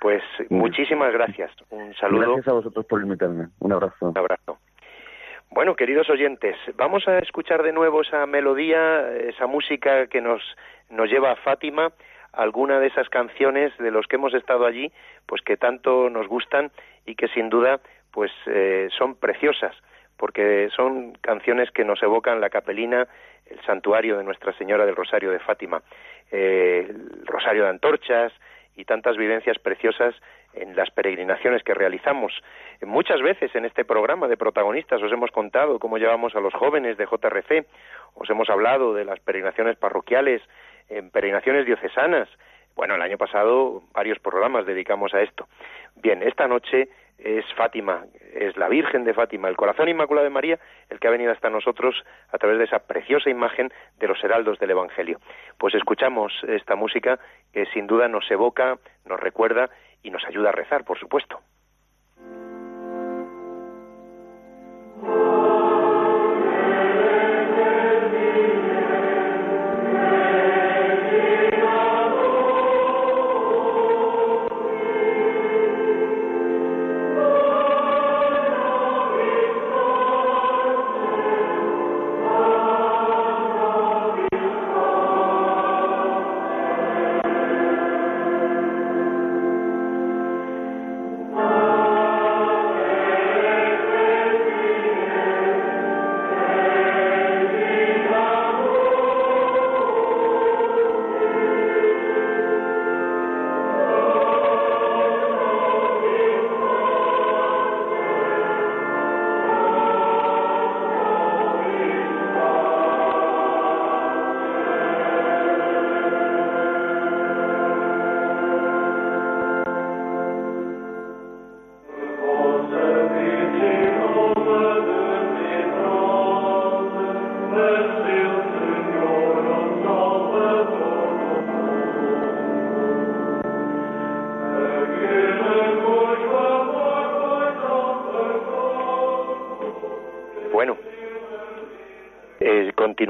Pues 0.00 0.22
muchísimas 0.50 1.12
gracias. 1.12 1.50
Un 1.70 1.94
saludo. 1.94 2.34
Gracias 2.34 2.48
a 2.48 2.52
vosotros 2.52 2.84
por 2.86 3.00
invitarme. 3.02 3.48
Un 3.60 3.72
abrazo. 3.72 4.10
Un 4.10 4.18
abrazo. 4.18 4.58
Bueno, 5.54 5.76
queridos 5.76 6.10
oyentes, 6.10 6.56
vamos 6.74 7.06
a 7.06 7.20
escuchar 7.20 7.62
de 7.62 7.70
nuevo 7.70 8.02
esa 8.02 8.26
melodía, 8.26 9.08
esa 9.18 9.46
música 9.46 10.08
que 10.08 10.20
nos, 10.20 10.42
nos 10.90 11.08
lleva 11.08 11.30
a 11.30 11.36
Fátima, 11.36 11.92
alguna 12.32 12.80
de 12.80 12.88
esas 12.88 13.08
canciones 13.08 13.72
de 13.78 13.92
los 13.92 14.08
que 14.08 14.16
hemos 14.16 14.34
estado 14.34 14.66
allí, 14.66 14.90
pues 15.26 15.42
que 15.42 15.56
tanto 15.56 16.10
nos 16.10 16.26
gustan 16.26 16.72
y 17.06 17.14
que 17.14 17.28
sin 17.28 17.50
duda 17.50 17.78
pues 18.10 18.32
eh, 18.46 18.88
son 18.98 19.14
preciosas, 19.14 19.76
porque 20.16 20.70
son 20.74 21.12
canciones 21.20 21.70
que 21.70 21.84
nos 21.84 22.02
evocan 22.02 22.40
la 22.40 22.50
capelina, 22.50 23.06
el 23.46 23.60
santuario 23.60 24.18
de 24.18 24.24
Nuestra 24.24 24.52
Señora 24.58 24.84
del 24.84 24.96
Rosario 24.96 25.30
de 25.30 25.38
Fátima, 25.38 25.82
eh, 26.32 26.84
el 26.90 27.26
Rosario 27.26 27.62
de 27.62 27.68
Antorchas 27.68 28.32
y 28.74 28.86
tantas 28.86 29.16
vivencias 29.16 29.60
preciosas 29.60 30.16
en 30.54 30.76
las 30.76 30.90
peregrinaciones 30.90 31.62
que 31.62 31.74
realizamos. 31.74 32.32
Muchas 32.82 33.20
veces 33.22 33.54
en 33.54 33.64
este 33.64 33.84
programa 33.84 34.28
de 34.28 34.36
protagonistas 34.36 35.02
os 35.02 35.12
hemos 35.12 35.30
contado 35.30 35.78
cómo 35.78 35.98
llevamos 35.98 36.34
a 36.34 36.40
los 36.40 36.54
jóvenes 36.54 36.96
de 36.96 37.06
JRC, 37.06 37.66
os 38.14 38.30
hemos 38.30 38.48
hablado 38.50 38.94
de 38.94 39.04
las 39.04 39.20
peregrinaciones 39.20 39.76
parroquiales, 39.76 40.42
en 40.88 41.10
peregrinaciones 41.10 41.66
diocesanas. 41.66 42.28
Bueno, 42.76 42.96
el 42.96 43.02
año 43.02 43.18
pasado 43.18 43.82
varios 43.92 44.18
programas 44.18 44.66
dedicamos 44.66 45.14
a 45.14 45.22
esto. 45.22 45.46
Bien, 45.96 46.22
esta 46.22 46.48
noche 46.48 46.88
es 47.18 47.44
Fátima, 47.54 48.04
es 48.34 48.56
la 48.56 48.68
Virgen 48.68 49.04
de 49.04 49.14
Fátima, 49.14 49.48
el 49.48 49.56
corazón 49.56 49.88
inmaculado 49.88 50.24
de 50.24 50.30
María, 50.30 50.58
el 50.90 50.98
que 50.98 51.06
ha 51.06 51.12
venido 51.12 51.30
hasta 51.30 51.48
nosotros 51.48 51.94
a 52.32 52.38
través 52.38 52.58
de 52.58 52.64
esa 52.64 52.80
preciosa 52.80 53.30
imagen 53.30 53.72
de 53.98 54.08
los 54.08 54.22
heraldos 54.24 54.58
del 54.58 54.72
Evangelio. 54.72 55.20
Pues 55.56 55.74
escuchamos 55.74 56.32
esta 56.48 56.74
música 56.74 57.18
que 57.52 57.66
sin 57.66 57.86
duda 57.86 58.08
nos 58.08 58.28
evoca, 58.30 58.78
nos 59.06 59.20
recuerda 59.20 59.70
y 60.04 60.10
nos 60.10 60.24
ayuda 60.24 60.50
a 60.50 60.52
rezar, 60.52 60.84
por 60.84 60.98
supuesto. 61.00 61.40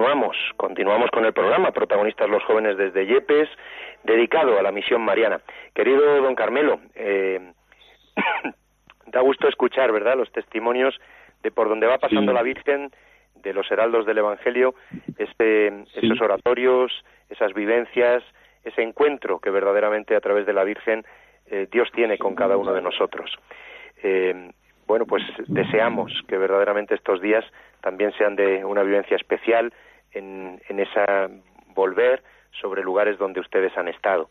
Continuamos, 0.04 0.36
continuamos 0.58 1.10
con 1.10 1.24
el 1.24 1.32
programa, 1.32 1.70
protagonistas 1.70 2.28
los 2.28 2.44
jóvenes 2.44 2.76
desde 2.76 3.06
Yepes, 3.06 3.48
dedicado 4.02 4.58
a 4.58 4.62
la 4.62 4.70
misión 4.70 5.00
mariana. 5.00 5.40
Querido 5.74 6.20
don 6.20 6.34
Carmelo, 6.34 6.78
eh, 6.94 7.40
da 9.06 9.20
gusto 9.22 9.48
escuchar, 9.48 9.92
¿verdad?, 9.92 10.18
los 10.18 10.30
testimonios 10.30 10.94
de 11.42 11.50
por 11.50 11.70
donde 11.70 11.86
va 11.86 11.96
pasando 11.96 12.32
Sí. 12.32 12.36
la 12.36 12.42
Virgen, 12.42 12.90
de 13.36 13.54
los 13.54 13.70
heraldos 13.70 14.04
del 14.04 14.18
Evangelio, 14.18 14.74
este, 15.16 15.68
esos 15.94 16.20
oratorios, 16.20 16.92
esas 17.30 17.54
vivencias, 17.54 18.22
ese 18.62 18.82
encuentro 18.82 19.38
que 19.38 19.48
verdaderamente 19.48 20.16
a 20.16 20.20
través 20.20 20.44
de 20.44 20.52
la 20.52 20.64
Virgen 20.64 21.06
eh, 21.46 21.66
Dios 21.72 21.90
tiene 21.92 22.18
con 22.18 22.34
cada 22.34 22.58
uno 22.58 22.74
de 22.74 22.82
nosotros. 22.82 23.34
Eh, 24.02 24.50
bueno, 24.86 25.06
pues 25.06 25.22
deseamos 25.46 26.12
que 26.28 26.36
verdaderamente 26.36 26.94
estos 26.94 27.22
días 27.22 27.42
también 27.80 28.12
sean 28.18 28.36
de 28.36 28.66
una 28.66 28.82
vivencia 28.82 29.16
especial 29.16 29.72
en, 30.14 30.60
en 30.68 30.80
esa 30.80 31.28
volver 31.74 32.22
sobre 32.60 32.82
lugares 32.82 33.18
donde 33.18 33.40
ustedes 33.40 33.76
han 33.76 33.88
estado. 33.88 34.30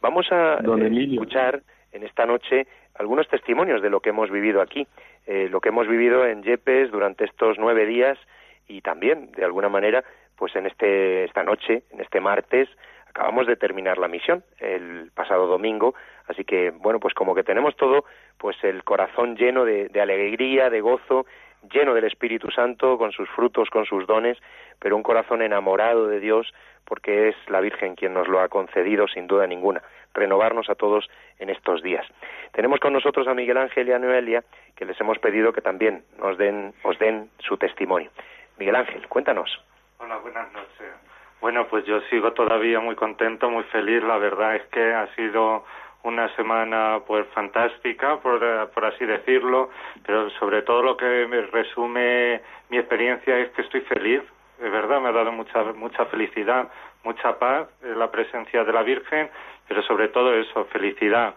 Vamos 0.00 0.30
a 0.30 0.54
eh, 0.54 1.06
escuchar 1.10 1.62
en 1.92 2.02
esta 2.02 2.26
noche 2.26 2.66
algunos 2.94 3.28
testimonios 3.28 3.82
de 3.82 3.90
lo 3.90 4.00
que 4.00 4.10
hemos 4.10 4.30
vivido 4.30 4.60
aquí, 4.60 4.86
eh, 5.26 5.48
lo 5.50 5.60
que 5.60 5.68
hemos 5.68 5.86
vivido 5.86 6.26
en 6.26 6.42
Yepes 6.42 6.90
durante 6.90 7.24
estos 7.24 7.58
nueve 7.58 7.86
días 7.86 8.18
y 8.66 8.80
también, 8.80 9.32
de 9.32 9.44
alguna 9.44 9.68
manera, 9.68 10.04
pues 10.36 10.54
en 10.56 10.66
este, 10.66 11.24
esta 11.24 11.42
noche, 11.42 11.82
en 11.90 12.00
este 12.00 12.20
martes, 12.20 12.68
acabamos 13.08 13.46
de 13.46 13.56
terminar 13.56 13.98
la 13.98 14.08
misión 14.08 14.44
el 14.58 15.10
pasado 15.14 15.46
domingo, 15.46 15.94
así 16.28 16.44
que, 16.44 16.70
bueno, 16.70 17.00
pues 17.00 17.14
como 17.14 17.34
que 17.34 17.42
tenemos 17.42 17.76
todo, 17.76 18.04
pues 18.36 18.56
el 18.62 18.84
corazón 18.84 19.36
lleno 19.36 19.64
de, 19.64 19.88
de 19.88 20.00
alegría, 20.00 20.70
de 20.70 20.80
gozo, 20.80 21.26
lleno 21.72 21.94
del 21.94 22.04
Espíritu 22.04 22.50
Santo, 22.50 22.98
con 22.98 23.12
sus 23.12 23.28
frutos, 23.30 23.70
con 23.70 23.84
sus 23.84 24.06
dones, 24.06 24.38
pero 24.78 24.96
un 24.96 25.02
corazón 25.02 25.42
enamorado 25.42 26.06
de 26.06 26.20
Dios, 26.20 26.52
porque 26.84 27.28
es 27.28 27.36
la 27.48 27.60
Virgen 27.60 27.94
quien 27.94 28.14
nos 28.14 28.28
lo 28.28 28.40
ha 28.40 28.48
concedido, 28.48 29.08
sin 29.08 29.26
duda 29.26 29.46
ninguna, 29.46 29.82
renovarnos 30.14 30.70
a 30.70 30.74
todos 30.74 31.08
en 31.38 31.50
estos 31.50 31.82
días. 31.82 32.06
Tenemos 32.52 32.80
con 32.80 32.92
nosotros 32.92 33.28
a 33.28 33.34
Miguel 33.34 33.58
Ángel 33.58 33.88
y 33.88 33.92
a 33.92 33.98
Noelia, 33.98 34.42
que 34.74 34.84
les 34.84 34.98
hemos 35.00 35.18
pedido 35.18 35.52
que 35.52 35.60
también 35.60 36.04
nos 36.18 36.38
den, 36.38 36.72
os 36.82 36.98
den 36.98 37.30
su 37.38 37.56
testimonio. 37.56 38.10
Miguel 38.58 38.76
Ángel, 38.76 39.06
cuéntanos. 39.08 39.62
Hola, 39.98 40.18
buenas 40.18 40.52
noches. 40.52 40.92
Bueno, 41.40 41.68
pues 41.68 41.84
yo 41.84 42.00
sigo 42.10 42.32
todavía 42.32 42.80
muy 42.80 42.96
contento, 42.96 43.48
muy 43.48 43.62
feliz. 43.64 44.02
La 44.02 44.18
verdad 44.18 44.56
es 44.56 44.66
que 44.68 44.92
ha 44.92 45.06
sido 45.14 45.64
una 46.04 46.34
semana 46.36 47.00
pues 47.06 47.26
fantástica, 47.34 48.18
por, 48.18 48.42
eh, 48.42 48.66
por 48.72 48.84
así 48.84 49.04
decirlo, 49.04 49.70
pero 50.06 50.30
sobre 50.30 50.62
todo 50.62 50.82
lo 50.82 50.96
que 50.96 51.26
me 51.28 51.42
resume 51.42 52.40
mi 52.70 52.78
experiencia 52.78 53.38
es 53.38 53.50
que 53.50 53.62
estoy 53.62 53.80
feliz. 53.82 54.22
De 54.58 54.68
verdad, 54.70 55.00
me 55.00 55.08
ha 55.08 55.12
dado 55.12 55.32
mucha, 55.32 55.62
mucha 55.74 56.04
felicidad, 56.06 56.68
mucha 57.04 57.38
paz, 57.38 57.68
eh, 57.82 57.94
la 57.96 58.10
presencia 58.10 58.64
de 58.64 58.72
la 58.72 58.82
Virgen, 58.82 59.30
pero 59.66 59.82
sobre 59.82 60.08
todo 60.08 60.34
eso, 60.34 60.64
felicidad. 60.66 61.34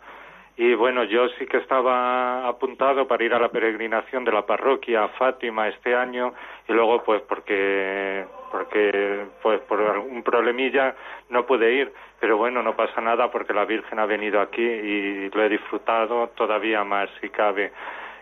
Y 0.57 0.73
bueno, 0.75 1.03
yo 1.05 1.29
sí 1.39 1.47
que 1.47 1.57
estaba 1.57 2.47
apuntado 2.47 3.07
para 3.07 3.23
ir 3.23 3.33
a 3.33 3.39
la 3.39 3.49
peregrinación 3.49 4.25
de 4.25 4.31
la 4.31 4.45
parroquia 4.45 5.05
a 5.05 5.09
Fátima 5.09 5.69
este 5.69 5.95
año 5.95 6.33
y 6.67 6.73
luego 6.73 7.03
pues 7.03 7.21
porque 7.23 8.25
porque 8.51 9.25
pues 9.41 9.61
por 9.61 9.81
algún 9.81 10.23
problemilla 10.23 10.93
no 11.29 11.45
pude 11.45 11.73
ir, 11.73 11.93
pero 12.19 12.35
bueno, 12.37 12.61
no 12.61 12.75
pasa 12.75 12.99
nada 12.99 13.31
porque 13.31 13.53
la 13.53 13.63
Virgen 13.63 13.97
ha 13.99 14.05
venido 14.05 14.41
aquí 14.41 14.61
y 14.61 15.29
lo 15.29 15.43
he 15.43 15.49
disfrutado 15.49 16.27
todavía 16.35 16.83
más 16.83 17.09
si 17.21 17.29
cabe. 17.29 17.71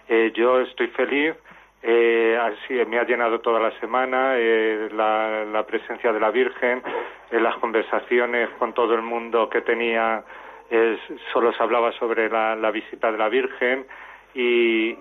Eh, 0.08 0.32
yo 0.36 0.60
estoy 0.62 0.88
feliz, 0.90 1.36
eh, 1.82 2.38
así 2.42 2.74
me 2.86 3.00
ha 3.00 3.06
llenado 3.06 3.40
toda 3.40 3.60
la 3.60 3.72
semana 3.80 4.34
eh, 4.36 4.90
la, 4.94 5.46
la 5.46 5.66
presencia 5.66 6.12
de 6.12 6.20
la 6.20 6.30
Virgen, 6.30 6.84
eh, 7.32 7.40
las 7.40 7.56
conversaciones 7.56 8.50
con 8.60 8.74
todo 8.74 8.96
el 8.96 9.02
mundo 9.02 9.50
que 9.50 9.62
tenía 9.62 10.24
es, 10.70 11.00
solo 11.34 11.54
se 11.54 11.64
hablaba 11.64 11.92
sobre 11.94 12.30
la, 12.30 12.72
visita 12.72 13.12
de 13.12 13.18
la 13.18 13.30
Virgen 13.30 13.86
y, 14.34 14.94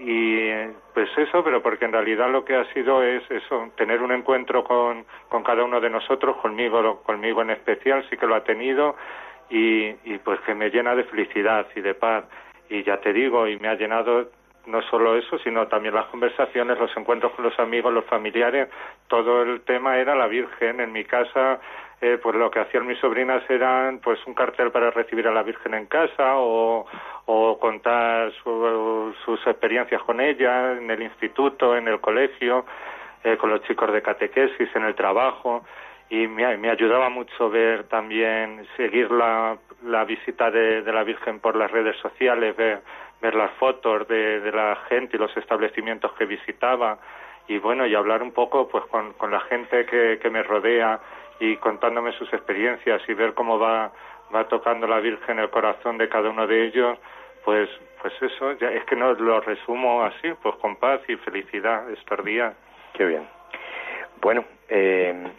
pues 0.94 1.10
eso, 1.16 1.44
pero 1.44 1.62
porque 1.62 1.84
en 1.84 1.92
realidad 1.92 2.30
lo 2.30 2.44
que 2.44 2.56
ha 2.56 2.64
sido 2.72 3.02
es 3.02 3.22
eso, 3.30 3.70
tener 3.76 4.02
un 4.02 4.12
encuentro 4.12 4.64
con, 4.64 5.04
con 5.28 5.42
cada 5.42 5.64
uno 5.64 5.80
de 5.80 5.90
nosotros, 5.90 6.36
conmigo, 6.38 7.02
conmigo 7.02 7.42
en 7.42 7.50
especial, 7.50 8.04
sí 8.08 8.16
que 8.16 8.26
lo 8.26 8.34
ha 8.34 8.44
tenido 8.44 8.96
y, 9.50 9.94
y 10.04 10.18
pues 10.24 10.40
que 10.40 10.54
me 10.54 10.70
llena 10.70 10.94
de 10.94 11.04
felicidad 11.04 11.66
y 11.76 11.80
de 11.80 11.94
paz 11.94 12.24
y 12.70 12.82
ya 12.82 12.98
te 12.98 13.12
digo, 13.12 13.46
y 13.46 13.58
me 13.58 13.68
ha 13.68 13.74
llenado 13.74 14.28
no 14.68 14.82
solo 14.82 15.16
eso, 15.16 15.38
sino 15.38 15.66
también 15.66 15.94
las 15.94 16.06
conversaciones, 16.06 16.78
los 16.78 16.94
encuentros 16.96 17.32
con 17.32 17.44
los 17.44 17.58
amigos, 17.58 17.92
los 17.92 18.04
familiares, 18.04 18.68
todo 19.08 19.42
el 19.42 19.62
tema 19.62 19.98
era 19.98 20.14
la 20.14 20.26
Virgen. 20.26 20.80
En 20.80 20.92
mi 20.92 21.04
casa, 21.04 21.58
eh, 22.00 22.18
pues 22.22 22.36
lo 22.36 22.50
que 22.50 22.60
hacían 22.60 22.86
mis 22.86 22.98
sobrinas 22.98 23.42
eran 23.50 23.98
pues 23.98 24.24
un 24.26 24.34
cartel 24.34 24.70
para 24.70 24.90
recibir 24.90 25.26
a 25.26 25.32
la 25.32 25.42
Virgen 25.42 25.74
en 25.74 25.86
casa 25.86 26.36
o, 26.36 26.86
o 27.26 27.58
contar 27.58 28.32
su- 28.42 29.14
sus 29.24 29.44
experiencias 29.46 30.02
con 30.04 30.20
ella 30.20 30.72
en 30.72 30.88
el 30.90 31.02
instituto, 31.02 31.76
en 31.76 31.88
el 31.88 32.00
colegio, 32.00 32.64
eh, 33.24 33.36
con 33.36 33.50
los 33.50 33.62
chicos 33.62 33.92
de 33.92 34.00
catequesis, 34.00 34.68
en 34.76 34.84
el 34.84 34.94
trabajo. 34.94 35.64
Y 36.08 36.28
me, 36.28 36.56
me 36.56 36.70
ayudaba 36.70 37.08
mucho 37.10 37.50
ver 37.50 37.88
también, 37.88 38.64
seguir 38.76 39.10
la, 39.10 39.58
visita 40.06 40.50
de, 40.52 40.80
la 40.82 41.02
Virgen 41.02 41.40
por 41.40 41.56
las 41.56 41.70
redes 41.70 41.96
sociales, 41.96 42.56
ver, 42.56 42.80
las 43.34 43.50
fotos 43.58 44.06
de, 44.06 44.40
la 44.54 44.76
gente 44.88 45.16
y 45.16 45.18
los 45.18 45.36
establecimientos 45.36 46.12
que 46.12 46.26
visitaba. 46.26 46.98
Y 47.48 47.58
bueno, 47.58 47.86
y 47.86 47.94
hablar 47.94 48.22
un 48.22 48.32
poco 48.32 48.68
pues 48.68 48.84
con, 48.86 49.30
la 49.30 49.40
gente 49.40 49.84
que 49.84 50.30
me 50.30 50.42
rodea 50.42 51.00
y 51.40 51.56
contándome 51.56 52.12
sus 52.12 52.32
experiencias 52.32 53.02
y 53.08 53.14
ver 53.14 53.34
cómo 53.34 53.58
va, 53.58 53.92
va 54.34 54.48
tocando 54.48 54.86
la 54.86 55.00
Virgen 55.00 55.38
el 55.38 55.50
corazón 55.50 55.98
de 55.98 56.08
cada 56.08 56.30
uno 56.30 56.46
de 56.46 56.66
ellos, 56.66 56.98
pues, 57.44 57.68
pues 58.02 58.12
eso, 58.20 58.52
ya, 58.52 58.70
es 58.70 58.84
que 58.84 58.96
no 58.96 59.12
lo 59.12 59.40
resumo 59.40 60.02
así, 60.04 60.28
pues 60.42 60.54
con 60.56 60.76
paz 60.76 61.00
y 61.08 61.16
felicidad 61.16 61.90
estos 61.90 62.24
días. 62.24 62.54
Qué 62.94 63.04
bien. 63.04 63.28
Bueno, 64.20 64.44
eh, 64.68 65.30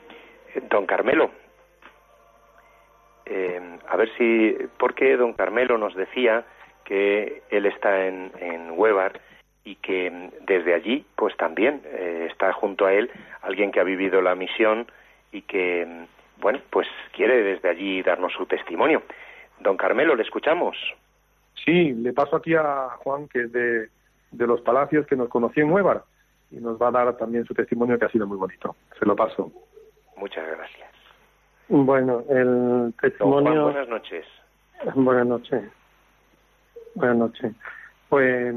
don 0.70 0.86
Carmelo, 0.86 1.32
eh, 3.26 3.62
a 3.88 3.98
ver 3.98 4.10
si, 4.18 4.58
porque 4.78 5.18
don 5.18 5.34
Carmelo 5.34 5.78
nos 5.78 5.96
decía 5.96 6.46
que 6.86 7.44
él 7.50 7.66
está 7.66 8.08
en, 8.08 8.32
en 8.40 8.72
Huevar 8.72 9.20
y 9.64 9.76
que 9.76 10.32
desde 10.42 10.74
allí, 10.74 11.06
pues 11.16 11.36
también 11.38 11.82
eh, 11.86 12.28
está 12.32 12.54
junto 12.54 12.86
a 12.86 12.94
él 12.94 13.12
alguien 13.42 13.72
que 13.72 13.80
ha 13.80 13.84
vivido 13.84 14.22
la 14.22 14.34
misión 14.34 14.88
y 15.32 15.42
que, 15.44 16.06
bueno, 16.38 16.60
pues 16.70 16.88
quiere 17.14 17.44
desde 17.44 17.70
allí 17.70 18.02
darnos 18.02 18.34
su 18.34 18.46
testimonio. 18.46 19.04
Don 19.60 19.78
Carmelo, 19.78 20.16
¿le 20.16 20.24
escuchamos? 20.24 20.76
Sí, 21.66 21.94
le 21.94 22.14
paso 22.14 22.38
aquí 22.38 22.56
a 22.56 22.90
Juan, 23.04 23.28
que 23.28 23.42
es 23.42 23.52
de, 23.52 23.90
de 24.32 24.48
los 24.48 24.62
Palacios, 24.62 25.06
que 25.06 25.16
nos 25.16 25.30
conoció 25.30 25.64
en 25.64 25.72
Huevar, 25.72 26.04
y 26.52 26.58
nos 26.58 26.82
va 26.82 26.88
a 26.88 26.92
dar 26.92 27.18
también 27.18 27.46
su 27.46 27.54
testimonio, 27.54 28.00
que 28.00 28.06
ha 28.06 28.10
sido 28.12 28.26
muy 28.26 28.38
bonito. 28.38 28.76
Se 28.98 29.06
lo 29.06 29.16
paso. 29.16 29.52
Muchas 30.18 30.48
gracias. 30.48 30.90
Bueno, 31.68 32.24
el 32.30 32.46
Don 32.46 32.92
Juan, 32.92 32.94
testimonio. 33.02 33.64
buenas 33.64 33.90
noches. 33.90 34.26
Buenas 34.96 35.28
noches. 35.28 35.64
Buenas 36.96 37.18
noches. 37.18 37.54
Pues 38.08 38.56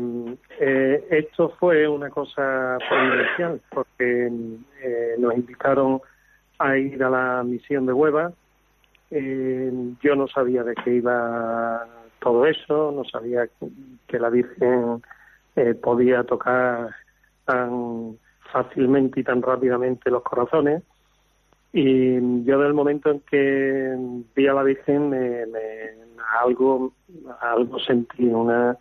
eh, 0.60 1.06
esto 1.10 1.50
fue 1.60 1.86
una 1.86 2.08
cosa 2.08 2.78
providencial, 2.88 3.60
porque 3.68 4.30
eh, 4.82 5.14
nos 5.18 5.34
invitaron 5.34 6.00
a 6.62 6.78
ir 6.78 7.02
a 7.02 7.10
la 7.10 7.42
misión 7.44 7.86
de 7.86 7.92
Hueva. 7.92 8.32
Eh, 9.10 9.72
yo 10.02 10.14
no 10.16 10.26
sabía 10.28 10.62
de 10.64 10.74
qué 10.74 10.94
iba 10.94 11.86
todo 12.20 12.46
eso, 12.46 12.92
no 12.92 13.04
sabía 13.04 13.48
que 14.06 14.18
la 14.18 14.30
Virgen 14.30 15.02
eh, 15.56 15.74
podía 15.74 16.24
tocar 16.24 16.94
tan 17.44 18.16
fácilmente 18.52 19.20
y 19.20 19.24
tan 19.24 19.42
rápidamente 19.42 20.10
los 20.10 20.22
corazones. 20.22 20.82
Y 21.72 22.44
yo 22.44 22.58
del 22.60 22.74
momento 22.74 23.10
en 23.10 23.20
que 23.20 23.96
vi 24.36 24.46
a 24.46 24.52
la 24.54 24.62
Virgen, 24.62 25.08
me, 25.10 25.46
me- 25.46 26.02
algo, 26.40 26.92
algo 27.40 27.78
sentí, 27.80 28.24
una, 28.26 28.76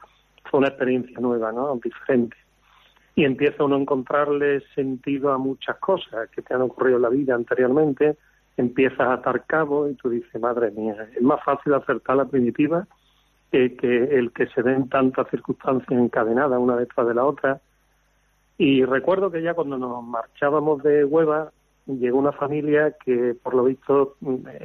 fue 0.50 0.60
una 0.60 0.70
experiencia 0.70 1.20
nueva, 1.20 1.52
¿no? 1.52 1.76
Diferente. 1.84 2.38
Y 3.16 3.26
empieza 3.26 3.64
uno 3.64 3.76
a 3.76 3.80
encontrarle 3.80 4.62
sentido 4.74 5.32
a 5.32 5.38
muchas 5.38 5.78
cosas 5.78 6.30
que 6.30 6.42
te 6.42 6.54
han 6.54 6.62
ocurrido 6.62 6.98
en 6.98 7.02
la 7.04 7.10
vida 7.10 7.36
anteriormente, 7.36 8.18
empiezas 8.58 9.02
a 9.02 9.14
atar 9.14 9.46
cabo 9.46 9.90
y 9.90 9.96
tú 9.96 10.10
dices, 10.10 10.42
madre 10.42 10.72
mía, 10.72 10.96
es 11.16 11.22
más 11.22 11.44
fácil 11.44 11.74
acertar 11.74 12.18
la 12.18 12.26
primitiva 12.26 12.88
que, 13.52 13.76
que 13.76 14.04
el 14.18 14.32
que 14.32 14.48
se 14.48 14.64
den 14.64 14.88
tantas 14.90 15.30
circunstancias 15.30 16.00
encadenadas 16.00 16.60
una 16.60 16.78
detrás 16.78 17.08
de 17.08 17.14
la 17.14 17.26
otra. 17.26 17.62
Y 18.58 18.86
recuerdo 18.86 19.32
que 19.32 19.42
ya 19.42 19.54
cuando 19.54 19.78
nos 19.78 20.04
marchábamos 20.04 20.84
de 20.84 21.04
Hueva, 21.04 21.52
llegó 21.88 22.20
una 22.20 22.32
familia 22.32 22.96
que, 23.04 23.36
por 23.42 23.56
lo 23.56 23.64
visto, 23.64 24.16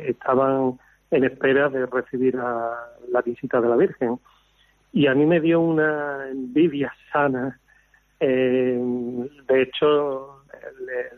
estaban 0.05 0.79
en 1.11 1.25
espera 1.25 1.69
de 1.69 1.87
recibir 1.87 2.37
a 2.37 2.75
la 3.11 3.23
visita 3.23 3.61
de 3.61 3.69
la 3.69 3.77
Virgen. 3.77 4.19
Y 4.93 5.07
a 5.07 5.15
mí 5.15 5.27
me 5.27 5.41
dio 5.41 5.61
una 5.61 6.29
envidia 6.29 6.93
sana. 7.13 7.59
Eh, 8.21 8.79
de 9.49 9.63
hecho, 9.63 10.43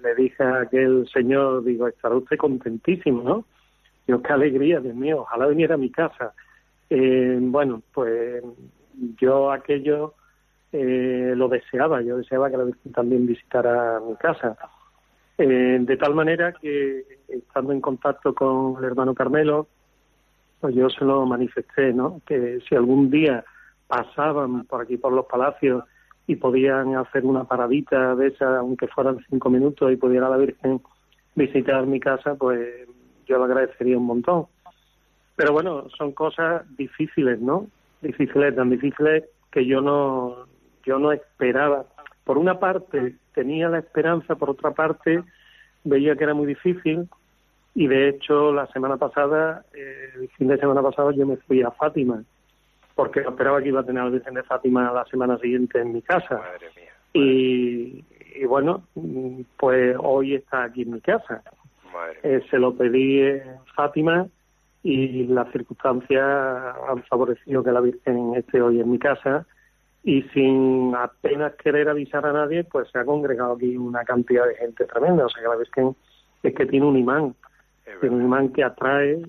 le, 0.03 0.15
dije 0.15 0.43
a 0.43 0.63
aquel 0.63 1.09
señor, 1.13 1.65
digo, 1.65 1.89
estará 1.89 2.17
usted 2.17 2.37
contentísimo, 2.37 3.23
¿no? 3.23 3.45
Digo, 4.07 4.23
qué 4.23 4.33
alegría, 4.33 4.81
Dios 4.81 4.95
mío, 4.95 5.21
ojalá 5.21 5.47
viniera 5.47 5.75
a 5.75 5.79
mi 5.79 5.91
casa. 5.91 6.35
Eh, 6.91 7.39
bueno, 7.41 7.83
pues 7.93 8.43
yo 9.19 9.53
aquello 9.53 10.15
eh, 10.73 11.35
lo 11.37 11.49
deseaba, 11.49 12.03
yo 12.03 12.17
deseaba 12.17 12.51
que 12.51 12.57
la 12.57 12.67
también 12.95 13.27
visitara 13.27 14.01
mi 14.01 14.17
casa. 14.17 14.57
Eh, 15.37 15.79
de 15.81 15.97
tal 15.97 16.15
manera 16.15 16.53
que, 16.53 17.05
estando 17.29 17.73
en 17.73 17.81
contacto 17.81 18.35
con 18.35 18.77
el 18.79 18.85
hermano 18.85 19.15
Carmelo, 19.15 19.69
pues 20.61 20.75
yo 20.75 20.91
se 20.91 21.05
lo 21.05 21.25
manifesté, 21.27 21.93
¿no? 21.93 22.21
Que 22.27 22.59
si 22.69 22.75
algún 22.75 23.11
día 23.11 23.45
pasaban 23.87 24.65
por 24.65 24.83
aquí, 24.83 24.97
por 24.97 25.13
los 25.13 25.27
palacios, 25.27 25.85
y 26.29 26.37
podían 26.37 26.95
hacer 26.95 27.25
una 27.25 27.45
paradita 27.45 28.15
de 28.15 28.29
esa, 28.29 28.59
aunque 28.59 28.87
fueran 28.87 29.19
cinco 29.31 29.49
minutos, 29.49 29.91
y 29.91 29.97
pudiera 29.97 30.29
la 30.29 30.37
Virgen 30.37 30.81
visitar 31.35 31.87
mi 31.87 31.99
casa, 31.99 32.35
pues 32.35 32.87
yo 33.27 33.39
lo 33.39 33.45
agradecería 33.45 33.97
un 33.97 34.05
montón. 34.05 34.47
Pero 35.37 35.55
bueno, 35.55 35.89
son 35.97 36.13
cosas 36.13 36.65
difíciles, 36.77 37.41
¿no? 37.41 37.67
Difíciles, 38.03 38.55
tan 38.55 38.69
difíciles 38.69 39.25
que 39.51 39.65
yo 39.65 39.81
no, 39.81 40.47
yo 40.85 40.99
no 40.99 41.13
esperaba. 41.13 41.87
Por 42.25 42.37
una 42.37 42.61
parte 42.61 43.17
tenía 43.33 43.71
la 43.71 43.79
esperanza, 43.79 44.35
por 44.35 44.51
otra 44.51 44.73
parte 44.73 45.25
veía 45.83 46.15
que 46.15 46.25
era 46.25 46.35
muy 46.35 46.47
difícil 46.47 47.09
y 47.75 47.87
de 47.87 48.11
hecho 48.11 48.53
la 48.53 48.67
semana 48.67 48.99
pasada, 48.99 49.65
eh, 49.73 50.11
el 50.21 50.29
fin 50.37 50.49
de 50.49 50.59
semana 50.59 50.83
pasado 50.83 51.11
yo 51.13 51.27
me 51.27 51.39
fui 51.39 51.63
a 51.63 51.71
Fátima 51.71 52.23
porque 52.99 53.21
esperaba 53.21 53.63
que 53.63 53.69
iba 53.69 53.79
a 53.79 53.85
tener 53.85 54.03
al 54.03 54.11
Virgen 54.11 54.35
de 54.35 54.43
Fátima 54.43 54.91
la 54.91 55.05
semana 55.05 55.39
siguiente 55.39 55.79
en 55.79 55.93
mi 55.93 56.03
casa. 56.03 56.43
Y, 57.13 58.05
bueno, 58.49 58.83
pues 59.57 59.95
hoy 60.01 60.35
está 60.35 60.65
aquí 60.65 60.83
en 60.83 60.95
mi 60.95 61.01
casa. 61.01 61.45
Eh, 62.25 62.43
se 62.51 62.59
lo 62.59 62.75
pedí 62.75 63.21
en 63.21 63.61
Fátima 63.77 64.27
y 64.83 65.29
las 65.29 65.49
circunstancias 65.53 66.25
han 66.89 67.05
favorecido 67.05 67.63
que 67.63 67.71
la 67.71 67.83
Virgen 67.83 68.35
esté 68.35 68.61
hoy 68.61 68.81
en 68.81 68.91
mi 68.91 68.99
casa 68.99 69.47
y 70.03 70.23
sin 70.35 70.93
apenas 70.97 71.55
querer 71.55 71.89
avisar 71.89 72.27
a 72.27 72.33
nadie, 72.33 72.65
pues 72.65 72.91
se 72.91 72.99
ha 72.99 73.05
congregado 73.05 73.53
aquí 73.53 73.77
una 73.77 74.03
cantidad 74.03 74.45
de 74.45 74.57
gente 74.57 74.87
tremenda. 74.87 75.27
O 75.27 75.29
sea 75.29 75.41
que 75.41 75.49
la 75.49 75.55
Virgen 75.57 75.95
es 76.43 76.53
que 76.53 76.67
tiene 76.67 76.85
un 76.85 76.97
imán, 76.97 77.37
tiene 78.01 78.17
un 78.17 78.25
imán 78.25 78.49
que 78.49 78.65
atrae 78.65 79.23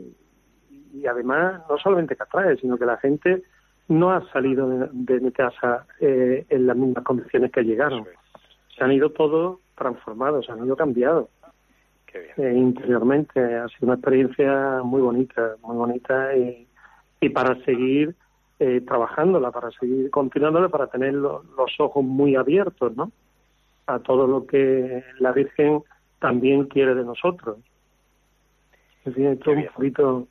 y 0.92 1.06
además 1.06 1.62
no 1.70 1.78
solamente 1.78 2.16
que 2.16 2.24
atrae, 2.24 2.58
sino 2.58 2.76
que 2.76 2.86
la 2.88 2.98
gente 2.98 3.44
no 3.90 4.12
ha 4.12 4.22
salido 4.32 4.70
de, 4.92 5.20
mi 5.20 5.32
casa 5.32 5.86
eh, 6.00 6.46
en 6.48 6.68
las 6.68 6.78
mismas 6.78 7.04
condiciones 7.04 7.52
que 7.52 7.64
llegaron. 7.64 8.06
Se 8.78 8.84
han 8.84 8.92
ido 8.92 9.10
todos 9.10 9.60
transformados, 9.76 10.46
se 10.46 10.52
han 10.52 10.66
ido 10.66 10.78
cambiados. 10.78 11.28
Eh, 12.14 12.54
interiormente 12.56 13.40
ha 13.40 13.68
sido 13.68 13.88
una 13.88 13.96
experiencia 13.96 14.82
muy 14.84 15.02
bonita, 15.02 15.56
muy 15.62 15.76
bonita 15.76 16.36
y, 16.36 16.68
y 17.20 17.30
para 17.30 17.56
seguir 17.66 18.16
eh, 18.60 18.82
trabajándola, 18.88 19.52
para 19.52 19.72
seguir 19.72 20.10
continuándola, 20.10 20.70
para 20.70 20.88
tener 20.88 21.14
los 21.14 21.80
ojos 21.80 22.04
muy 22.04 22.36
abiertos, 22.36 22.96
¿no? 22.96 23.12
A 23.88 24.00
todo 24.00 24.28
lo 24.28 24.46
que 24.46 25.04
la 25.20 25.32
Virgen 25.32 25.84
también 26.20 26.66
quiere 26.66 26.94
de 26.96 27.04
nosotros. 27.04 27.58
Es 29.06 29.16
un 29.18 29.68
poquito 29.74 30.28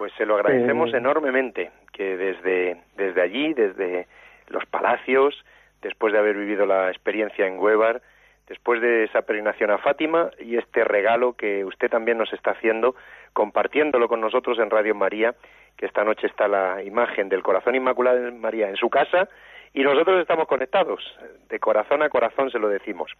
pues 0.00 0.14
se 0.16 0.24
lo 0.24 0.36
agradecemos 0.36 0.94
enormemente 0.94 1.70
que 1.92 2.16
desde, 2.16 2.80
desde 3.00 3.22
allí, 3.22 3.54
desde 3.54 4.06
los 4.48 4.64
palacios, 4.66 5.44
después 5.82 6.12
de 6.12 6.18
haber 6.18 6.36
vivido 6.36 6.66
la 6.66 6.90
experiencia 6.90 7.46
en 7.46 7.58
Huevar, 7.58 8.02
después 8.46 8.80
de 8.80 9.04
esa 9.04 9.22
peregrinación 9.22 9.70
a 9.70 9.78
Fátima 9.78 10.30
y 10.38 10.56
este 10.56 10.84
regalo 10.84 11.34
que 11.34 11.64
usted 11.64 11.88
también 11.88 12.18
nos 12.18 12.32
está 12.32 12.50
haciendo, 12.52 12.94
compartiéndolo 13.32 14.08
con 14.08 14.20
nosotros 14.20 14.58
en 14.58 14.70
Radio 14.70 14.94
María, 14.94 15.34
que 15.76 15.86
esta 15.86 16.04
noche 16.04 16.26
está 16.26 16.48
la 16.48 16.82
imagen 16.82 17.28
del 17.28 17.42
corazón 17.42 17.74
inmaculado 17.74 18.20
de 18.20 18.30
María 18.32 18.68
en 18.68 18.76
su 18.76 18.90
casa 18.90 19.28
y 19.72 19.82
nosotros 19.82 20.20
estamos 20.20 20.48
conectados, 20.48 21.00
de 21.48 21.58
corazón 21.60 22.02
a 22.02 22.08
corazón 22.08 22.50
se 22.50 22.58
lo 22.58 22.68
decimos. 22.68 23.12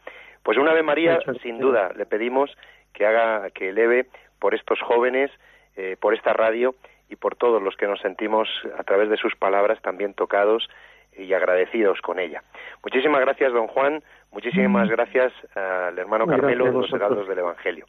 Pues 0.43 0.59
una 0.59 0.73
vez 0.75 0.85
María, 0.85 1.21
sin 1.43 1.59
duda, 1.59 1.93
le 1.97 2.07
pedimos 2.07 2.57
que 2.93 3.07
haga, 3.07 3.51
que 3.51 3.69
eleve 3.69 4.07
por 4.41 4.55
estos 4.55 4.81
jóvenes 4.81 5.31
eh, 5.77 5.97
por 6.01 6.13
esta 6.15 6.33
radio 6.33 6.75
y 7.11 7.17
por 7.17 7.35
todos 7.35 7.61
los 7.61 7.77
que 7.77 7.87
nos 7.87 8.01
sentimos 8.01 8.49
a 8.79 8.85
través 8.85 9.11
de 9.11 9.17
sus 9.17 9.35
palabras 9.35 9.83
también 9.83 10.15
tocados 10.15 10.71
y 11.17 11.33
agradecidos 11.35 12.01
con 12.01 12.21
ella. 12.21 12.43
Muchísimas 12.85 13.21
gracias, 13.21 13.53
don 13.53 13.67
Juan. 13.67 14.03
Muchísimas 14.31 14.89
gracias 14.89 15.33
al 15.57 15.99
hermano 15.99 16.27
Carmelo 16.27 16.67
de 16.67 16.73
los 16.73 16.93
Heraldos 16.93 17.29
del 17.29 17.41
Evangelio. 17.41 17.87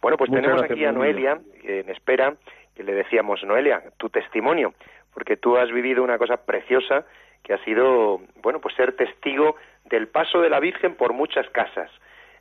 Bueno, 0.00 0.16
pues 0.16 0.30
tenemos 0.30 0.62
aquí 0.62 0.84
a 0.84 0.92
Noelia 0.92 1.38
en 1.62 1.88
espera, 1.90 2.34
que 2.74 2.82
le 2.82 2.94
decíamos, 2.94 3.44
Noelia, 3.44 3.82
tu 3.98 4.08
testimonio, 4.08 4.74
porque 5.12 5.36
tú 5.36 5.56
has 5.56 5.70
vivido 5.70 6.02
una 6.02 6.18
cosa 6.18 6.38
preciosa 6.38 7.04
que 7.42 7.52
ha 7.52 7.64
sido, 7.64 8.20
bueno, 8.42 8.60
pues 8.60 8.74
ser 8.74 8.96
testigo 8.96 9.56
del 9.84 10.08
paso 10.08 10.40
de 10.40 10.50
la 10.50 10.60
Virgen 10.60 10.94
por 10.94 11.12
muchas 11.12 11.48
casas. 11.50 11.90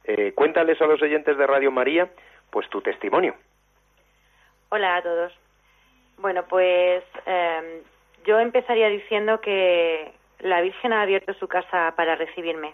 Eh, 0.05 0.32
cuéntales 0.34 0.82
a 0.82 0.88
los 0.88 1.01
oyentes 1.01 1.38
de 1.38 1.45
Radio 1.45 1.72
María, 1.72 2.09
pues 2.49 2.70
tu 2.70 2.82
testimonio. 2.82 3.36
Hola 4.70 4.97
a 4.97 5.01
todos. 5.01 5.45
Bueno, 6.18 6.43
pues 6.47 7.03
em, 7.26 7.84
yo 8.26 8.39
empezaría 8.39 8.89
diciendo 8.89 9.41
que 9.41 10.11
la 10.39 10.61
Virgen 10.61 10.93
ha 10.93 11.01
abierto 11.01 11.34
su 11.34 11.47
casa 11.47 11.93
para 11.95 12.16
recibirme. 12.16 12.74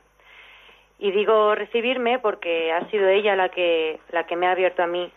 Y 0.99 1.11
digo 1.11 1.55
recibirme 1.55 2.19
porque 2.19 2.71
ha 2.71 2.87
sido 2.89 3.09
ella 3.09 3.35
la 3.35 3.49
que, 3.49 3.99
la 4.09 4.25
que 4.25 4.35
me 4.35 4.47
ha 4.47 4.51
abierto 4.51 4.83
a 4.83 4.87
mí 4.87 5.11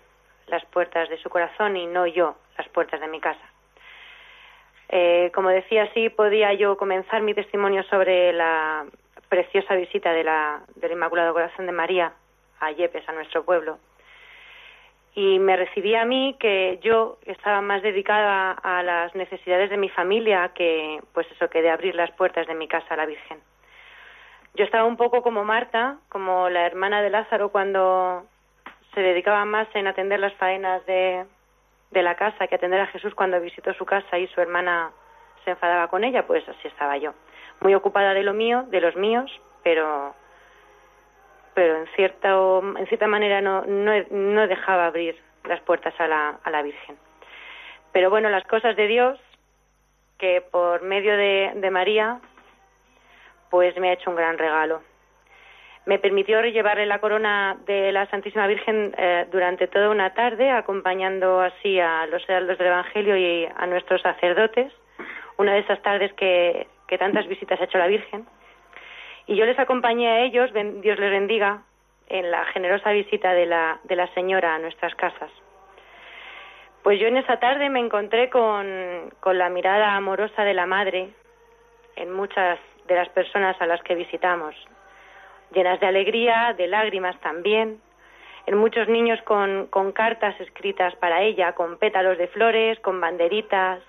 las 0.47 0.65
puertas 0.67 1.09
de 1.09 1.19
su 1.19 1.29
corazón 1.29 1.77
y 1.77 1.87
no 1.87 2.07
yo 2.07 2.37
las 2.57 2.69
puertas 2.69 3.01
de 3.01 3.09
mi 3.09 3.21
casa. 3.21 3.45
Eh, 4.89 5.31
como 5.35 5.49
decía, 5.49 5.91
sí 5.93 6.09
podía 6.09 6.53
yo 6.55 6.77
comenzar 6.77 7.23
mi 7.23 7.35
testimonio 7.35 7.83
sobre 7.85 8.33
la 8.33 8.87
preciosa 9.29 9.75
visita 9.75 10.13
de 10.13 10.25
la, 10.25 10.63
del 10.77 10.93
Inmaculado 10.93 11.33
Corazón 11.33 11.67
de 11.67 11.73
María 11.73 12.13
a 12.61 12.71
Yepes, 12.71 13.09
a 13.09 13.13
nuestro 13.13 13.45
pueblo 13.45 13.79
y 15.15 15.39
me 15.39 15.57
recibí 15.57 15.95
a 15.95 16.05
mí 16.05 16.37
que 16.41 16.81
yo 16.83 17.19
estaba 17.25 17.61
más 17.61 17.83
dedicada 17.83 18.53
a 18.53 18.83
las 18.83 19.15
necesidades 19.15 19.71
de 19.71 19.77
mi 19.77 19.89
familia 19.89 20.51
que 20.55 21.01
pues 21.13 21.31
eso 21.31 21.49
que 21.49 21.63
de 21.63 21.71
abrir 21.71 21.95
las 21.95 22.11
puertas 22.13 22.47
de 22.49 22.55
mi 22.55 22.67
casa 22.67 22.95
a 22.95 22.97
la 22.97 23.07
Virgen. 23.07 23.39
Yo 24.55 24.65
estaba 24.65 24.85
un 24.85 24.97
poco 24.97 25.23
como 25.23 25.45
Marta, 25.45 25.99
como 26.09 26.49
la 26.49 26.67
hermana 26.67 27.01
de 27.01 27.11
Lázaro 27.11 27.51
cuando 27.51 28.25
se 28.93 29.01
dedicaba 29.01 29.45
más 29.45 29.69
en 29.75 29.87
atender 29.87 30.19
las 30.19 30.35
faenas 30.35 30.85
de, 30.87 31.25
de 31.91 32.03
la 32.03 32.17
casa 32.17 32.47
que 32.49 32.57
atender 32.57 32.81
a 32.81 32.87
Jesús 32.89 33.15
cuando 33.15 33.41
visitó 33.41 33.73
su 33.75 33.85
casa 33.85 34.19
y 34.19 34.27
su 34.29 34.41
hermana 34.41 34.91
se 35.45 35.51
enfadaba 35.51 35.89
con 35.89 36.03
ella, 36.03 36.27
pues 36.27 36.49
así 36.49 36.69
estaba 36.69 36.97
yo. 36.97 37.15
Muy 37.61 37.75
ocupada 37.75 38.15
de 38.15 38.23
lo 38.23 38.33
mío, 38.33 38.65
de 38.69 38.81
los 38.81 38.97
míos, 38.97 39.31
pero 39.63 40.15
pero 41.55 41.77
en 41.77 41.87
cierta, 41.95 42.31
en 42.79 42.87
cierta 42.89 43.07
manera 43.07 43.41
no, 43.41 43.65
no, 43.65 44.47
dejaba 44.47 44.87
abrir 44.87 45.17
las 45.45 45.61
puertas 45.61 45.95
a 45.99 46.09
la, 46.09 46.39
a 46.43 46.51
la 46.51 46.63
Virgen. 46.63 46.97
Pero 47.93 48.11
bueno, 48.11 48.29
las 48.29 48.45
cosas 48.45 48.77
de 48.77 48.89
Dios, 48.89 49.21
que 50.19 50.41
por 50.41 50.83
medio 50.83 51.17
de, 51.17 51.71
María, 51.71 52.19
pues 53.51 53.77
me 53.79 53.91
ha 53.91 53.93
hecho 53.93 54.11
un 54.11 54.17
gran 54.17 54.37
regalo. 54.37 54.83
Me 55.87 55.99
permitió 55.99 56.41
llevarle 56.41 56.87
la 56.87 56.99
corona 56.99 57.57
de 57.67 57.93
la 57.93 58.07
Santísima 58.07 58.47
Virgen 58.47 58.95
eh, 58.97 59.27
durante 59.31 59.69
toda 59.69 59.91
una 59.91 60.15
tarde, 60.15 60.51
acompañando 60.51 61.41
así 61.41 61.79
a 61.79 62.07
los 62.07 62.27
heraldos 62.29 62.59
del 62.59 62.69
Evangelio 62.69 63.17
y 63.17 63.47
a 63.55 63.67
nuestros 63.67 64.01
sacerdotes. 64.01 64.73
Una 65.37 65.53
de 65.53 65.61
esas 65.61 65.81
tardes 65.83 66.13
que 66.15 66.67
tantas 66.99 67.27
visitas 67.27 67.61
ha 67.61 67.65
hecho 67.65 67.79
la 67.79 67.87
Virgen. 67.87 68.27
Y 69.27 69.37
yo 69.37 69.47
les 69.47 69.59
acompañé 69.59 70.09
a 70.09 70.21
ellos, 70.21 70.53
Dios 70.53 70.99
les 70.99 71.11
bendiga, 71.11 71.63
en 72.09 72.31
la 72.31 72.45
generosa 72.47 72.91
visita 72.91 73.33
de 73.33 73.47
la, 73.47 73.81
de 73.85 73.97
la 73.97 74.13
señora 74.15 74.55
a 74.55 74.59
nuestras 74.59 74.95
casas. 74.95 75.31
Pues 76.83 77.01
yo 77.01 77.07
en 77.07 77.17
esa 77.17 77.39
tarde 77.39 77.71
me 77.71 77.81
encontré 77.81 78.29
con, 78.29 79.11
con 79.21 79.39
la 79.39 79.49
mirada 79.49 79.97
amorosa 79.97 80.45
de 80.45 80.53
la 80.53 80.67
madre 80.67 81.09
en 81.97 82.13
muchas 82.13 82.59
de 82.87 82.95
las 82.95 83.09
personas 83.09 83.57
a 83.61 83.67
las 83.67 83.83
que 83.83 83.95
visitamos, 83.95 84.55
llenas 85.55 85.81
de 85.81 85.87
alegría, 85.87 86.55
de 86.59 86.67
lágrimas 86.67 87.19
también, 87.21 87.81
en 88.47 88.59
muchos 88.59 88.89
niños 88.89 89.21
con, 89.23 89.69
con 89.69 89.93
cartas 89.93 90.39
escritas 90.41 90.95
para 90.97 91.23
ella, 91.23 91.55
con 91.55 91.79
pétalos 91.79 92.19
de 92.19 92.29
flores, 92.29 92.79
con 92.81 93.01
banderitas, 93.01 93.81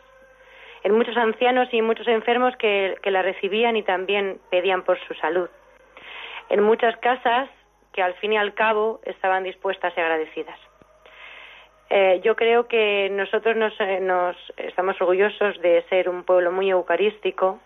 en 0.85 0.93
muchos 0.93 1.17
ancianos 1.17 1.67
y 1.71 1.81
muchos 1.81 2.07
enfermos 2.07 2.55
que, 2.57 2.95
la 3.05 3.23
recibían 3.23 3.75
y 3.75 3.81
también 3.81 4.39
pedían 4.51 4.83
por 4.83 4.99
su 5.07 5.15
salud. 5.15 5.49
En 6.49 6.61
muchas 6.61 6.95
casas 6.97 7.49
que 7.91 8.03
al 8.03 8.13
fin 8.15 8.33
y 8.33 8.37
al 8.37 8.53
cabo 8.53 8.99
estaban 9.03 9.43
dispuestas 9.43 9.93
y 9.97 9.99
agradecidas. 9.99 10.59
Eh, 11.89 12.21
yo 12.23 12.35
creo 12.35 12.67
que 12.67 13.09
nosotros 13.09 13.55
nos, 13.55 13.73
eh, 13.79 13.99
nos 13.99 14.35
estamos 14.57 14.95
orgullosos 15.01 15.59
de 15.59 15.83
ser 15.89 16.07
un 16.07 16.23
pueblo 16.23 16.51
muy 16.51 16.69
eucarístico 16.69 17.59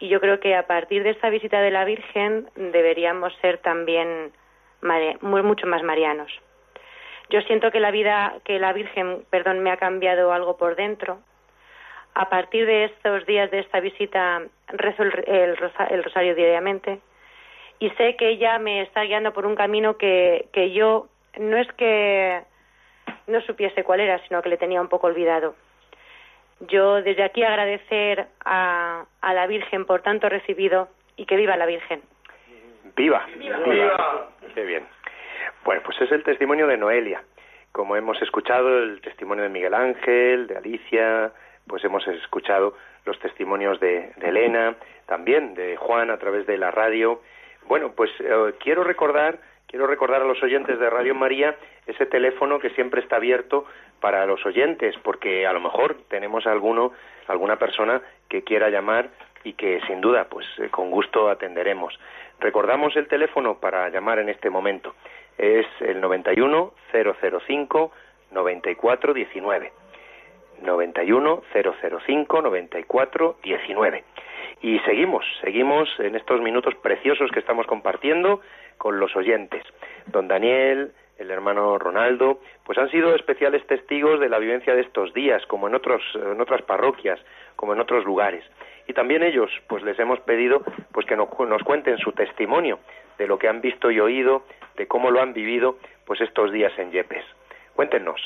y 0.00 0.08
yo 0.08 0.20
creo 0.20 0.40
que 0.40 0.56
a 0.56 0.66
partir 0.66 1.04
de 1.04 1.10
esta 1.10 1.30
visita 1.30 1.60
de 1.60 1.70
la 1.70 1.84
Virgen 1.84 2.50
deberíamos 2.56 3.32
ser 3.40 3.58
también 3.58 4.32
mucho 5.22 5.66
más 5.68 5.84
marianos. 5.84 6.32
Yo 7.30 7.40
siento 7.42 7.70
que 7.70 7.78
la 7.78 7.92
vida, 7.92 8.34
que 8.44 8.58
la 8.58 8.72
Virgen, 8.72 9.24
perdón, 9.30 9.60
me 9.60 9.70
ha 9.70 9.76
cambiado 9.76 10.32
algo 10.32 10.56
por 10.56 10.74
dentro. 10.74 11.20
A 12.18 12.30
partir 12.30 12.64
de 12.64 12.84
estos 12.84 13.26
días 13.26 13.50
de 13.50 13.58
esta 13.58 13.78
visita 13.78 14.42
rezo 14.68 15.02
el, 15.02 15.12
el 15.28 15.56
rosa- 15.58 15.84
el 15.90 16.02
rosario 16.02 16.34
diariamente 16.34 17.00
y 17.78 17.90
sé 17.90 18.16
que 18.16 18.30
ella 18.30 18.58
me 18.58 18.80
está 18.80 19.02
guiando 19.02 19.34
por 19.34 19.44
un 19.44 19.54
camino 19.54 19.98
que, 19.98 20.48
que 20.50 20.72
yo 20.72 21.08
no 21.38 21.58
es 21.58 21.70
que 21.74 22.40
no 23.26 23.40
supiese 23.42 23.84
cuál 23.84 24.00
era, 24.00 24.18
sino 24.26 24.40
que 24.40 24.48
le 24.48 24.56
tenía 24.56 24.80
un 24.80 24.88
poco 24.88 25.08
olvidado. 25.08 25.56
Yo 26.60 27.02
desde 27.02 27.22
aquí 27.22 27.42
agradecer 27.42 28.28
a, 28.42 29.04
a 29.20 29.34
la 29.34 29.46
Virgen 29.46 29.84
por 29.84 30.00
tanto 30.00 30.30
recibido 30.30 30.88
y 31.16 31.26
que 31.26 31.36
viva 31.36 31.54
la 31.58 31.66
Virgen. 31.66 32.00
¡Viva! 32.96 33.26
¡Viva! 33.36 34.30
¡Qué 34.54 34.64
bien! 34.64 34.86
Bueno, 35.66 35.82
pues 35.84 36.00
es 36.00 36.10
el 36.12 36.22
testimonio 36.22 36.66
de 36.66 36.78
Noelia. 36.78 37.22
Como 37.72 37.94
hemos 37.94 38.22
escuchado 38.22 38.78
el 38.78 39.02
testimonio 39.02 39.44
de 39.44 39.50
Miguel 39.50 39.74
Ángel, 39.74 40.46
de 40.46 40.56
Alicia, 40.56 41.30
pues 41.66 41.84
hemos 41.84 42.06
escuchado 42.08 42.74
los 43.04 43.18
testimonios 43.18 43.80
de, 43.80 44.12
de 44.16 44.28
Elena, 44.28 44.76
también 45.06 45.54
de 45.54 45.76
Juan 45.76 46.10
a 46.10 46.18
través 46.18 46.46
de 46.46 46.58
la 46.58 46.70
radio. 46.70 47.22
Bueno, 47.66 47.92
pues 47.96 48.10
eh, 48.20 48.54
quiero 48.58 48.84
recordar, 48.84 49.38
quiero 49.66 49.86
recordar 49.86 50.22
a 50.22 50.26
los 50.26 50.42
oyentes 50.42 50.78
de 50.78 50.90
Radio 50.90 51.14
María 51.14 51.56
ese 51.86 52.06
teléfono 52.06 52.58
que 52.58 52.70
siempre 52.70 53.00
está 53.00 53.16
abierto 53.16 53.64
para 54.00 54.26
los 54.26 54.44
oyentes, 54.44 54.94
porque 55.02 55.46
a 55.46 55.52
lo 55.52 55.60
mejor 55.60 55.96
tenemos 56.08 56.46
alguno, 56.46 56.92
alguna 57.28 57.56
persona 57.56 58.02
que 58.28 58.42
quiera 58.42 58.68
llamar 58.68 59.10
y 59.44 59.54
que 59.54 59.80
sin 59.86 60.00
duda, 60.00 60.26
pues 60.28 60.46
eh, 60.58 60.68
con 60.70 60.90
gusto 60.90 61.30
atenderemos. 61.30 61.98
Recordamos 62.40 62.94
el 62.96 63.08
teléfono 63.08 63.58
para 63.58 63.88
llamar 63.88 64.18
en 64.18 64.28
este 64.28 64.50
momento. 64.50 64.94
Es 65.38 65.66
el 65.80 66.00
91 66.00 66.72
005 66.92 67.92
94 68.32 69.14
19. 69.14 69.72
91 70.62 71.42
005 71.52 72.42
94 72.42 73.36
19. 73.42 74.04
Y 74.62 74.78
seguimos, 74.80 75.24
seguimos 75.42 75.88
en 75.98 76.16
estos 76.16 76.40
minutos 76.40 76.74
preciosos 76.76 77.30
que 77.30 77.40
estamos 77.40 77.66
compartiendo 77.66 78.40
con 78.78 78.98
los 78.98 79.14
oyentes. 79.14 79.62
Don 80.06 80.28
Daniel, 80.28 80.92
el 81.18 81.30
hermano 81.30 81.78
Ronaldo, 81.78 82.40
pues 82.64 82.78
han 82.78 82.90
sido 82.90 83.14
especiales 83.14 83.66
testigos 83.66 84.20
de 84.20 84.28
la 84.28 84.38
vivencia 84.38 84.74
de 84.74 84.82
estos 84.82 85.12
días, 85.14 85.44
como 85.46 85.68
en 85.68 85.74
otros 85.74 86.02
en 86.14 86.40
otras 86.40 86.62
parroquias, 86.62 87.20
como 87.56 87.74
en 87.74 87.80
otros 87.80 88.04
lugares. 88.04 88.44
Y 88.86 88.92
también 88.92 89.22
ellos, 89.22 89.50
pues 89.66 89.82
les 89.82 89.98
hemos 89.98 90.20
pedido 90.20 90.62
pues 90.92 91.06
que 91.06 91.16
nos, 91.16 91.28
cuenten 91.64 91.98
su 91.98 92.12
testimonio 92.12 92.78
de 93.18 93.26
lo 93.26 93.38
que 93.38 93.48
han 93.48 93.60
visto 93.60 93.90
y 93.90 94.00
oído, 94.00 94.44
de 94.76 94.86
cómo 94.86 95.10
lo 95.10 95.20
han 95.20 95.32
vivido 95.32 95.78
pues 96.04 96.20
estos 96.20 96.52
días 96.52 96.72
en 96.78 96.92
Yepes. 96.92 97.24
Cuéntenos. 97.74 98.20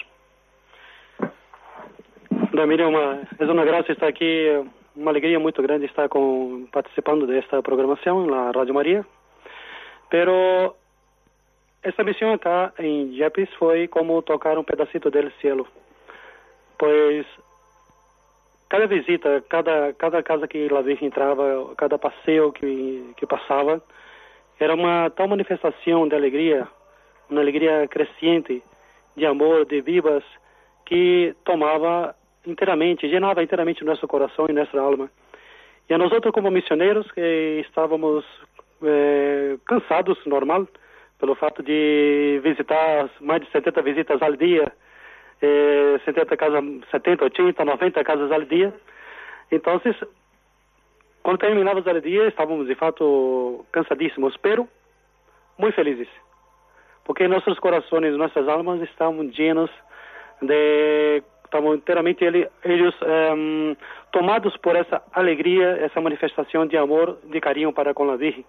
É 2.61 2.87
uma, 2.87 3.21
é 3.39 3.45
uma 3.45 3.65
graça 3.65 3.91
estar 3.91 4.07
aqui, 4.07 4.49
uma 4.95 5.11
alegria 5.11 5.41
muito 5.41 5.63
grande 5.63 5.87
estar 5.87 6.09
com, 6.09 6.67
participando 6.71 7.27
desta 7.27 7.63
programação 7.63 8.27
na 8.27 8.51
Rádio 8.51 8.75
Maria. 8.75 9.07
Pero 10.11 10.75
essa 11.83 12.05
missão 12.05 12.35
acá 12.35 12.73
em 12.79 13.15
Yepes 13.15 13.49
foi 13.55 13.89
como 13.89 14.21
tocar 14.21 14.59
um 14.59 14.65
pedacito 14.65 15.11
do 15.11 15.31
cielo. 15.41 15.67
Pois 16.79 17.27
cada 18.69 18.87
visita, 18.87 19.43
cada, 19.49 19.93
cada 19.95 20.23
casa 20.23 20.47
que 20.47 20.69
a 20.71 20.81
Virgem 20.83 21.09
entrava, 21.09 21.75
cada 21.77 21.99
passeio 21.99 22.53
que, 22.53 23.15
que 23.17 23.27
passava, 23.27 23.83
era 24.59 24.75
uma 24.75 25.09
tal 25.11 25.27
manifestação 25.27 26.07
de 26.07 26.15
alegria, 26.15 26.69
uma 27.31 27.41
alegria 27.41 27.89
crescente, 27.89 28.63
de 29.17 29.25
amor, 29.25 29.65
de 29.65 29.81
vivas, 29.81 30.23
que 30.85 31.35
tomava 31.45 32.15
inteiramente, 32.47 33.07
llenava 33.07 33.43
inteiramente 33.43 33.85
nosso 33.85 34.07
coração 34.09 34.47
e 34.49 34.53
nossa 34.53 34.79
alma. 34.79 35.11
E 35.89 35.95
a 35.95 35.99
outros 36.13 36.33
como 36.33 36.51
missioneiros 36.51 37.11
estávamos 37.67 38.25
eh, 38.83 39.57
cansados, 39.67 40.19
normal, 40.27 40.67
pelo 41.19 41.35
fato 41.35 41.63
de 41.63 42.41
visitar 42.43 43.11
mais 43.21 43.43
de 43.43 43.51
70 43.51 43.83
visitas 43.83 44.23
ao 44.23 44.35
dia, 44.37 44.73
eh, 45.43 46.01
70 46.05 46.37
casas, 46.37 46.65
70, 46.91 47.25
80, 47.25 47.65
90 47.65 48.05
casas 48.05 48.33
ao 48.33 48.43
dia. 48.43 48.73
Então, 49.51 49.81
quando 51.23 51.39
terminávamos 51.39 51.87
o 51.87 52.01
dia, 52.01 52.29
estávamos 52.29 52.67
de 52.67 52.75
fato 52.75 53.65
cansadíssimos, 53.73 54.37
pero 54.39 54.69
muito 55.59 55.75
felizes, 55.75 56.09
porque 57.05 57.29
nossos 57.29 57.59
corações, 57.59 58.17
nossas 58.17 58.49
almas 58.49 58.81
estavam 58.83 59.25
llenos 59.25 59.71
de 60.41 61.23
estavam 61.51 61.75
inteiramente 61.75 62.25
ele, 62.25 62.49
eles 62.65 62.95
um, 63.37 63.77
tomados 64.13 64.57
por 64.59 64.77
essa 64.77 65.03
alegria, 65.13 65.79
essa 65.81 66.01
manifestação 66.01 66.65
de 66.65 66.77
amor, 66.77 67.19
de 67.25 67.41
carinho 67.41 67.73
para 67.73 67.93
com 67.93 68.09
a 68.09 68.17
Virgem. 68.17 68.45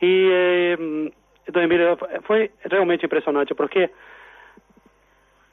E 0.00 0.76
um, 0.78 1.10
Dona 1.50 1.66
Emília, 1.66 1.98
foi 2.22 2.50
realmente 2.70 3.04
impressionante, 3.04 3.54
porque 3.54 3.90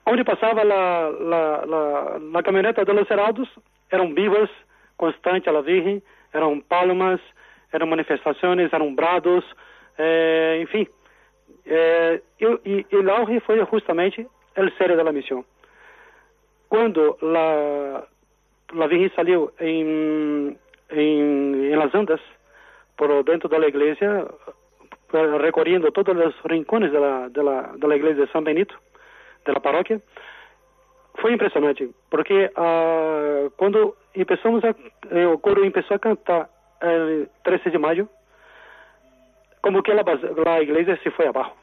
onde 0.06 0.24
passava 0.24 0.62
a, 0.62 0.64
a, 0.64 2.36
a, 2.36 2.40
a 2.40 2.44
caminhoneta 2.44 2.86
de 2.86 2.94
Los 2.94 3.10
Heraldos, 3.10 3.50
eram 3.92 4.14
vivas, 4.14 4.50
constantes 4.96 5.48
a 5.48 5.52
la 5.52 5.62
Virgem, 5.62 6.02
eram 6.32 6.60
palmas, 6.62 7.20
eram 7.74 7.88
manifestações, 7.88 8.72
eram 8.72 8.94
brados, 8.94 9.44
eh, 9.98 10.60
enfim. 10.62 10.88
Eh, 11.66 12.22
e, 12.40 12.46
e, 12.66 12.86
e 12.92 13.40
foi 13.42 13.66
justamente 13.72 14.28
o 14.56 14.72
sério 14.78 14.96
da 14.98 15.12
missão 15.12 15.44
quando 16.70 17.18
la, 17.22 18.06
la 18.74 18.88
Virgen 18.88 19.50
en, 19.60 20.58
las 21.78 21.94
andas 21.94 22.22
por 22.96 23.26
dentro 23.26 23.50
de 23.50 23.60
la 23.60 23.68
iglesia, 23.68 24.26
recorriendo 25.12 25.92
todos 25.92 26.16
los 26.16 26.34
rincones 26.44 26.92
de 26.92 27.00
la, 27.00 27.30
de 27.30 27.44
la, 27.44 27.72
de 27.76 28.14
de 28.14 28.42
Benito, 28.42 28.76
de 29.46 29.54
la 29.54 29.60
parroquia, 29.60 30.00
fue 31.16 31.32
impresionante, 31.32 31.90
porque 32.10 32.52
uh, 32.56 33.50
cuando 33.58 33.96
empezamos 34.14 34.64
a, 34.64 34.76
eh, 35.12 35.26
o 35.26 35.40
coro 35.40 35.64
empezó 35.64 35.96
a 35.96 36.00
cantar 36.00 36.50
el 36.82 37.30
13 37.44 37.72
de 37.72 37.80
mayo, 37.80 38.08
como 39.62 39.82
que 39.84 39.94
la 39.94 40.62
iglesia 40.62 40.98
se 41.04 41.12
fue 41.12 41.28
abajo. 41.28 41.56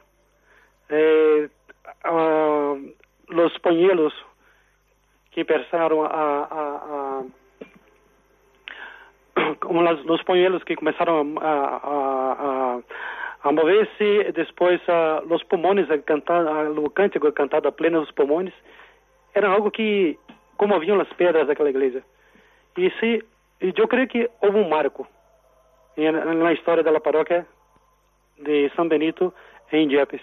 Eh, 0.89 1.49
uh, 2.11 2.77
los 3.29 3.59
pañuelos 3.61 4.13
que 5.37 5.43
empezaram 5.43 6.03
a, 6.03 6.09
a, 6.09 7.21
a 7.21 7.25
como 9.61 9.83
las, 9.83 10.03
los 10.07 10.23
pañuelos 10.25 10.65
que 10.65 10.75
começaram 10.75 11.37
a, 11.43 12.81
a, 13.45 13.53
mover-se, 13.53 14.33
depois 14.33 14.81
os 15.31 15.43
pulmões, 15.45 15.87
cantar, 16.07 16.71
o 16.71 16.89
cântico 16.91 17.31
cantado 17.33 17.69
a 17.69 17.73
pleno 17.73 18.01
dos 18.01 18.11
pulmões, 18.13 18.53
era 19.35 19.49
algo 19.49 19.71
que 19.71 20.19
comoviam 20.57 20.99
as 21.01 21.13
pedras 21.13 21.47
daquela 21.47 21.69
igreja. 21.69 22.03
E 22.79 22.91
se, 22.99 23.23
eu 23.61 23.87
creio 23.87 24.09
que 24.09 24.31
houve 24.41 24.59
um 24.59 24.69
marco 24.71 25.07
na 25.97 26.53
história 26.55 26.83
da 26.83 26.99
paróquia 26.99 27.47
de 28.39 28.71
São 28.75 28.89
Benito 28.89 29.35
em 29.71 29.93
Yepes, 29.93 30.23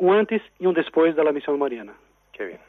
um 0.00 0.10
antes 0.10 0.40
e 0.58 0.66
um 0.66 0.72
depois 0.72 1.14
da 1.14 1.32
missão 1.32 1.56
mariana. 1.58 1.92
Qué 2.32 2.46
bien. 2.46 2.67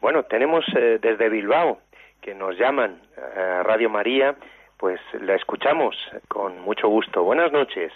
Bueno, 0.00 0.22
tenemos 0.24 0.64
eh, 0.76 0.98
desde 1.00 1.28
Bilbao 1.28 1.78
que 2.20 2.34
nos 2.34 2.56
llaman 2.58 3.00
a 3.36 3.62
Radio 3.62 3.88
María, 3.90 4.34
pues 4.78 5.00
la 5.20 5.34
escuchamos 5.34 5.96
con 6.28 6.60
mucho 6.60 6.88
gusto. 6.88 7.22
Buenas 7.24 7.52
noches. 7.52 7.92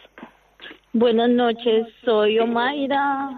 Buenas 0.93 1.31
noches, 1.31 1.87
soy 2.05 2.39
Omaira. 2.39 3.31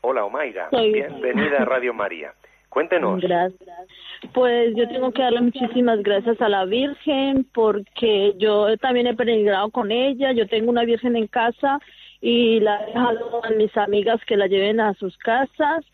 Hola, 0.00 0.24
Omaira. 0.24 0.68
Soy- 0.70 0.92
Bienvenida 0.92 1.62
a 1.62 1.64
Radio 1.64 1.92
María. 1.94 2.32
Cuéntenos. 2.68 3.20
Gracias. 3.20 3.68
Pues 4.32 4.74
yo 4.74 4.88
tengo 4.88 5.12
que 5.12 5.20
darle 5.22 5.42
muchísimas 5.42 6.02
gracias 6.02 6.40
a 6.40 6.48
la 6.48 6.64
Virgen 6.64 7.46
porque 7.52 8.32
yo 8.38 8.76
también 8.78 9.06
he 9.06 9.14
peregrinado 9.14 9.70
con 9.70 9.92
ella. 9.92 10.32
Yo 10.32 10.46
tengo 10.48 10.70
una 10.70 10.84
Virgen 10.84 11.14
en 11.16 11.26
casa 11.26 11.78
y 12.20 12.60
la 12.60 12.82
he 12.82 12.86
dejado 12.86 13.44
a 13.44 13.50
mis 13.50 13.76
amigas 13.76 14.24
que 14.24 14.36
la 14.38 14.46
lleven 14.46 14.80
a 14.80 14.94
sus 14.94 15.16
casas 15.18 15.84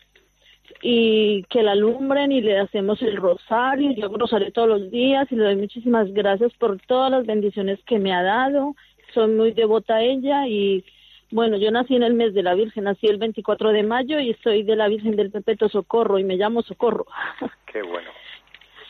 y 0.81 1.43
que 1.43 1.63
la 1.63 1.71
alumbren 1.71 2.31
y 2.31 2.41
le 2.41 2.59
hacemos 2.59 3.01
el 3.01 3.17
rosario. 3.17 3.91
Yo 3.91 4.05
hago 4.05 4.17
rosario 4.17 4.51
todos 4.51 4.69
los 4.69 4.91
días 4.91 5.27
y 5.31 5.35
le 5.35 5.43
doy 5.43 5.55
muchísimas 5.55 6.11
gracias 6.13 6.53
por 6.53 6.79
todas 6.81 7.11
las 7.11 7.25
bendiciones 7.25 7.79
que 7.85 7.99
me 7.99 8.13
ha 8.13 8.23
dado. 8.23 8.75
Soy 9.13 9.27
muy 9.31 9.51
devota 9.51 9.95
a 9.95 10.03
ella 10.03 10.47
y 10.47 10.83
Bueno, 11.31 11.57
yo 11.57 11.69
nací 11.69 11.95
en 11.95 12.03
el 12.03 12.15
mes 12.15 12.33
de 12.33 12.41
la 12.41 12.55
Virgen, 12.55 12.85
nací 12.85 13.05
el 13.07 13.17
24 13.17 13.71
de 13.71 13.83
mayo 13.83 14.19
y 14.19 14.33
soy 14.43 14.63
de 14.63 14.75
la 14.75 14.87
Virgen 14.87 15.15
del 15.15 15.29
Perpetuo 15.29 15.69
Socorro 15.69 16.17
y 16.17 16.23
me 16.23 16.37
llamo 16.37 16.63
Socorro. 16.63 17.05
Qué 17.71 17.83
bueno. 17.83 18.09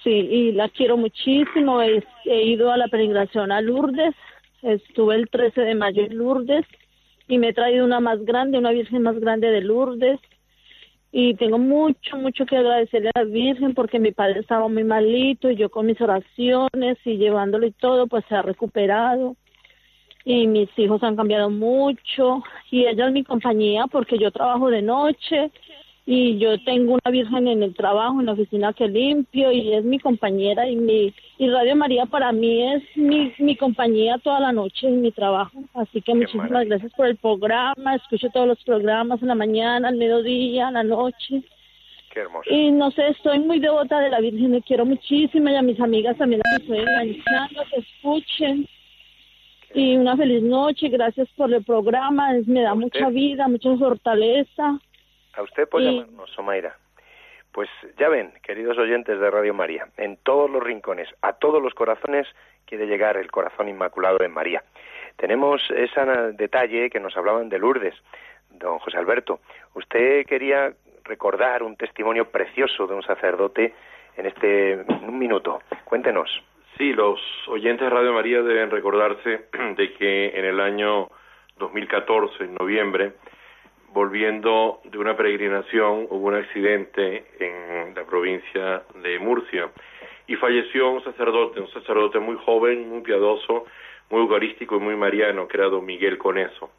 Sí, 0.03 0.11
y 0.11 0.51
la 0.53 0.69
quiero 0.69 0.95
muchísimo. 0.95 1.81
He, 1.81 2.01
he 2.25 2.43
ido 2.43 2.71
a 2.71 2.77
la 2.77 2.87
peregrinación 2.87 3.51
a 3.51 3.59
Lourdes, 3.59 4.15
estuve 4.61 5.15
el 5.15 5.29
13 5.29 5.61
de 5.61 5.75
mayo 5.75 6.03
en 6.03 6.17
Lourdes 6.17 6.65
y 7.27 7.37
me 7.37 7.49
he 7.49 7.53
traído 7.53 7.85
una 7.85 7.99
más 7.99 8.23
grande, 8.23 8.57
una 8.57 8.71
Virgen 8.71 9.03
más 9.03 9.19
grande 9.19 9.49
de 9.49 9.61
Lourdes. 9.61 10.19
Y 11.11 11.33
tengo 11.35 11.57
mucho, 11.57 12.17
mucho 12.17 12.45
que 12.45 12.57
agradecerle 12.57 13.09
a 13.15 13.19
la 13.19 13.25
Virgen 13.25 13.73
porque 13.73 13.99
mi 13.99 14.11
padre 14.11 14.41
estaba 14.41 14.67
muy 14.67 14.83
malito 14.83 15.49
y 15.49 15.55
yo 15.55 15.69
con 15.69 15.87
mis 15.87 15.99
oraciones 15.99 16.97
y 17.03 17.17
llevándolo 17.17 17.65
y 17.65 17.71
todo, 17.71 18.07
pues 18.07 18.23
se 18.29 18.35
ha 18.35 18.43
recuperado. 18.43 19.35
Y 20.23 20.45
mis 20.45 20.69
hijos 20.77 21.01
han 21.01 21.15
cambiado 21.15 21.49
mucho 21.49 22.43
y 22.69 22.85
ella 22.85 23.07
es 23.07 23.13
mi 23.13 23.23
compañía 23.23 23.87
porque 23.87 24.19
yo 24.19 24.31
trabajo 24.31 24.69
de 24.69 24.81
noche 24.83 25.51
y 26.11 26.39
yo 26.39 26.59
tengo 26.63 26.93
una 26.93 27.11
virgen 27.11 27.47
en 27.47 27.61
el 27.61 27.75
trabajo, 27.75 28.19
en 28.19 28.25
la 28.25 28.31
oficina 28.31 28.73
que 28.73 28.87
limpio 28.87 29.51
y 29.51 29.75
es 29.75 29.83
mi 29.83 29.99
compañera 29.99 30.67
y 30.67 30.75
mi 30.75 31.13
y 31.37 31.49
Radio 31.51 31.75
María 31.75 32.07
para 32.07 32.31
mí 32.31 32.73
es 32.73 32.81
mi, 32.95 33.31
mi 33.37 33.55
compañía 33.55 34.17
toda 34.17 34.39
la 34.39 34.51
noche 34.51 34.87
en 34.87 35.03
mi 35.03 35.11
trabajo. 35.11 35.51
Así 35.75 36.01
que 36.01 36.15
muchísimas 36.15 36.65
gracias 36.65 36.91
por 36.93 37.05
el 37.05 37.15
programa, 37.17 37.93
escucho 37.93 38.27
todos 38.31 38.47
los 38.47 38.63
programas 38.63 39.21
en 39.21 39.27
la 39.27 39.35
mañana, 39.35 39.89
al 39.89 39.97
mediodía, 39.97 40.69
en 40.69 40.73
la 40.73 40.83
noche. 40.83 41.43
Qué 42.11 42.21
hermoso. 42.21 42.49
Y 42.49 42.71
no 42.71 42.89
sé, 42.89 43.09
estoy 43.09 43.37
muy 43.37 43.59
devota 43.59 43.99
de 43.99 44.09
la 44.09 44.19
Virgen, 44.19 44.49
me 44.49 44.63
quiero 44.63 44.87
muchísimo 44.87 45.47
y 45.51 45.55
a 45.55 45.61
mis 45.61 45.79
amigas 45.79 46.17
también 46.17 46.41
las 46.43 46.59
estoy 46.59 46.79
enganchando, 46.79 47.61
que 47.71 47.81
escuchen. 47.81 48.67
Y 49.75 49.95
una 49.95 50.17
feliz 50.17 50.41
noche, 50.41 50.89
gracias 50.89 51.29
por 51.37 51.53
el 51.53 51.63
programa, 51.63 52.31
me 52.47 52.63
da 52.63 52.73
mucha 52.73 53.09
vida, 53.09 53.47
mucha 53.47 53.77
fortaleza. 53.77 54.79
A 55.35 55.41
usted 55.43 55.67
por 55.69 55.81
Y- 55.81 55.85
llamarnos, 55.85 56.29
Somaira. 56.31 56.75
Pues 57.51 57.69
ya 57.97 58.09
ven, 58.09 58.31
queridos 58.43 58.77
oyentes 58.77 59.19
de 59.19 59.31
Radio 59.31 59.53
María, 59.53 59.87
en 59.97 60.17
todos 60.17 60.49
los 60.49 60.61
rincones, 60.63 61.09
a 61.21 61.33
todos 61.33 61.61
los 61.61 61.73
corazones 61.73 62.27
quiere 62.65 62.85
llegar 62.85 63.17
el 63.17 63.31
corazón 63.31 63.67
inmaculado 63.67 64.17
de 64.19 64.27
María. 64.27 64.63
Tenemos 65.17 65.61
ese 65.71 65.99
detalle 66.33 66.89
que 66.91 66.99
nos 66.99 67.17
hablaban 67.17 67.49
de 67.49 67.57
Lourdes, 67.57 67.95
don 68.51 68.77
José 68.79 68.97
Alberto. 68.97 69.39
Usted 69.73 70.25
quería 70.27 70.71
recordar 71.05 71.63
un 71.63 71.75
testimonio 71.75 72.29
precioso 72.29 72.85
de 72.85 72.93
un 72.93 73.01
sacerdote 73.01 73.73
en 74.15 74.27
este 74.27 74.73
en 74.73 75.09
un 75.09 75.17
minuto. 75.17 75.61
Cuéntenos. 75.85 76.29
Sí, 76.77 76.93
los 76.93 77.19
oyentes 77.47 77.81
de 77.81 77.89
Radio 77.89 78.13
María 78.13 78.41
deben 78.43 78.69
recordarse 78.69 79.47
de 79.75 79.93
que 79.93 80.27
en 80.37 80.45
el 80.45 80.59
año 80.59 81.09
2014, 81.57 82.43
en 82.43 82.53
noviembre, 82.55 83.13
volviendo 83.93 84.81
de 84.83 84.97
una 84.97 85.15
peregrinación, 85.15 86.07
hubo 86.09 86.27
un 86.27 86.35
accidente 86.35 87.25
en 87.39 87.95
la 87.95 88.05
provincia 88.05 88.83
de 89.01 89.19
Murcia 89.19 89.69
y 90.27 90.35
falleció 90.35 90.91
un 90.91 91.03
sacerdote, 91.03 91.59
un 91.59 91.71
sacerdote 91.71 92.19
muy 92.19 92.37
joven, 92.45 92.87
muy 92.89 93.01
piadoso, 93.01 93.65
muy 94.09 94.21
eucarístico 94.21 94.77
y 94.77 94.79
muy 94.79 94.95
mariano, 94.95 95.47
que 95.47 95.57
era 95.57 95.67
don 95.67 95.85
Miguel 95.85 96.17
Coneso. 96.17 96.69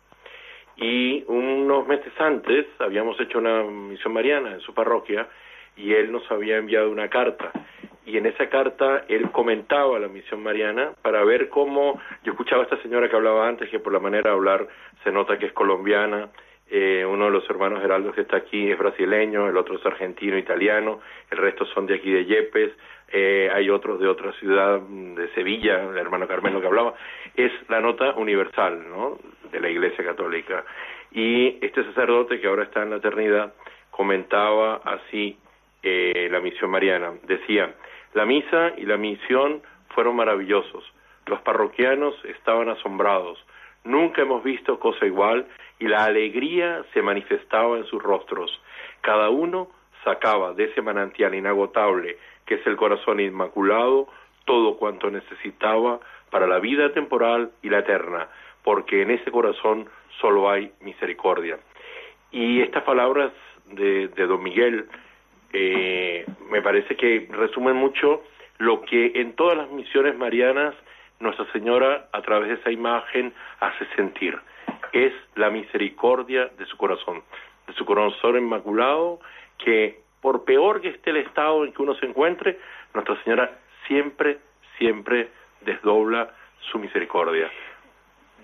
Y 0.76 1.24
unos 1.26 1.86
meses 1.86 2.12
antes 2.18 2.66
habíamos 2.78 3.20
hecho 3.20 3.38
una 3.38 3.62
misión 3.64 4.12
mariana 4.12 4.52
en 4.52 4.60
su 4.60 4.72
parroquia 4.72 5.28
y 5.76 5.92
él 5.92 6.10
nos 6.10 6.30
había 6.30 6.56
enviado 6.56 6.90
una 6.90 7.08
carta. 7.08 7.52
Y 8.06 8.16
en 8.16 8.26
esa 8.26 8.48
carta 8.48 9.04
él 9.08 9.30
comentaba 9.30 9.98
la 9.98 10.08
misión 10.08 10.42
mariana 10.42 10.92
para 11.02 11.22
ver 11.24 11.48
cómo, 11.48 12.00
yo 12.24 12.32
escuchaba 12.32 12.62
a 12.62 12.64
esta 12.64 12.80
señora 12.82 13.08
que 13.08 13.16
hablaba 13.16 13.46
antes, 13.46 13.68
que 13.68 13.78
por 13.78 13.92
la 13.92 14.00
manera 14.00 14.30
de 14.30 14.36
hablar 14.36 14.68
se 15.04 15.12
nota 15.12 15.38
que 15.38 15.46
es 15.46 15.52
colombiana, 15.52 16.30
eh, 16.70 17.04
uno 17.04 17.24
de 17.24 17.30
los 17.32 17.50
hermanos 17.50 17.80
Geraldos 17.80 18.14
que 18.14 18.20
está 18.20 18.36
aquí 18.36 18.70
es 18.70 18.78
brasileño, 18.78 19.48
el 19.48 19.56
otro 19.56 19.76
es 19.76 19.84
argentino, 19.84 20.38
italiano, 20.38 21.00
el 21.30 21.38
resto 21.38 21.66
son 21.66 21.86
de 21.86 21.96
aquí 21.96 22.12
de 22.12 22.24
Yepes, 22.24 22.72
eh, 23.08 23.50
hay 23.52 23.68
otros 23.70 23.98
de 23.98 24.06
otra 24.06 24.32
ciudad, 24.34 24.80
mm, 24.80 25.16
de 25.16 25.28
Sevilla, 25.34 25.82
el 25.90 25.98
hermano 25.98 26.28
Carmelo 26.28 26.60
que 26.60 26.68
hablaba, 26.68 26.94
es 27.34 27.50
la 27.68 27.80
nota 27.80 28.12
universal, 28.14 28.88
¿no?, 28.88 29.18
de 29.50 29.60
la 29.60 29.68
Iglesia 29.68 30.04
Católica. 30.04 30.64
Y 31.10 31.58
este 31.60 31.82
sacerdote 31.82 32.40
que 32.40 32.46
ahora 32.46 32.62
está 32.62 32.84
en 32.84 32.90
la 32.90 32.96
eternidad 32.96 33.52
comentaba 33.90 34.76
así 34.84 35.36
eh, 35.82 36.28
la 36.30 36.40
misión 36.40 36.70
mariana, 36.70 37.14
decía, 37.26 37.74
la 38.14 38.24
misa 38.26 38.74
y 38.76 38.86
la 38.86 38.96
misión 38.96 39.60
fueron 39.88 40.14
maravillosos, 40.14 40.84
los 41.26 41.40
parroquianos 41.40 42.14
estaban 42.26 42.68
asombrados, 42.68 43.44
nunca 43.84 44.22
hemos 44.22 44.42
visto 44.42 44.78
cosa 44.78 45.06
igual 45.06 45.46
y 45.78 45.88
la 45.88 46.04
alegría 46.04 46.84
se 46.92 47.02
manifestaba 47.02 47.78
en 47.78 47.84
sus 47.84 48.02
rostros. 48.02 48.60
Cada 49.00 49.30
uno 49.30 49.68
sacaba 50.04 50.52
de 50.52 50.64
ese 50.64 50.82
manantial 50.82 51.34
inagotable 51.34 52.18
que 52.46 52.56
es 52.56 52.66
el 52.66 52.76
corazón 52.76 53.20
inmaculado 53.20 54.08
todo 54.44 54.76
cuanto 54.76 55.08
necesitaba 55.10 56.00
para 56.30 56.48
la 56.48 56.58
vida 56.58 56.92
temporal 56.92 57.52
y 57.62 57.68
la 57.68 57.78
eterna, 57.78 58.28
porque 58.64 59.02
en 59.02 59.12
ese 59.12 59.30
corazón 59.30 59.88
solo 60.20 60.50
hay 60.50 60.72
misericordia. 60.80 61.60
Y 62.32 62.60
estas 62.60 62.82
palabras 62.82 63.30
de, 63.66 64.08
don 64.08 64.42
Miguel 64.42 64.88
eh, 65.52 66.26
me 66.50 66.60
parece 66.60 66.96
que 66.96 67.28
resumen 67.30 67.76
mucho 67.76 68.24
lo 68.58 68.82
que 68.82 69.12
en 69.14 69.34
todas 69.34 69.56
las 69.56 69.70
misiones 69.70 70.16
marianas 70.16 70.74
Nuestra 71.20 71.44
Señora 71.52 72.08
a 72.12 72.22
través 72.22 72.48
de 72.48 72.54
esa 72.54 72.70
imagen 72.70 73.32
hace 73.60 73.86
sentir. 73.94 74.38
Es 74.92 75.12
la 75.36 75.50
misericordia 75.50 76.50
de 76.58 76.66
su 76.66 76.76
corazón, 76.76 77.22
de 77.66 77.74
su 77.74 77.84
corazón 77.84 78.38
inmaculado, 78.38 79.20
que 79.58 80.00
por 80.20 80.44
peor 80.44 80.80
que 80.80 80.88
esté 80.88 81.10
el 81.10 81.18
estado 81.18 81.64
en 81.64 81.72
que 81.72 81.82
uno 81.82 81.94
se 81.94 82.06
encuentre, 82.06 82.58
Nuestra 82.94 83.22
Señora 83.22 83.50
siempre, 83.86 84.38
siempre 84.78 85.28
desdobla 85.60 86.30
su 86.70 86.78
misericordia. 86.78 87.50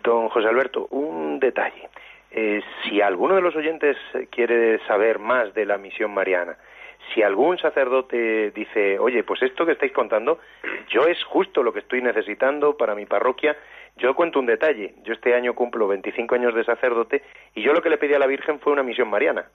Don 0.03 0.29
José 0.29 0.47
Alberto, 0.47 0.87
un 0.91 1.41
detalle. 1.41 1.89
Eh, 2.31 2.63
si 2.83 3.01
alguno 3.01 3.35
de 3.35 3.41
los 3.41 3.57
oyentes 3.57 3.97
quiere 4.31 4.79
saber 4.87 5.19
más 5.19 5.55
de 5.55 5.65
la 5.65 5.79
misión 5.79 6.13
mariana, 6.13 6.57
si 7.15 7.23
algún 7.23 7.59
sacerdote 7.59 8.51
dice, 8.51 8.99
oye, 8.99 9.23
pues 9.23 9.43
esto 9.43 9.65
que 9.65 9.73
estáis 9.73 9.93
contando, 9.93 10.39
yo 10.89 11.03
es 11.07 11.23
justo 11.25 11.63
lo 11.63 11.73
que 11.73 11.81
estoy 11.81 12.03
necesitando 12.03 12.77
para 12.77 12.95
mi 12.95 13.07
parroquia, 13.07 13.57
yo 13.97 14.15
cuento 14.15 14.39
un 14.39 14.47
detalle. 14.47 14.95
Yo 15.05 15.15
este 15.15 15.35
año 15.35 15.55
cumplo 15.55 15.89
25 15.89 16.35
años 16.35 16.55
de 16.55 16.65
sacerdote 16.65 17.23
y 17.55 17.63
yo 17.63 17.73
lo 17.73 17.83
que 17.83 17.91
le 17.91 17.99
pedí 17.99 18.15
a 18.15 18.19
la 18.19 18.27
Virgen 18.27 18.61
fue 18.61 18.73
una 18.73 18.83
misión 18.83 19.09
mariana. 19.09 19.47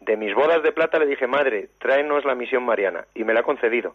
De 0.00 0.16
mis 0.16 0.34
bodas 0.34 0.62
de 0.62 0.72
plata 0.72 0.98
le 0.98 1.06
dije, 1.06 1.26
madre, 1.26 1.68
tráenos 1.78 2.24
la 2.24 2.34
misión 2.34 2.64
mariana 2.64 3.06
y 3.14 3.24
me 3.24 3.32
la 3.32 3.40
ha 3.40 3.44
concedido. 3.44 3.94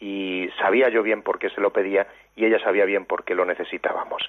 Y 0.00 0.48
sabía 0.58 0.88
yo 0.88 1.02
bien 1.02 1.22
por 1.22 1.38
qué 1.38 1.48
se 1.50 1.60
lo 1.60 1.72
pedía 1.72 2.06
y 2.36 2.44
ella 2.44 2.58
sabía 2.58 2.84
bien 2.84 3.06
por 3.06 3.24
qué 3.24 3.34
lo 3.34 3.44
necesitábamos. 3.44 4.28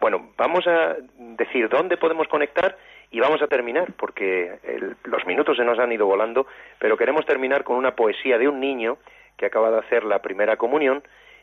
Bueno, 0.00 0.30
vamos 0.36 0.66
a 0.66 0.96
decir 1.16 1.68
dónde 1.68 1.96
podemos 1.96 2.28
conectar 2.28 2.76
y 3.10 3.20
vamos 3.20 3.40
a 3.42 3.46
terminar, 3.46 3.92
porque 3.96 4.58
el- 4.64 4.96
los 5.04 5.24
minutos 5.26 5.56
se 5.56 5.64
nos 5.64 5.78
han 5.78 5.92
ido 5.92 6.06
volando, 6.06 6.46
pero 6.78 6.96
queremos 6.96 7.24
terminar 7.26 7.64
con 7.64 7.76
una 7.76 7.94
poesía 7.94 8.38
de 8.38 8.48
un 8.48 8.60
niño 8.60 8.98
que 9.36 9.46
acaba 9.46 9.70
de 9.70 9.78
hacer 9.78 10.04
la 10.04 10.20
primera 10.22 10.56
comunión 10.56 11.02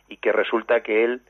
y 0.09 0.17
que 0.17 0.31
resulta 0.31 0.81
que 0.81 1.03
él 1.03 1.21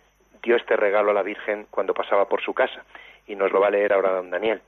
dio 0.41 0.55
este 0.55 0.75
regalo 0.75 1.11
a 1.11 1.13
la 1.13 1.23
Virgen 1.23 1.67
cuando 1.69 1.93
pasaba 1.93 2.27
por 2.27 2.41
su 2.41 2.53
casa 2.53 2.83
y 3.27 3.35
nos 3.35 3.51
lo 3.51 3.59
va 3.61 3.67
a 3.67 3.71
leer 3.71 3.93
ahora 3.93 4.11
don 4.11 4.29
Daniel. 4.29 4.61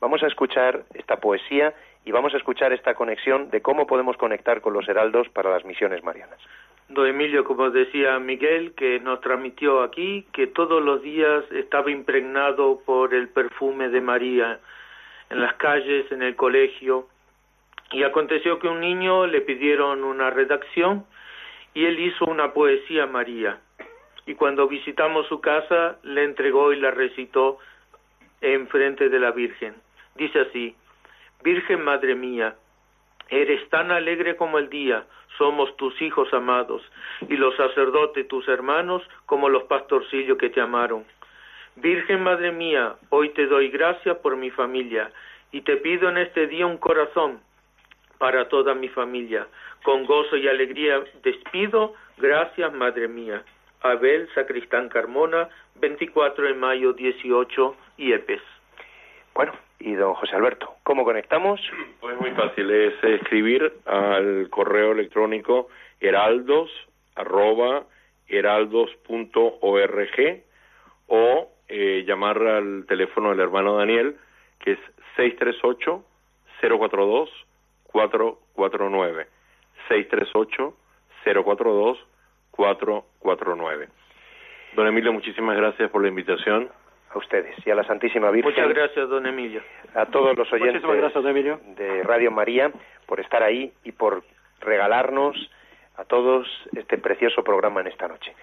Vamos 0.00 0.22
a 0.22 0.26
escuchar 0.26 0.82
esta 0.94 1.16
poesía 1.16 1.72
y 2.04 2.10
vamos 2.10 2.34
a 2.34 2.36
escuchar 2.36 2.72
esta 2.72 2.94
conexión 2.94 3.50
de 3.50 3.62
cómo 3.62 3.86
podemos 3.86 4.16
conectar 4.16 4.60
con 4.60 4.72
los 4.72 4.88
heraldos 4.88 5.28
para 5.28 5.50
las 5.50 5.64
misiones 5.64 6.02
marianas. 6.02 6.38
Don 6.88 7.06
Emilio, 7.06 7.44
como 7.44 7.70
decía 7.70 8.18
Miguel, 8.18 8.74
que 8.74 8.98
nos 9.00 9.20
transmitió 9.20 9.82
aquí, 9.82 10.26
que 10.32 10.48
todos 10.48 10.82
los 10.82 11.00
días 11.02 11.44
estaba 11.52 11.90
impregnado 11.90 12.80
por 12.84 13.14
el 13.14 13.28
perfume 13.28 13.88
de 13.88 14.00
María 14.00 14.58
en 15.32 15.40
las 15.40 15.54
calles, 15.54 16.10
en 16.12 16.22
el 16.22 16.36
colegio. 16.36 17.08
Y 17.90 18.04
aconteció 18.04 18.58
que 18.58 18.68
un 18.68 18.80
niño 18.80 19.26
le 19.26 19.40
pidieron 19.40 20.04
una 20.04 20.30
redacción 20.30 21.04
y 21.74 21.84
él 21.84 21.98
hizo 22.00 22.26
una 22.26 22.52
poesía 22.52 23.04
a 23.04 23.06
María. 23.06 23.58
Y 24.26 24.34
cuando 24.34 24.68
visitamos 24.68 25.26
su 25.26 25.40
casa, 25.40 25.98
le 26.02 26.24
entregó 26.24 26.72
y 26.72 26.80
la 26.80 26.90
recitó 26.90 27.58
en 28.40 28.68
frente 28.68 29.08
de 29.08 29.18
la 29.18 29.30
Virgen. 29.30 29.74
Dice 30.14 30.40
así, 30.40 30.76
Virgen 31.42 31.82
Madre 31.82 32.14
mía, 32.14 32.54
Eres 33.28 33.66
tan 33.70 33.90
alegre 33.90 34.36
como 34.36 34.58
el 34.58 34.68
día, 34.68 35.06
somos 35.38 35.74
tus 35.78 36.00
hijos 36.02 36.32
amados, 36.34 36.82
y 37.30 37.36
los 37.36 37.56
sacerdotes 37.56 38.28
tus 38.28 38.46
hermanos 38.46 39.02
como 39.24 39.48
los 39.48 39.62
pastorcillos 39.62 40.36
que 40.36 40.50
te 40.50 40.60
amaron. 40.60 41.06
Virgen 41.76 42.22
Madre 42.22 42.52
mía, 42.52 42.96
hoy 43.08 43.30
te 43.30 43.46
doy 43.46 43.68
gracias 43.68 44.18
por 44.18 44.36
mi 44.36 44.50
familia, 44.50 45.10
y 45.52 45.62
te 45.62 45.78
pido 45.78 46.10
en 46.10 46.18
este 46.18 46.46
día 46.46 46.66
un 46.66 46.76
corazón 46.76 47.40
para 48.18 48.48
toda 48.48 48.74
mi 48.74 48.88
familia. 48.88 49.46
Con 49.82 50.04
gozo 50.04 50.36
y 50.36 50.48
alegría 50.48 51.02
despido, 51.22 51.94
gracias 52.18 52.72
Madre 52.72 53.08
mía. 53.08 53.42
Abel 53.80 54.28
Sacristán 54.34 54.88
Carmona, 54.88 55.48
24 55.76 56.46
de 56.46 56.54
mayo 56.54 56.92
18, 56.92 57.76
Iepes. 57.98 58.42
Bueno, 59.34 59.52
Y 59.80 59.94
don 59.94 60.14
José 60.14 60.36
Alberto, 60.36 60.76
¿cómo 60.84 61.04
conectamos? 61.04 61.60
Pues 62.00 62.20
muy 62.20 62.30
fácil, 62.32 62.70
es 62.70 63.02
escribir 63.02 63.72
al 63.86 64.48
correo 64.50 64.92
electrónico 64.92 65.68
heraldos 66.00 66.70
arroba 67.16 67.84
heraldos.org 68.28 70.42
o 71.08 71.51
eh, 71.74 72.04
llamar 72.06 72.36
al 72.36 72.84
teléfono 72.86 73.30
del 73.30 73.40
hermano 73.40 73.78
Daniel 73.78 74.16
que 74.58 74.72
es 74.72 74.78
638 75.16 76.04
042 76.60 77.30
449 77.84 79.26
638 79.88 80.76
042 81.24 82.06
449 82.50 83.88
Don 84.74 84.86
Emilio, 84.86 85.14
muchísimas 85.14 85.56
gracias 85.56 85.90
por 85.90 86.02
la 86.02 86.08
invitación. 86.08 86.68
A 87.14 87.18
ustedes 87.18 87.54
y 87.66 87.70
a 87.70 87.74
la 87.74 87.84
Santísima 87.84 88.30
Virgen. 88.30 88.52
Muchas 88.52 88.68
gracias, 88.70 89.08
don 89.08 89.26
Emilio. 89.26 89.60
A 89.94 90.06
todos 90.06 90.36
los 90.36 90.50
oyentes 90.50 90.82
gracias, 90.82 91.24
de 91.76 92.02
Radio 92.04 92.30
María 92.30 92.70
por 93.06 93.20
estar 93.20 93.42
ahí 93.42 93.70
y 93.84 93.92
por 93.92 94.24
regalarnos 94.60 95.36
a 95.96 96.04
todos 96.04 96.46
este 96.74 96.96
precioso 96.96 97.44
programa 97.44 97.82
en 97.82 97.88
esta 97.88 98.08
noche. 98.08 98.34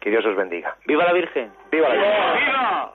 Que 0.00 0.10
Dios 0.10 0.24
os 0.24 0.36
bendiga. 0.36 0.76
¡Viva 0.86 1.04
la 1.04 1.12
Virgen! 1.12 1.50
¡Viva 1.70 1.88
la 1.88 1.94
Virgen! 1.94 2.46
¡Viva! 2.46 2.94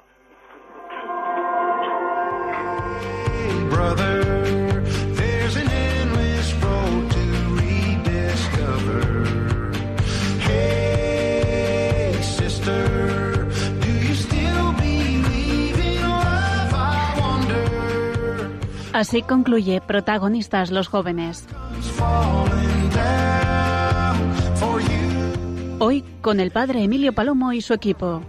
Así 18.93 19.23
concluye 19.23 19.81
Protagonistas 19.81 20.71
los 20.71 20.87
jóvenes. 20.87 21.47
Hoy 25.79 26.05
con 26.23 26.39
el 26.39 26.51
padre 26.51 26.81
Emilio 26.81 27.13
Palomo 27.13 27.51
y 27.51 27.61
su 27.61 27.73
equipo. 27.73 28.21